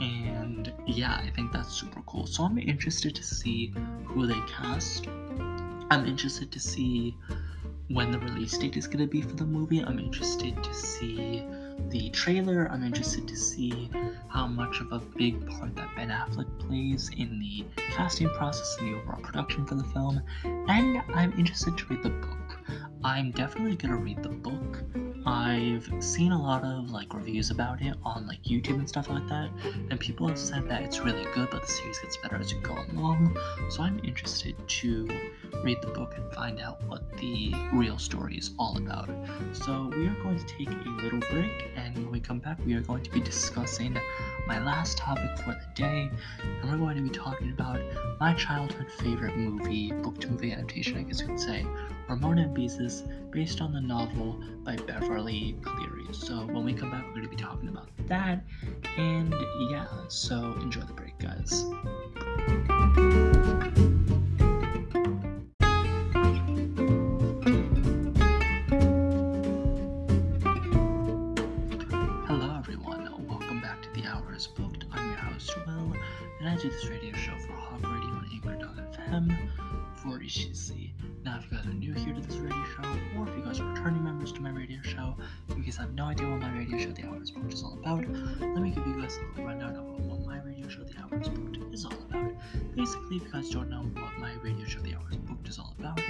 and 0.00 0.72
yeah 0.86 1.20
i 1.24 1.30
think 1.34 1.52
that's 1.52 1.72
super 1.72 2.00
cool. 2.06 2.26
So 2.26 2.44
i'm 2.44 2.58
interested 2.58 3.14
to 3.14 3.22
see 3.22 3.72
who 4.04 4.26
they 4.26 4.40
cast. 4.48 5.06
I'm 5.90 6.06
interested 6.06 6.50
to 6.50 6.58
see 6.58 7.16
when 7.88 8.10
the 8.10 8.18
release 8.18 8.56
date 8.58 8.76
is 8.76 8.86
going 8.86 9.04
to 9.04 9.06
be 9.06 9.20
for 9.20 9.36
the 9.36 9.44
movie. 9.44 9.80
I'm 9.80 9.98
interested 9.98 10.62
to 10.62 10.74
see 10.74 11.44
the 11.92 12.08
trailer. 12.08 12.68
I'm 12.72 12.82
interested 12.82 13.28
to 13.28 13.36
see 13.36 13.90
how 14.28 14.46
much 14.46 14.80
of 14.80 14.92
a 14.92 14.98
big 14.98 15.46
part 15.46 15.76
that 15.76 15.94
Ben 15.94 16.08
Affleck 16.08 16.58
plays 16.58 17.10
in 17.18 17.38
the 17.38 17.64
casting 17.76 18.30
process 18.30 18.76
and 18.80 18.88
the 18.88 18.98
overall 18.98 19.20
production 19.20 19.66
for 19.66 19.74
the 19.74 19.84
film. 19.84 20.22
And 20.42 21.02
I'm 21.14 21.32
interested 21.38 21.76
to 21.76 21.86
read 21.88 22.02
the 22.02 22.10
book. 22.10 22.58
I'm 23.04 23.30
definitely 23.32 23.76
gonna 23.76 23.96
read 23.96 24.22
the 24.22 24.30
book. 24.30 24.82
I've 25.24 25.88
seen 26.00 26.32
a 26.32 26.42
lot 26.42 26.64
of 26.64 26.90
like 26.90 27.14
reviews 27.14 27.50
about 27.50 27.80
it 27.80 27.94
on 28.04 28.26
like 28.26 28.42
YouTube 28.42 28.78
and 28.78 28.88
stuff 28.88 29.08
like 29.08 29.26
that, 29.28 29.50
and 29.90 30.00
people 30.00 30.26
have 30.26 30.38
said 30.38 30.68
that 30.68 30.82
it's 30.82 30.98
really 31.00 31.24
good, 31.32 31.48
but 31.50 31.62
the 31.62 31.68
series 31.68 31.98
gets 32.00 32.16
better 32.16 32.36
as 32.36 32.50
you 32.50 32.58
go 32.60 32.76
along. 32.92 33.36
So 33.70 33.82
I'm 33.82 34.00
interested 34.02 34.56
to 34.66 35.08
read 35.62 35.80
the 35.80 35.88
book 35.88 36.14
and 36.16 36.32
find 36.32 36.60
out 36.60 36.82
what 36.84 37.16
the 37.18 37.54
real 37.72 37.98
story 37.98 38.36
is 38.36 38.50
all 38.58 38.76
about. 38.76 39.08
So 39.52 39.92
we 39.94 40.08
are 40.08 40.22
going 40.22 40.38
to 40.38 40.44
take 40.44 40.70
a 40.70 40.88
little 40.88 41.20
break, 41.30 41.70
and 41.76 41.94
when 41.94 42.10
we 42.10 42.18
come 42.18 42.40
back, 42.40 42.58
we 42.66 42.74
are 42.74 42.80
going 42.80 43.04
to 43.04 43.10
be 43.10 43.20
discussing 43.20 43.96
my 44.48 44.62
last 44.64 44.98
topic 44.98 45.38
for 45.38 45.52
the 45.52 45.66
day, 45.76 46.10
and 46.42 46.70
we're 46.70 46.78
going 46.78 46.96
to 46.96 47.02
be 47.02 47.10
talking 47.10 47.52
about 47.52 47.80
my 48.18 48.34
childhood 48.34 48.90
favorite 48.98 49.36
movie, 49.36 49.92
book 49.92 50.18
to 50.20 50.28
movie 50.28 50.52
adaptation, 50.52 50.96
I 50.96 51.02
guess 51.02 51.20
you 51.20 51.28
could 51.28 51.38
say, 51.38 51.64
Ramona 52.08 52.42
and 52.42 52.56
Beezus, 52.56 53.06
based 53.30 53.60
on 53.60 53.72
the 53.72 53.80
novel 53.80 54.42
by 54.64 54.76
Beverly 54.76 55.11
overly 55.12 55.54
Cleary. 55.60 56.06
So 56.10 56.46
when 56.46 56.64
we 56.64 56.72
come 56.72 56.90
back, 56.90 57.04
we're 57.04 57.16
going 57.16 57.24
to 57.24 57.28
be 57.28 57.36
talking 57.36 57.68
about 57.68 57.90
that. 58.06 58.42
And 58.96 59.34
yeah, 59.70 59.86
so 60.08 60.54
enjoy 60.62 60.80
the 60.80 60.94
break, 60.94 61.18
guys. 61.18 61.66
Hello, 72.26 72.56
everyone. 72.56 73.26
Welcome 73.28 73.60
back 73.60 73.82
to 73.82 73.90
The 73.92 74.08
Hours 74.08 74.46
Booked. 74.46 74.86
I'm 74.92 75.10
your 75.10 75.18
host, 75.18 75.54
Will, 75.66 75.92
and 76.40 76.48
I 76.48 76.56
do 76.56 76.70
this 76.70 76.88
radio 76.88 77.12
show 77.12 77.36
for 77.46 77.52
Hop 77.52 77.82
Radio 77.82 78.14
on 78.14 78.30
Anchor.fm 78.32 79.36
for 79.96 80.18
ECC. 80.20 80.81
Guys 81.62 81.70
are 81.70 81.74
new 81.74 81.92
here 81.92 82.12
to 82.12 82.20
this 82.20 82.36
radio 82.38 82.64
show, 82.64 82.88
or 83.16 83.28
if 83.28 83.36
you 83.36 83.44
guys 83.44 83.60
are 83.60 83.68
returning 83.68 84.02
members 84.02 84.32
to 84.32 84.40
my 84.40 84.50
radio 84.50 84.80
show, 84.82 85.14
you 85.56 85.62
guys 85.62 85.76
have 85.76 85.94
no 85.94 86.06
idea 86.06 86.28
what 86.28 86.40
my 86.40 86.50
radio 86.58 86.76
show, 86.76 86.90
The 86.90 87.06
Hours 87.06 87.30
Booked, 87.30 87.52
is 87.52 87.62
all 87.62 87.74
about, 87.74 88.04
let 88.40 88.62
me 88.62 88.70
give 88.70 88.84
you 88.84 89.00
guys 89.00 89.16
a 89.16 89.28
little 89.28 89.44
rundown 89.44 89.76
of 89.76 90.06
what 90.06 90.26
my 90.26 90.40
radio 90.42 90.68
show, 90.68 90.82
The 90.82 90.94
Hours 90.98 91.28
Booked, 91.28 91.72
is 91.72 91.84
all 91.84 91.92
about. 91.92 92.32
Basically, 92.74 93.16
if 93.18 93.22
you 93.22 93.32
guys 93.32 93.50
don't 93.50 93.70
know 93.70 93.82
what 93.82 94.18
my 94.18 94.32
radio 94.42 94.64
show, 94.64 94.80
The 94.80 94.96
Hours 94.96 95.16
Booked, 95.18 95.46
is 95.46 95.58
all 95.60 95.72
about, 95.78 96.00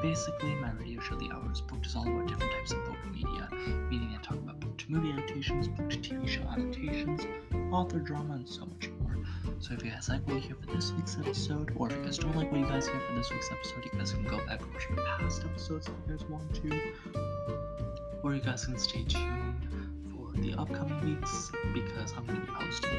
basically, 0.00 0.54
my 0.54 0.72
radio 0.72 1.00
show, 1.00 1.16
The 1.16 1.30
Hours 1.32 1.60
Booked, 1.60 1.84
is 1.84 1.96
all 1.96 2.08
about 2.08 2.26
different 2.26 2.52
types 2.52 2.72
of 2.72 2.82
book 2.86 2.96
media, 3.12 3.48
meaning 3.90 4.16
I 4.18 4.22
talk 4.22 4.38
about 4.38 4.60
book 4.60 4.78
to 4.78 4.90
movie 4.90 5.12
adaptations, 5.12 5.68
book 5.68 5.90
to 5.90 5.98
TV 5.98 6.26
show 6.26 6.42
adaptations, 6.50 7.26
author 7.70 7.98
drama, 7.98 8.34
and 8.36 8.48
so 8.48 8.64
much 8.64 8.88
more. 9.02 9.18
So 9.64 9.72
if 9.72 9.82
you 9.82 9.90
guys 9.90 10.10
like 10.10 10.20
what 10.26 10.34
you 10.34 10.40
hear 10.42 10.56
for 10.60 10.74
this 10.74 10.92
week's 10.92 11.16
episode, 11.16 11.72
or 11.76 11.88
if 11.88 11.96
you 11.96 12.04
guys 12.04 12.18
don't 12.18 12.36
like 12.36 12.52
what 12.52 12.60
you 12.60 12.66
guys 12.66 12.86
hear 12.86 13.00
for 13.00 13.14
this 13.14 13.30
week's 13.30 13.50
episode, 13.50 13.82
you 13.82 13.98
guys 13.98 14.12
can 14.12 14.22
go 14.24 14.36
back 14.44 14.60
and 14.60 14.70
watch 14.74 14.90
my 14.90 15.02
past 15.18 15.42
episodes 15.42 15.86
if 15.86 15.94
you 16.06 16.18
guys 16.18 16.28
want 16.28 16.54
to. 16.56 16.92
Or 18.22 18.34
you 18.34 18.42
guys 18.42 18.66
can 18.66 18.76
stay 18.76 19.04
tuned 19.04 19.66
for 20.10 20.38
the 20.38 20.52
upcoming 20.56 21.16
weeks 21.16 21.50
because 21.72 22.12
I'm 22.14 22.26
going 22.26 22.42
to 22.42 22.46
be 22.46 22.52
posting 22.52 22.90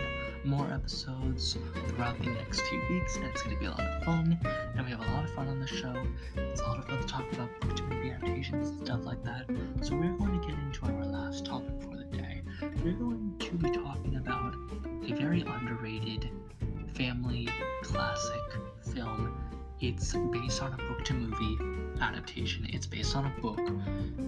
more 0.43 0.65
episodes 0.73 1.55
throughout 1.89 2.17
the 2.17 2.31
next 2.31 2.61
few 2.61 2.81
weeks, 2.89 3.15
and 3.17 3.25
it's 3.25 3.43
going 3.43 3.55
to 3.55 3.59
be 3.59 3.67
a 3.67 3.69
lot 3.69 3.81
of 3.81 4.03
fun. 4.03 4.39
And 4.75 4.85
we 4.87 4.91
have 4.91 5.01
a 5.01 5.11
lot 5.11 5.23
of 5.23 5.35
fun 5.35 5.47
on 5.47 5.59
the 5.59 5.67
show. 5.67 5.93
It's 6.35 6.61
a 6.61 6.63
lot 6.65 6.79
of 6.79 6.85
fun 6.85 6.99
to 6.99 7.07
talk 7.07 7.31
about 7.31 7.61
book 7.61 7.75
to 7.75 7.83
movie 7.83 8.09
adaptations 8.09 8.69
and 8.69 8.87
stuff 8.87 9.05
like 9.05 9.23
that. 9.23 9.45
So 9.81 9.95
we're 9.95 10.17
going 10.17 10.41
to 10.41 10.47
get 10.47 10.57
into 10.57 10.83
our 10.87 11.05
last 11.05 11.45
topic 11.45 11.79
for 11.83 11.95
the 11.95 12.05
day. 12.05 12.41
We're 12.83 12.93
going 12.93 13.35
to 13.37 13.51
be 13.51 13.69
talking 13.69 14.15
about 14.15 14.55
a 15.07 15.13
very 15.13 15.41
underrated 15.41 16.31
family 16.95 17.49
classic 17.83 18.41
film. 18.93 19.37
It's 19.81 20.13
based 20.31 20.61
on 20.61 20.73
a 20.73 20.77
book 20.77 21.03
to 21.05 21.13
movie 21.13 21.57
adaptation. 22.01 22.65
It's 22.69 22.87
based 22.87 23.15
on 23.15 23.25
a 23.25 23.41
book, 23.41 23.59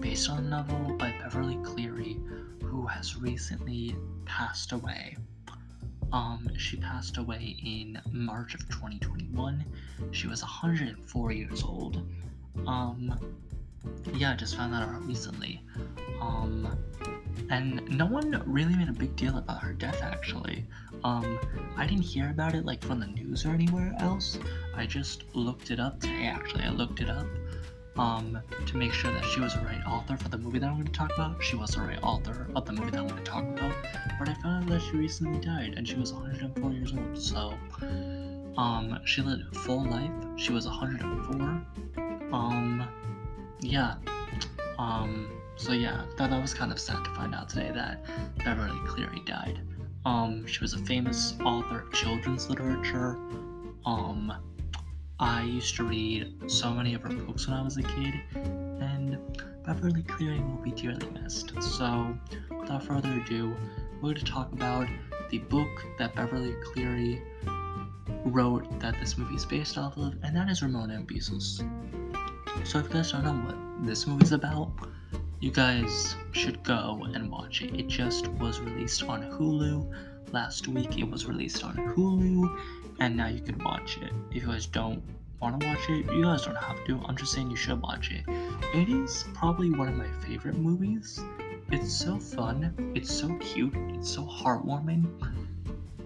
based 0.00 0.28
on 0.28 0.38
a 0.38 0.42
novel 0.42 0.96
by 0.98 1.12
Beverly 1.22 1.58
Cleary, 1.64 2.18
who 2.62 2.86
has 2.86 3.16
recently 3.16 3.96
passed 4.26 4.72
away. 4.72 5.16
Um, 6.12 6.48
she 6.56 6.76
passed 6.76 7.16
away 7.16 7.56
in 7.64 8.00
March 8.12 8.54
of 8.54 8.60
2021. 8.68 9.64
She 10.10 10.26
was 10.26 10.42
104 10.42 11.32
years 11.32 11.62
old. 11.62 12.06
Um, 12.66 13.18
yeah, 14.14 14.32
I 14.32 14.36
just 14.36 14.56
found 14.56 14.74
that 14.74 14.82
out 14.82 15.02
recently. 15.06 15.62
Um, 16.20 16.78
and 17.50 17.88
no 17.88 18.06
one 18.06 18.42
really 18.46 18.74
made 18.74 18.88
a 18.88 18.92
big 18.92 19.14
deal 19.16 19.38
about 19.38 19.62
her 19.62 19.72
death 19.72 20.02
actually. 20.02 20.66
Um, 21.04 21.38
I 21.76 21.86
didn't 21.86 22.04
hear 22.04 22.30
about 22.30 22.54
it 22.54 22.64
like 22.64 22.84
from 22.84 23.00
the 23.00 23.06
news 23.06 23.44
or 23.44 23.50
anywhere 23.50 23.94
else. 23.98 24.38
I 24.74 24.86
just 24.86 25.24
looked 25.34 25.70
it 25.70 25.80
up 25.80 26.00
today 26.00 26.26
actually. 26.26 26.64
I 26.64 26.70
looked 26.70 27.00
it 27.00 27.08
up 27.08 27.26
um, 27.98 28.38
to 28.66 28.76
make 28.76 28.92
sure 28.92 29.12
that 29.12 29.24
she 29.24 29.40
was 29.40 29.54
the 29.54 29.60
right 29.60 29.82
author 29.86 30.16
for 30.16 30.28
the 30.28 30.38
movie 30.38 30.58
that 30.60 30.68
I'm 30.68 30.74
going 30.74 30.86
to 30.86 30.92
talk 30.92 31.12
about. 31.14 31.42
She 31.42 31.56
was 31.56 31.70
the 31.70 31.80
right 31.80 31.98
author 32.02 32.48
of 32.54 32.64
the 32.64 32.72
movie 32.72 32.90
that 32.92 33.00
I'm 33.00 33.08
going 33.08 33.22
to 33.22 33.30
talk 33.30 33.44
about. 33.44 33.74
But 34.18 34.28
I 34.28 34.34
found 34.34 34.64
out 34.64 34.70
that 34.70 34.82
she 34.82 34.96
recently 34.96 35.40
died 35.40 35.74
and 35.76 35.86
she 35.86 35.96
was 35.96 36.12
104 36.12 36.72
years 36.72 36.92
old. 36.92 37.20
So, 37.20 37.54
um, 38.56 38.98
she 39.04 39.22
lived 39.22 39.42
a 39.54 39.58
full 39.60 39.84
life. 39.84 40.10
She 40.36 40.52
was 40.52 40.66
104. 40.66 41.40
Um, 42.32 42.88
yeah. 43.60 43.94
Um, 44.78 45.28
so 45.58 45.72
yeah, 45.72 46.04
that, 46.16 46.30
that 46.30 46.40
was 46.40 46.54
kind 46.54 46.70
of 46.70 46.78
sad 46.78 47.04
to 47.04 47.10
find 47.10 47.34
out 47.34 47.48
today 47.48 47.70
that 47.74 48.04
Beverly 48.44 48.78
Cleary 48.86 49.20
died. 49.26 49.60
Um, 50.04 50.46
she 50.46 50.60
was 50.60 50.72
a 50.72 50.78
famous 50.78 51.34
author 51.44 51.80
of 51.80 51.92
children's 51.92 52.48
literature. 52.48 53.18
Um, 53.84 54.32
I 55.18 55.42
used 55.42 55.74
to 55.76 55.84
read 55.84 56.32
so 56.46 56.70
many 56.70 56.94
of 56.94 57.02
her 57.02 57.08
books 57.08 57.48
when 57.48 57.56
I 57.56 57.62
was 57.62 57.76
a 57.76 57.82
kid, 57.82 58.14
and 58.34 59.18
Beverly 59.66 60.04
Cleary 60.04 60.38
will 60.38 60.62
be 60.62 60.70
dearly 60.70 61.08
missed. 61.10 61.52
So, 61.60 62.16
without 62.56 62.84
further 62.84 63.12
ado, 63.20 63.56
we're 63.96 64.12
going 64.12 64.14
to 64.16 64.24
talk 64.24 64.52
about 64.52 64.86
the 65.30 65.38
book 65.38 65.68
that 65.98 66.14
Beverly 66.14 66.54
Cleary 66.62 67.20
wrote 68.24 68.78
that 68.78 68.94
this 69.00 69.18
movie 69.18 69.34
is 69.34 69.44
based 69.44 69.76
off 69.76 69.96
of, 69.96 70.14
and 70.22 70.36
that 70.36 70.48
is 70.48 70.62
Ramona 70.62 70.94
and 70.94 71.08
Beezus. 71.08 71.58
So, 72.64 72.78
if 72.78 72.86
you 72.86 72.92
guys 72.92 73.10
don't 73.10 73.24
know 73.24 73.32
what 73.32 73.84
this 73.84 74.06
movie's 74.06 74.32
about, 74.32 74.70
you 75.40 75.50
guys 75.50 76.16
should 76.32 76.62
go 76.64 77.06
and 77.14 77.30
watch 77.30 77.62
it. 77.62 77.74
It 77.78 77.86
just 77.88 78.28
was 78.28 78.60
released 78.60 79.04
on 79.04 79.22
Hulu 79.22 79.88
last 80.32 80.66
week. 80.68 80.98
It 80.98 81.08
was 81.08 81.26
released 81.26 81.62
on 81.64 81.76
Hulu, 81.76 82.60
and 82.98 83.16
now 83.16 83.28
you 83.28 83.40
can 83.40 83.58
watch 83.58 83.98
it. 83.98 84.12
If 84.30 84.42
you 84.42 84.48
guys 84.48 84.66
don't 84.66 85.02
want 85.40 85.60
to 85.60 85.66
watch 85.68 85.88
it, 85.88 86.12
you 86.12 86.24
guys 86.24 86.44
don't 86.44 86.56
have 86.56 86.84
to. 86.86 87.00
I'm 87.06 87.16
just 87.16 87.32
saying 87.32 87.50
you 87.50 87.56
should 87.56 87.80
watch 87.80 88.10
it. 88.10 88.24
It 88.74 88.88
is 88.88 89.24
probably 89.34 89.70
one 89.70 89.88
of 89.88 89.94
my 89.94 90.10
favorite 90.26 90.56
movies. 90.56 91.20
It's 91.70 91.92
so 91.92 92.18
fun. 92.18 92.92
It's 92.96 93.12
so 93.12 93.28
cute. 93.36 93.74
It's 93.94 94.10
so 94.10 94.22
heartwarming. 94.22 95.06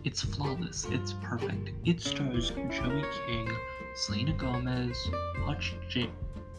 It's 0.04 0.20
flawless. 0.22 0.86
It's 0.90 1.14
perfect. 1.22 1.70
It 1.84 2.00
stars 2.00 2.50
Joey 2.50 3.04
King, 3.26 3.48
Selena 3.94 4.32
Gomez, 4.32 4.96
Hutch, 5.44 5.74
J- 5.88 6.10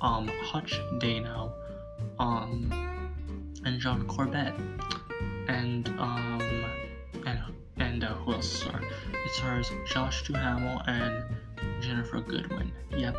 um, 0.02 0.28
Hutch 0.42 0.80
Dano, 1.00 1.54
um, 2.20 2.72
and 3.66 3.80
John 3.80 4.06
Corbett, 4.08 4.54
and 5.48 5.88
um, 6.00 6.42
and 7.26 7.40
and 7.78 8.04
uh, 8.04 8.14
who 8.16 8.34
else 8.34 8.62
star? 8.62 8.82
It 8.82 9.32
stars 9.32 9.72
Josh 9.88 10.24
Duhamel 10.24 10.82
and 10.88 11.24
Ginnifer 11.82 12.26
Goodwin. 12.26 12.72
Yep. 12.92 13.16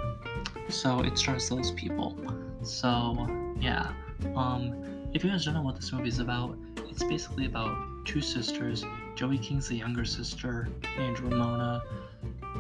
So 0.69 1.01
it 1.01 1.19
stars 1.19 1.49
those 1.49 1.71
people. 1.73 2.17
So 2.63 3.29
yeah. 3.61 3.93
Um, 4.37 4.75
if 5.13 5.23
you 5.23 5.31
guys 5.31 5.45
don't 5.45 5.55
know 5.55 5.63
what 5.63 5.77
this 5.77 5.93
movie 5.93 6.09
is 6.09 6.19
about, 6.19 6.57
it's 6.89 7.05
basically 7.05 7.47
about 7.47 7.77
two 8.05 8.21
sisters. 8.21 8.85
Joey 9.15 9.39
King's 9.39 9.69
the 9.69 9.77
younger 9.77 10.05
sister 10.05 10.69
named 10.99 11.21
Ramona. 11.21 11.83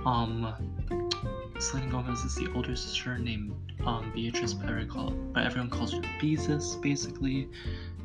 Um, 0.06 1.03
Selena 1.58 1.90
Gomez 1.90 2.24
is 2.24 2.34
the 2.34 2.52
older 2.54 2.74
sister 2.74 3.16
named 3.18 3.54
um, 3.86 4.10
Beatrice, 4.14 4.52
but 4.52 4.88
call, 4.88 5.10
but 5.10 5.44
everyone 5.44 5.70
calls 5.70 5.92
her 5.92 6.00
Beezus, 6.20 6.80
basically. 6.80 7.48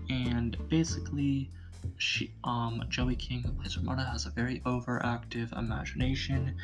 And 0.10 0.58
basically, 0.70 1.50
she, 1.97 2.32
um, 2.43 2.84
Joey 2.89 3.16
King, 3.16 3.43
who 3.43 3.52
plays 3.52 3.78
Ramona, 3.78 4.06
has 4.06 4.26
a 4.26 4.30
very 4.30 4.60
overactive 4.62 5.58
imagination. 5.58 6.56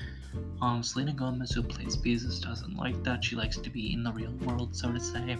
Um, 0.61 0.83
Selena 0.83 1.13
Gomez, 1.13 1.51
who 1.51 1.63
plays 1.63 1.97
Beezus, 1.97 2.41
doesn't 2.41 2.75
like 2.75 3.01
that. 3.03 3.23
She 3.23 3.35
likes 3.35 3.57
to 3.57 3.69
be 3.69 3.93
in 3.93 4.03
the 4.03 4.11
real 4.11 4.31
world, 4.45 4.75
so 4.75 4.91
to 4.91 4.99
say. 4.99 5.37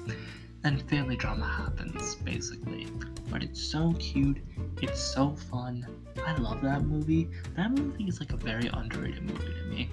And 0.63 0.81
family 0.89 1.15
drama 1.15 1.45
happens, 1.45 2.15
basically. 2.15 2.87
But 3.29 3.43
it's 3.43 3.61
so 3.61 3.93
cute. 3.99 4.37
It's 4.81 4.99
so 4.99 5.35
fun. 5.51 5.85
I 6.25 6.35
love 6.37 6.61
that 6.61 6.83
movie. 6.83 7.29
That 7.55 7.71
movie 7.71 8.05
is 8.05 8.19
like 8.19 8.33
a 8.33 8.37
very 8.37 8.67
underrated 8.73 9.23
movie 9.23 9.53
to 9.53 9.63
me. 9.65 9.89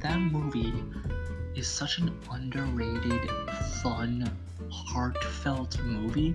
That 0.00 0.18
movie 0.18 0.84
is 1.54 1.66
such 1.66 1.98
an 1.98 2.12
underrated, 2.30 3.30
fun, 3.82 4.30
heartfelt 4.70 5.80
movie. 5.80 6.34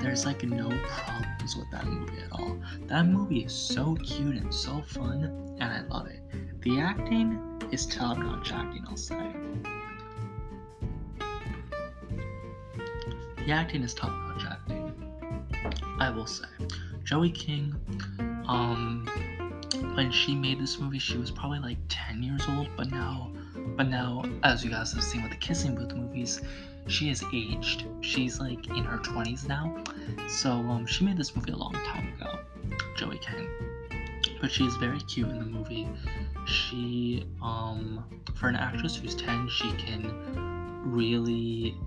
There's 0.00 0.24
like 0.24 0.42
no 0.42 0.68
problems 0.88 1.56
with 1.56 1.70
that 1.70 1.86
movie 1.86 2.20
at 2.22 2.32
all. 2.32 2.58
That 2.86 3.06
movie 3.06 3.44
is 3.44 3.52
so 3.52 3.94
cute 3.96 4.36
and 4.36 4.52
so 4.52 4.82
fun, 4.82 5.56
and 5.60 5.64
I 5.64 5.82
love 5.82 6.06
it. 6.06 6.20
The 6.62 6.80
acting 6.80 7.38
is 7.70 7.86
top 7.86 8.18
notch 8.18 8.52
acting, 8.52 8.84
I'll 8.88 8.96
say. 8.96 9.32
The 13.46 13.52
acting 13.52 13.82
is 13.82 13.92
top 13.92 14.10
notch 14.10 14.44
acting. 14.46 14.92
I 16.00 16.10
will 16.10 16.26
say. 16.26 16.46
Joey 17.04 17.30
King, 17.30 17.74
um, 18.48 19.06
when 19.94 20.10
she 20.10 20.34
made 20.34 20.60
this 20.60 20.78
movie, 20.78 20.98
she 20.98 21.16
was 21.16 21.30
probably 21.30 21.60
like 21.60 21.78
10 21.88 22.22
years 22.22 22.42
old, 22.48 22.68
but 22.76 22.90
now, 22.90 23.30
but 23.76 23.88
now, 23.88 24.24
as 24.42 24.64
you 24.64 24.70
guys 24.70 24.92
have 24.92 25.04
seen 25.04 25.22
with 25.22 25.30
the 25.30 25.38
Kissing 25.38 25.74
Booth 25.74 25.94
movies, 25.94 26.40
she 26.86 27.08
has 27.08 27.22
aged. 27.32 27.86
She's 28.00 28.40
like 28.40 28.66
in 28.68 28.84
her 28.84 28.98
20s 28.98 29.48
now. 29.48 29.82
So, 30.28 30.50
um, 30.50 30.84
she 30.86 31.04
made 31.04 31.16
this 31.16 31.34
movie 31.34 31.52
a 31.52 31.56
long 31.56 31.72
time 31.72 32.12
ago, 32.14 32.38
Joey 32.96 33.18
King. 33.18 33.48
But 34.40 34.50
she 34.50 34.64
is 34.66 34.76
very 34.76 35.00
cute 35.00 35.28
in 35.28 35.38
the 35.38 35.46
movie. 35.46 35.88
She, 36.46 37.26
um, 37.40 38.04
for 38.34 38.48
an 38.48 38.56
actress 38.56 38.96
who's 38.96 39.14
10, 39.14 39.48
she 39.48 39.70
can 39.72 40.82
really 40.84 41.78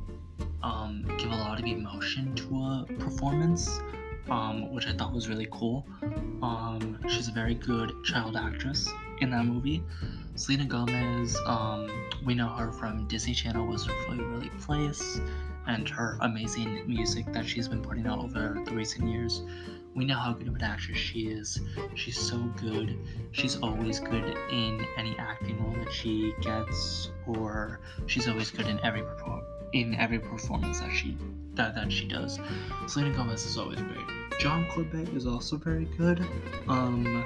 um, 0.63 1.03
give 1.17 1.31
a 1.31 1.35
lot 1.35 1.59
of 1.59 1.65
emotion 1.65 2.33
to 2.35 2.55
a 2.55 2.85
performance, 2.99 3.81
um, 4.30 4.73
which 4.73 4.88
I 4.88 4.93
thought 4.93 5.13
was 5.13 5.28
really 5.30 5.47
cool. 5.51 5.86
Um, 6.41 6.99
she's 7.07 7.28
a 7.28 7.32
very 7.32 7.55
good 7.55 7.91
child 8.03 8.36
actress 8.36 8.89
in 9.19 9.30
that 9.32 9.45
movie. 9.45 9.84
Selena 10.36 10.65
Gomez, 10.65 11.38
um, 11.45 11.89
we 12.25 12.36
know 12.36 12.47
her 12.49 12.71
from 12.71 13.07
Disney 13.07 13.34
Channel 13.34 13.65
Wizards 13.65 13.95
of 14.07 14.17
Waverly 14.17 14.49
Place, 14.61 15.19
and 15.65 15.89
her 15.89 16.17
amazing 16.21 16.88
music 16.88 17.25
that 17.34 17.45
she's 17.45 17.67
been 17.67 17.82
putting 17.82 18.05
out 18.07 18.19
over 18.19 18.61
the 18.65 18.71
recent 18.71 19.09
years. 19.09 19.41
we 19.95 20.05
know 20.05 20.15
how 20.15 20.32
good 20.32 20.47
of 20.47 20.55
an 20.55 20.61
actress 20.61 20.97
she 20.97 21.21
is. 21.28 21.59
She's 21.95 22.19
so 22.19 22.38
good. 22.61 22.95
She's 23.32 23.57
always 23.57 23.99
good 23.99 24.38
in 24.51 24.86
any 24.95 25.15
acting 25.17 25.59
role 25.63 25.73
that 25.84 25.91
she 25.91 26.34
gets, 26.41 27.09
or 27.25 27.80
she's 28.05 28.28
always 28.28 28.51
good 28.51 28.67
in 28.67 28.80
every 28.86 29.01
in 29.74 29.95
every 29.95 30.20
performance 30.20 30.80
that 30.80 30.91
she 30.91 31.18
that, 31.55 31.76
that 31.76 31.91
she 31.91 32.07
does. 32.07 32.39
Selena 32.88 33.15
Gomez 33.15 33.45
is 33.45 33.57
always 33.57 33.80
great. 33.80 34.05
John 34.39 34.68
Corbett 34.70 35.09
is 35.09 35.26
also 35.26 35.57
very 35.57 35.86
good. 35.97 36.24
Um, 36.68 37.26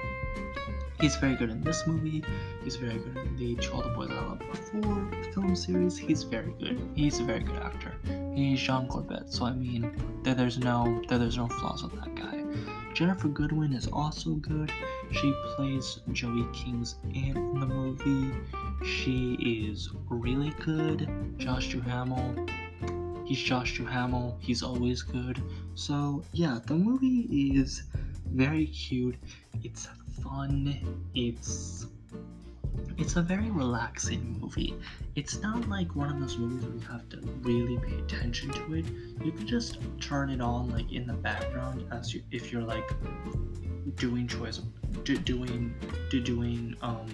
he's 1.02 1.18
very 1.18 1.36
good 1.36 1.50
in 1.50 1.62
this 1.62 1.86
movie. 1.86 2.24
He's 2.64 2.78
very 2.78 2.98
good 2.98 3.18
in 3.18 3.36
the 3.36 3.68
All 3.70 3.82
the 3.82 3.90
Boys 3.90 4.10
I 4.12 4.22
Loved 4.26 4.40
Before 4.50 5.34
film 5.34 5.56
series. 5.56 5.98
He's 5.98 6.24
very 6.24 6.54
good. 6.60 6.82
He's 6.96 7.20
a 7.20 7.24
very 7.24 7.42
good 7.42 7.58
actor. 7.58 7.94
He's 8.34 8.62
John 8.62 8.88
Corbett, 8.88 9.32
so 9.32 9.46
I 9.46 9.54
mean, 9.54 9.92
there, 10.24 10.36
there's 10.36 10.58
no 10.58 11.02
there, 11.10 11.18
there's 11.18 11.38
no 11.38 11.48
flaws 11.48 11.84
with 11.84 11.94
that 11.94 12.16
guy. 12.16 12.41
Ginnifer 12.94 13.34
Goodwin 13.34 13.74
is 13.74 13.88
also 13.88 14.32
good. 14.32 14.72
She 15.12 15.34
plays 15.56 16.00
Joey 16.12 16.46
King's 16.54 16.96
aunt 17.16 17.38
in 17.38 17.60
the 17.60 17.66
movie. 17.66 18.32
She 18.86 19.34
is 19.70 19.90
really 20.10 20.54
good. 20.60 21.10
Josh 21.38 21.72
Duhamel. 21.72 22.46
He's 23.26 23.40
Josh 23.40 23.78
Duhamel. 23.78 24.38
He's 24.40 24.62
always 24.62 25.02
good. 25.04 25.42
So 25.74 26.24
yeah, 26.34 26.60
the 26.66 26.76
movie 26.76 27.54
is 27.56 27.84
very 28.26 28.66
cute. 28.68 29.16
It's 29.64 29.88
fun. 30.22 30.78
It's 31.16 31.88
it's 32.98 33.16
a 33.16 33.22
very 33.22 33.50
relaxing 33.52 34.40
movie. 34.40 34.76
It's 35.16 35.42
not 35.42 35.68
like 35.68 35.96
one 35.96 36.10
of 36.10 36.20
those 36.20 36.38
movies 36.38 36.64
where 36.64 36.76
you 36.76 36.82
have 36.82 37.10
to 37.10 37.20
really 37.42 37.78
pay 37.78 38.00
attention 38.00 38.52
to 38.52 38.74
it. 38.76 38.86
You 39.24 39.32
can 39.32 39.48
just 39.48 39.80
turn 40.00 40.30
it 40.30 40.42
on 40.42 40.70
like 40.70 40.92
in 40.92 41.08
the 41.08 41.14
background 41.14 41.86
as 41.92 42.14
you 42.14 42.22
if 42.32 42.52
you're 42.52 42.62
like 42.62 42.90
doing 43.96 44.28
chores, 44.28 44.62
do, 45.04 45.18
doing 45.18 45.74
do, 46.10 46.22
doing 46.22 46.76
um 46.82 47.08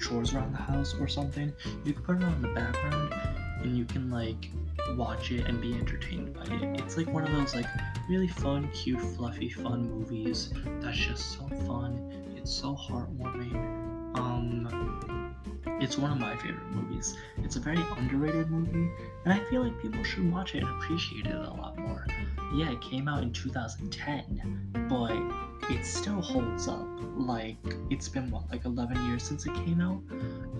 chores 0.00 0.34
around 0.34 0.52
the 0.52 0.58
house 0.58 0.94
or 0.98 1.08
something. 1.08 1.52
You 1.84 1.92
can 1.92 2.02
put 2.02 2.16
it 2.16 2.24
on 2.24 2.34
in 2.34 2.42
the 2.42 2.48
background 2.48 3.14
and 3.62 3.78
you 3.78 3.84
can 3.84 4.10
like 4.10 4.50
watch 4.96 5.30
it 5.30 5.46
and 5.46 5.60
be 5.60 5.74
entertained 5.74 6.34
by 6.34 6.42
it. 6.42 6.80
It's 6.80 6.96
like 6.96 7.06
one 7.08 7.24
of 7.24 7.32
those 7.32 7.54
like 7.54 7.66
really 8.08 8.28
fun, 8.28 8.68
cute, 8.72 9.00
fluffy, 9.00 9.48
fun 9.48 9.88
movies 9.88 10.52
that's 10.80 10.98
just 10.98 11.32
so 11.32 11.46
fun. 11.66 12.12
It's 12.36 12.52
so 12.52 12.74
heartwarming. 12.74 13.81
Um, 14.14 15.32
it's 15.80 15.98
one 15.98 16.12
of 16.12 16.18
my 16.18 16.36
favorite 16.36 16.70
movies. 16.70 17.16
It's 17.38 17.56
a 17.56 17.60
very 17.60 17.82
underrated 17.96 18.50
movie, 18.50 18.90
and 19.24 19.32
I 19.32 19.40
feel 19.50 19.64
like 19.64 19.80
people 19.80 20.02
should 20.04 20.30
watch 20.30 20.54
it 20.54 20.62
and 20.62 20.68
appreciate 20.80 21.26
it 21.26 21.34
a 21.34 21.50
lot 21.50 21.76
more. 21.76 22.06
Yeah, 22.54 22.70
it 22.70 22.80
came 22.80 23.08
out 23.08 23.22
in 23.22 23.32
2010, 23.32 24.86
but 24.88 25.72
it 25.72 25.84
still 25.84 26.20
holds 26.20 26.68
up. 26.68 26.86
Like, 27.16 27.56
it's 27.90 28.08
been 28.08 28.30
what, 28.30 28.50
like 28.50 28.64
11 28.64 29.06
years 29.06 29.22
since 29.22 29.46
it 29.46 29.54
came 29.54 29.80
out? 29.80 30.00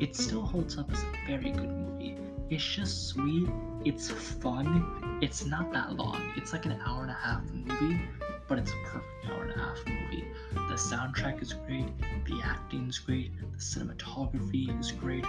It 0.01 0.17
still 0.17 0.43
holds 0.43 0.79
up 0.79 0.91
as 0.91 1.03
a 1.03 1.27
very 1.27 1.51
good 1.51 1.71
movie. 1.71 2.17
It's 2.51 2.65
just 2.65 3.09
sweet, 3.09 3.49
it's 3.85 4.11
fun, 4.11 5.19
it's 5.23 5.45
not 5.45 5.73
that 5.73 5.97
long. 5.97 6.33
It's 6.37 6.53
like 6.53 6.67
an 6.67 6.79
hour 6.85 7.03
and 7.03 7.11
a 7.11 7.15
half 7.15 7.43
movie, 7.53 8.01
but 8.49 8.59
it's 8.59 8.73
a 8.73 8.77
perfect 8.87 9.31
hour 9.31 9.45
and 9.45 9.53
a 9.53 9.59
half 9.59 9.79
movie. 9.87 10.27
The 10.73 10.79
soundtrack 10.79 11.43
is 11.43 11.53
great, 11.53 11.93
the 12.25 12.41
acting 12.43 12.89
is 12.89 12.99
great, 12.99 13.31
the 13.39 13.59
cinematography 13.59 14.81
is 14.81 14.91
great. 14.91 15.27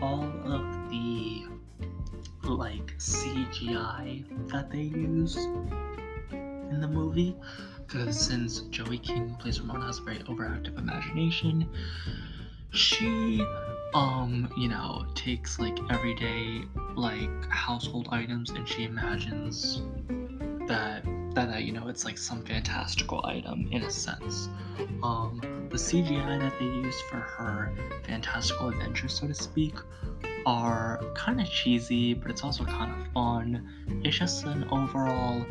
All 0.00 0.22
of 0.44 0.88
the 0.88 1.46
like 2.44 2.96
CGI 2.98 4.22
that 4.52 4.70
they 4.70 4.82
use 4.82 5.34
in 6.30 6.78
the 6.80 6.86
movie, 6.86 7.34
because 7.84 8.16
since 8.16 8.60
Joey 8.70 8.98
King, 8.98 9.34
plays 9.40 9.60
Ramona, 9.60 9.86
has 9.86 9.98
a 9.98 10.02
very 10.02 10.18
overactive 10.18 10.78
imagination, 10.78 11.68
she 12.70 13.44
um 13.94 14.48
you 14.56 14.68
know 14.68 15.06
takes 15.16 15.58
like 15.58 15.76
everyday 15.90 16.62
like 16.94 17.50
household 17.50 18.06
items 18.12 18.50
and 18.50 18.68
she 18.68 18.84
imagines 18.84 19.82
that 20.68 21.04
that, 21.34 21.48
that 21.48 21.64
you 21.64 21.72
know 21.72 21.88
it's 21.88 22.04
like 22.04 22.16
some 22.16 22.44
fantastical 22.44 23.20
item 23.24 23.68
in 23.72 23.82
a 23.82 23.90
sense. 23.90 24.48
Um, 25.02 25.40
the 25.70 25.76
CGI 25.76 26.38
that 26.38 26.52
they 26.58 26.64
use 26.64 27.00
for 27.10 27.16
her 27.16 27.72
fantastical 28.04 28.68
adventure, 28.68 29.08
so 29.08 29.26
to 29.26 29.34
speak, 29.34 29.74
are 30.46 31.00
kind 31.14 31.40
of 31.40 31.48
cheesy, 31.48 32.14
but 32.14 32.30
it's 32.30 32.44
also 32.44 32.64
kind 32.64 32.92
of 32.92 33.12
fun. 33.12 33.68
It's 34.04 34.16
just 34.16 34.44
an 34.44 34.64
overall 34.70 35.44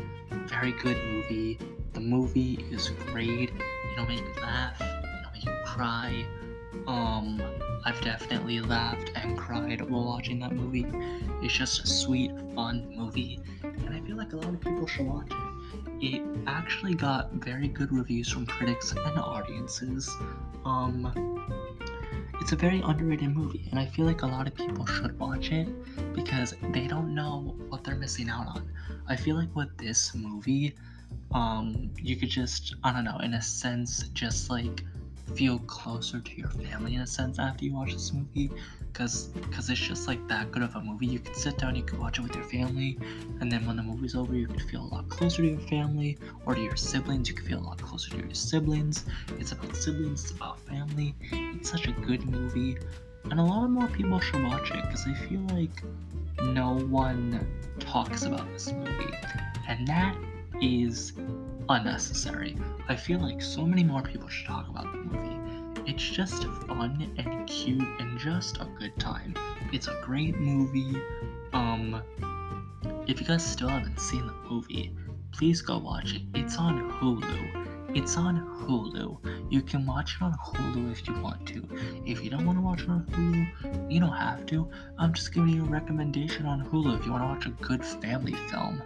very 0.46 0.72
good 0.72 0.96
movie. 1.12 1.58
The 1.92 2.00
movie 2.00 2.64
is 2.70 2.88
great. 3.12 3.52
It'll 3.92 4.06
make 4.06 4.20
you 4.20 4.42
laugh. 4.42 4.80
It'll 4.80 5.32
make 5.32 5.44
you 5.44 5.52
cry. 5.66 6.24
Um, 6.86 7.42
I've 7.84 8.00
definitely 8.00 8.60
laughed 8.60 9.10
and 9.14 9.36
cried 9.36 9.82
while 9.82 10.06
watching 10.06 10.38
that 10.40 10.52
movie. 10.52 10.86
It's 11.42 11.52
just 11.52 11.84
a 11.84 11.86
sweet, 11.86 12.32
fun 12.54 12.90
movie, 12.96 13.38
and 13.62 13.90
I 13.90 14.00
feel 14.00 14.16
like 14.16 14.32
a 14.32 14.36
lot 14.36 14.48
of 14.48 14.60
people 14.60 14.86
should 14.86 15.06
watch 15.06 15.30
it 15.30 15.53
it 16.04 16.22
actually 16.46 16.94
got 16.94 17.32
very 17.32 17.68
good 17.68 17.90
reviews 17.90 18.28
from 18.28 18.44
critics 18.44 18.92
and 18.92 19.18
audiences. 19.18 20.08
Um, 20.64 21.10
it's 22.40 22.52
a 22.52 22.56
very 22.56 22.82
underrated 22.84 23.34
movie, 23.34 23.66
and 23.70 23.80
I 23.80 23.86
feel 23.86 24.04
like 24.04 24.20
a 24.20 24.26
lot 24.26 24.46
of 24.46 24.54
people 24.54 24.84
should 24.84 25.18
watch 25.18 25.50
it 25.50 25.66
because 26.14 26.54
they 26.72 26.86
don't 26.86 27.14
know 27.14 27.56
what 27.70 27.84
they're 27.84 27.96
missing 27.96 28.28
out 28.28 28.46
on. 28.48 28.70
I 29.08 29.16
feel 29.16 29.36
like 29.36 29.54
with 29.56 29.74
this 29.78 30.14
movie, 30.14 30.74
um, 31.32 31.90
you 31.96 32.16
could 32.16 32.28
just, 32.28 32.74
I 32.84 32.92
don't 32.92 33.04
know, 33.04 33.18
in 33.22 33.34
a 33.34 33.42
sense, 33.42 34.08
just 34.12 34.50
like 34.50 34.84
feel 35.34 35.58
closer 35.60 36.20
to 36.20 36.36
your 36.36 36.50
family 36.50 36.96
in 36.96 37.00
a 37.00 37.06
sense 37.06 37.38
after 37.38 37.64
you 37.64 37.72
watch 37.72 37.94
this 37.94 38.12
movie 38.12 38.50
because 38.94 39.24
because 39.24 39.68
it's 39.68 39.80
just 39.80 40.06
like 40.06 40.26
that 40.28 40.52
good 40.52 40.62
of 40.62 40.74
a 40.76 40.80
movie. 40.80 41.06
You 41.06 41.18
could 41.18 41.36
sit 41.36 41.58
down 41.58 41.74
you 41.74 41.82
could 41.82 41.98
watch 41.98 42.18
it 42.18 42.22
with 42.22 42.34
your 42.34 42.44
family 42.44 42.96
and 43.40 43.50
then 43.50 43.66
when 43.66 43.76
the 43.76 43.82
movie's 43.82 44.14
over 44.14 44.34
you 44.34 44.46
could 44.46 44.62
feel 44.62 44.82
a 44.82 44.90
lot 44.94 45.08
closer 45.08 45.42
to 45.42 45.48
your 45.48 45.60
family 45.60 46.16
or 46.46 46.54
to 46.54 46.60
your 46.60 46.76
siblings. 46.76 47.28
You 47.28 47.34
could 47.34 47.46
feel 47.46 47.58
a 47.58 47.66
lot 47.66 47.82
closer 47.82 48.10
to 48.10 48.18
your 48.18 48.34
siblings. 48.34 49.04
It's 49.38 49.52
about 49.52 49.76
siblings 49.76 50.22
it's 50.22 50.30
about 50.30 50.60
family. 50.60 51.14
It's 51.32 51.70
such 51.70 51.88
a 51.88 51.92
good 51.92 52.24
movie 52.24 52.78
and 53.24 53.40
a 53.40 53.42
lot 53.42 53.64
of 53.64 53.70
more 53.70 53.88
people 53.88 54.20
should 54.20 54.44
watch 54.44 54.70
it 54.70 54.82
because 54.82 55.06
i 55.06 55.14
feel 55.26 55.40
like 55.52 55.82
no 56.42 56.74
one 56.74 57.46
talks 57.80 58.24
about 58.24 58.46
this 58.52 58.70
movie. 58.72 59.14
And 59.66 59.88
that 59.88 60.16
is 60.60 61.12
unnecessary. 61.68 62.56
I 62.88 62.96
feel 62.96 63.20
like 63.20 63.40
so 63.40 63.64
many 63.66 63.84
more 63.84 64.02
people 64.02 64.28
should 64.28 64.46
talk 64.46 64.68
about 64.68 64.90
the 64.92 64.98
movie. 64.98 65.34
It's 65.86 66.02
just 66.02 66.44
fun 66.66 67.12
and 67.18 67.46
cute 67.46 67.86
and 68.00 68.18
just 68.18 68.58
a 68.58 68.66
good 68.78 68.98
time. 68.98 69.34
It's 69.72 69.88
a 69.88 70.00
great 70.02 70.36
movie. 70.38 70.96
Um, 71.52 72.02
if 73.06 73.20
you 73.20 73.26
guys 73.26 73.44
still 73.44 73.68
haven't 73.68 74.00
seen 74.00 74.26
the 74.26 74.34
movie, 74.48 74.94
please 75.32 75.60
go 75.62 75.78
watch 75.78 76.14
it. 76.14 76.22
It's 76.34 76.56
on 76.56 76.90
Hulu. 76.92 77.96
It's 77.96 78.16
on 78.16 78.40
Hulu. 78.66 79.52
You 79.52 79.62
can 79.62 79.86
watch 79.86 80.16
it 80.16 80.22
on 80.22 80.32
Hulu 80.32 80.90
if 80.90 81.06
you 81.06 81.14
want 81.20 81.46
to. 81.48 81.66
If 82.04 82.24
you 82.24 82.30
don't 82.30 82.44
want 82.44 82.58
to 82.58 82.62
watch 82.62 82.82
it 82.82 82.88
on 82.88 83.04
Hulu, 83.06 83.92
you 83.92 84.00
don't 84.00 84.16
have 84.16 84.46
to. 84.46 84.68
I'm 84.98 85.12
just 85.12 85.32
giving 85.32 85.50
you 85.50 85.64
a 85.64 85.68
recommendation 85.68 86.46
on 86.46 86.64
Hulu 86.64 86.98
if 86.98 87.06
you 87.06 87.12
want 87.12 87.22
to 87.22 87.28
watch 87.28 87.46
a 87.46 87.62
good 87.62 87.84
family 87.84 88.34
film 88.50 88.82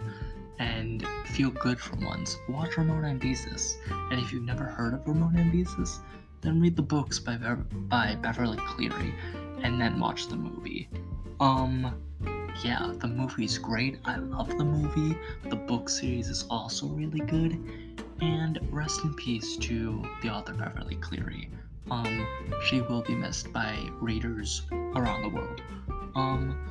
and 0.59 1.07
feel 1.25 1.49
good 1.49 1.79
for 1.79 1.95
once, 1.97 2.37
watch 2.49 2.77
Ramona 2.77 3.07
and 3.07 3.21
Beezus. 3.21 3.77
And 4.11 4.19
if 4.19 4.31
you've 4.31 4.43
never 4.43 4.65
heard 4.65 4.93
of 4.93 5.07
Ramona 5.07 5.39
and 5.39 5.51
Beezus, 5.51 5.99
then 6.41 6.61
read 6.61 6.75
the 6.75 6.81
books 6.81 7.17
by, 7.19 7.37
Be- 7.37 7.63
by 7.73 8.15
Beverly 8.15 8.57
Cleary 8.57 9.13
and 9.63 9.79
then 9.79 9.99
watch 9.99 10.27
the 10.27 10.35
movie. 10.35 10.89
Um, 11.39 11.95
yeah, 12.63 12.93
the 12.99 13.07
movie's 13.07 13.57
great. 13.57 13.99
I 14.05 14.17
love 14.17 14.49
the 14.57 14.65
movie. 14.65 15.17
The 15.49 15.55
book 15.55 15.89
series 15.89 16.27
is 16.27 16.45
also 16.49 16.87
really 16.87 17.19
good. 17.19 17.57
And 18.21 18.59
rest 18.69 19.03
in 19.05 19.13
peace 19.13 19.55
to 19.57 20.03
the 20.21 20.29
author 20.29 20.53
Beverly 20.53 20.95
Cleary. 20.95 21.49
Um, 21.89 22.27
she 22.65 22.81
will 22.81 23.01
be 23.01 23.15
missed 23.15 23.51
by 23.53 23.77
readers 23.99 24.63
around 24.71 25.21
the 25.23 25.29
world. 25.29 25.61
Um, 26.15 26.68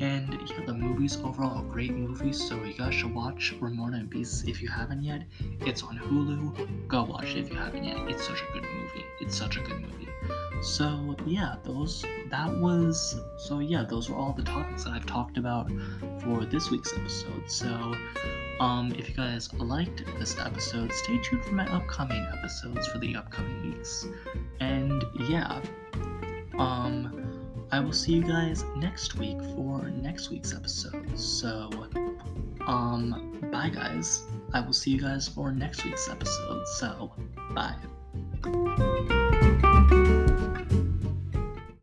and 0.00 0.38
yeah, 0.48 0.64
the 0.66 0.74
movie's 0.74 1.16
overall 1.18 1.60
a 1.60 1.72
great 1.72 1.92
movie, 1.94 2.32
so 2.32 2.62
you 2.64 2.74
guys 2.74 2.94
should 2.94 3.14
watch 3.14 3.54
Ramona 3.60 3.98
and 3.98 4.10
Beezus 4.10 4.48
if 4.48 4.60
you 4.60 4.68
haven't 4.68 5.02
yet. 5.02 5.22
It's 5.60 5.82
on 5.82 5.98
Hulu. 5.98 6.88
Go 6.88 7.04
watch 7.04 7.30
it 7.30 7.38
if 7.38 7.50
you 7.50 7.56
haven't 7.56 7.84
yet. 7.84 7.96
It's 8.08 8.26
such 8.26 8.40
a 8.40 8.52
good 8.52 8.62
movie. 8.62 9.04
It's 9.20 9.36
such 9.36 9.56
a 9.56 9.60
good 9.60 9.80
movie. 9.80 10.08
So 10.62 11.16
yeah, 11.26 11.56
those 11.64 12.04
that 12.30 12.54
was 12.58 13.20
so 13.38 13.60
yeah, 13.60 13.84
those 13.84 14.10
were 14.10 14.16
all 14.16 14.32
the 14.32 14.42
topics 14.42 14.84
that 14.84 14.92
I've 14.92 15.06
talked 15.06 15.38
about 15.38 15.70
for 16.22 16.44
this 16.44 16.70
week's 16.70 16.92
episode. 16.92 17.50
So 17.50 17.94
um 18.60 18.92
if 18.98 19.08
you 19.08 19.14
guys 19.14 19.52
liked 19.54 20.04
this 20.18 20.38
episode, 20.38 20.92
stay 20.92 21.18
tuned 21.22 21.44
for 21.44 21.54
my 21.54 21.66
upcoming 21.72 22.26
episodes 22.38 22.86
for 22.88 22.98
the 22.98 23.16
upcoming 23.16 23.72
weeks. 23.72 24.06
And 24.60 25.04
yeah, 25.28 25.60
um 26.58 27.35
I 27.72 27.80
will 27.80 27.92
see 27.92 28.12
you 28.12 28.22
guys 28.22 28.64
next 28.76 29.16
week 29.16 29.38
for 29.54 29.90
next 29.90 30.30
week's 30.30 30.54
episode. 30.54 31.18
So, 31.18 31.70
um, 32.66 33.38
bye 33.52 33.70
guys. 33.70 34.22
I 34.52 34.60
will 34.60 34.72
see 34.72 34.92
you 34.92 35.00
guys 35.00 35.26
for 35.28 35.52
next 35.52 35.84
week's 35.84 36.08
episode. 36.08 36.66
So, 36.78 37.12
bye. 37.54 37.76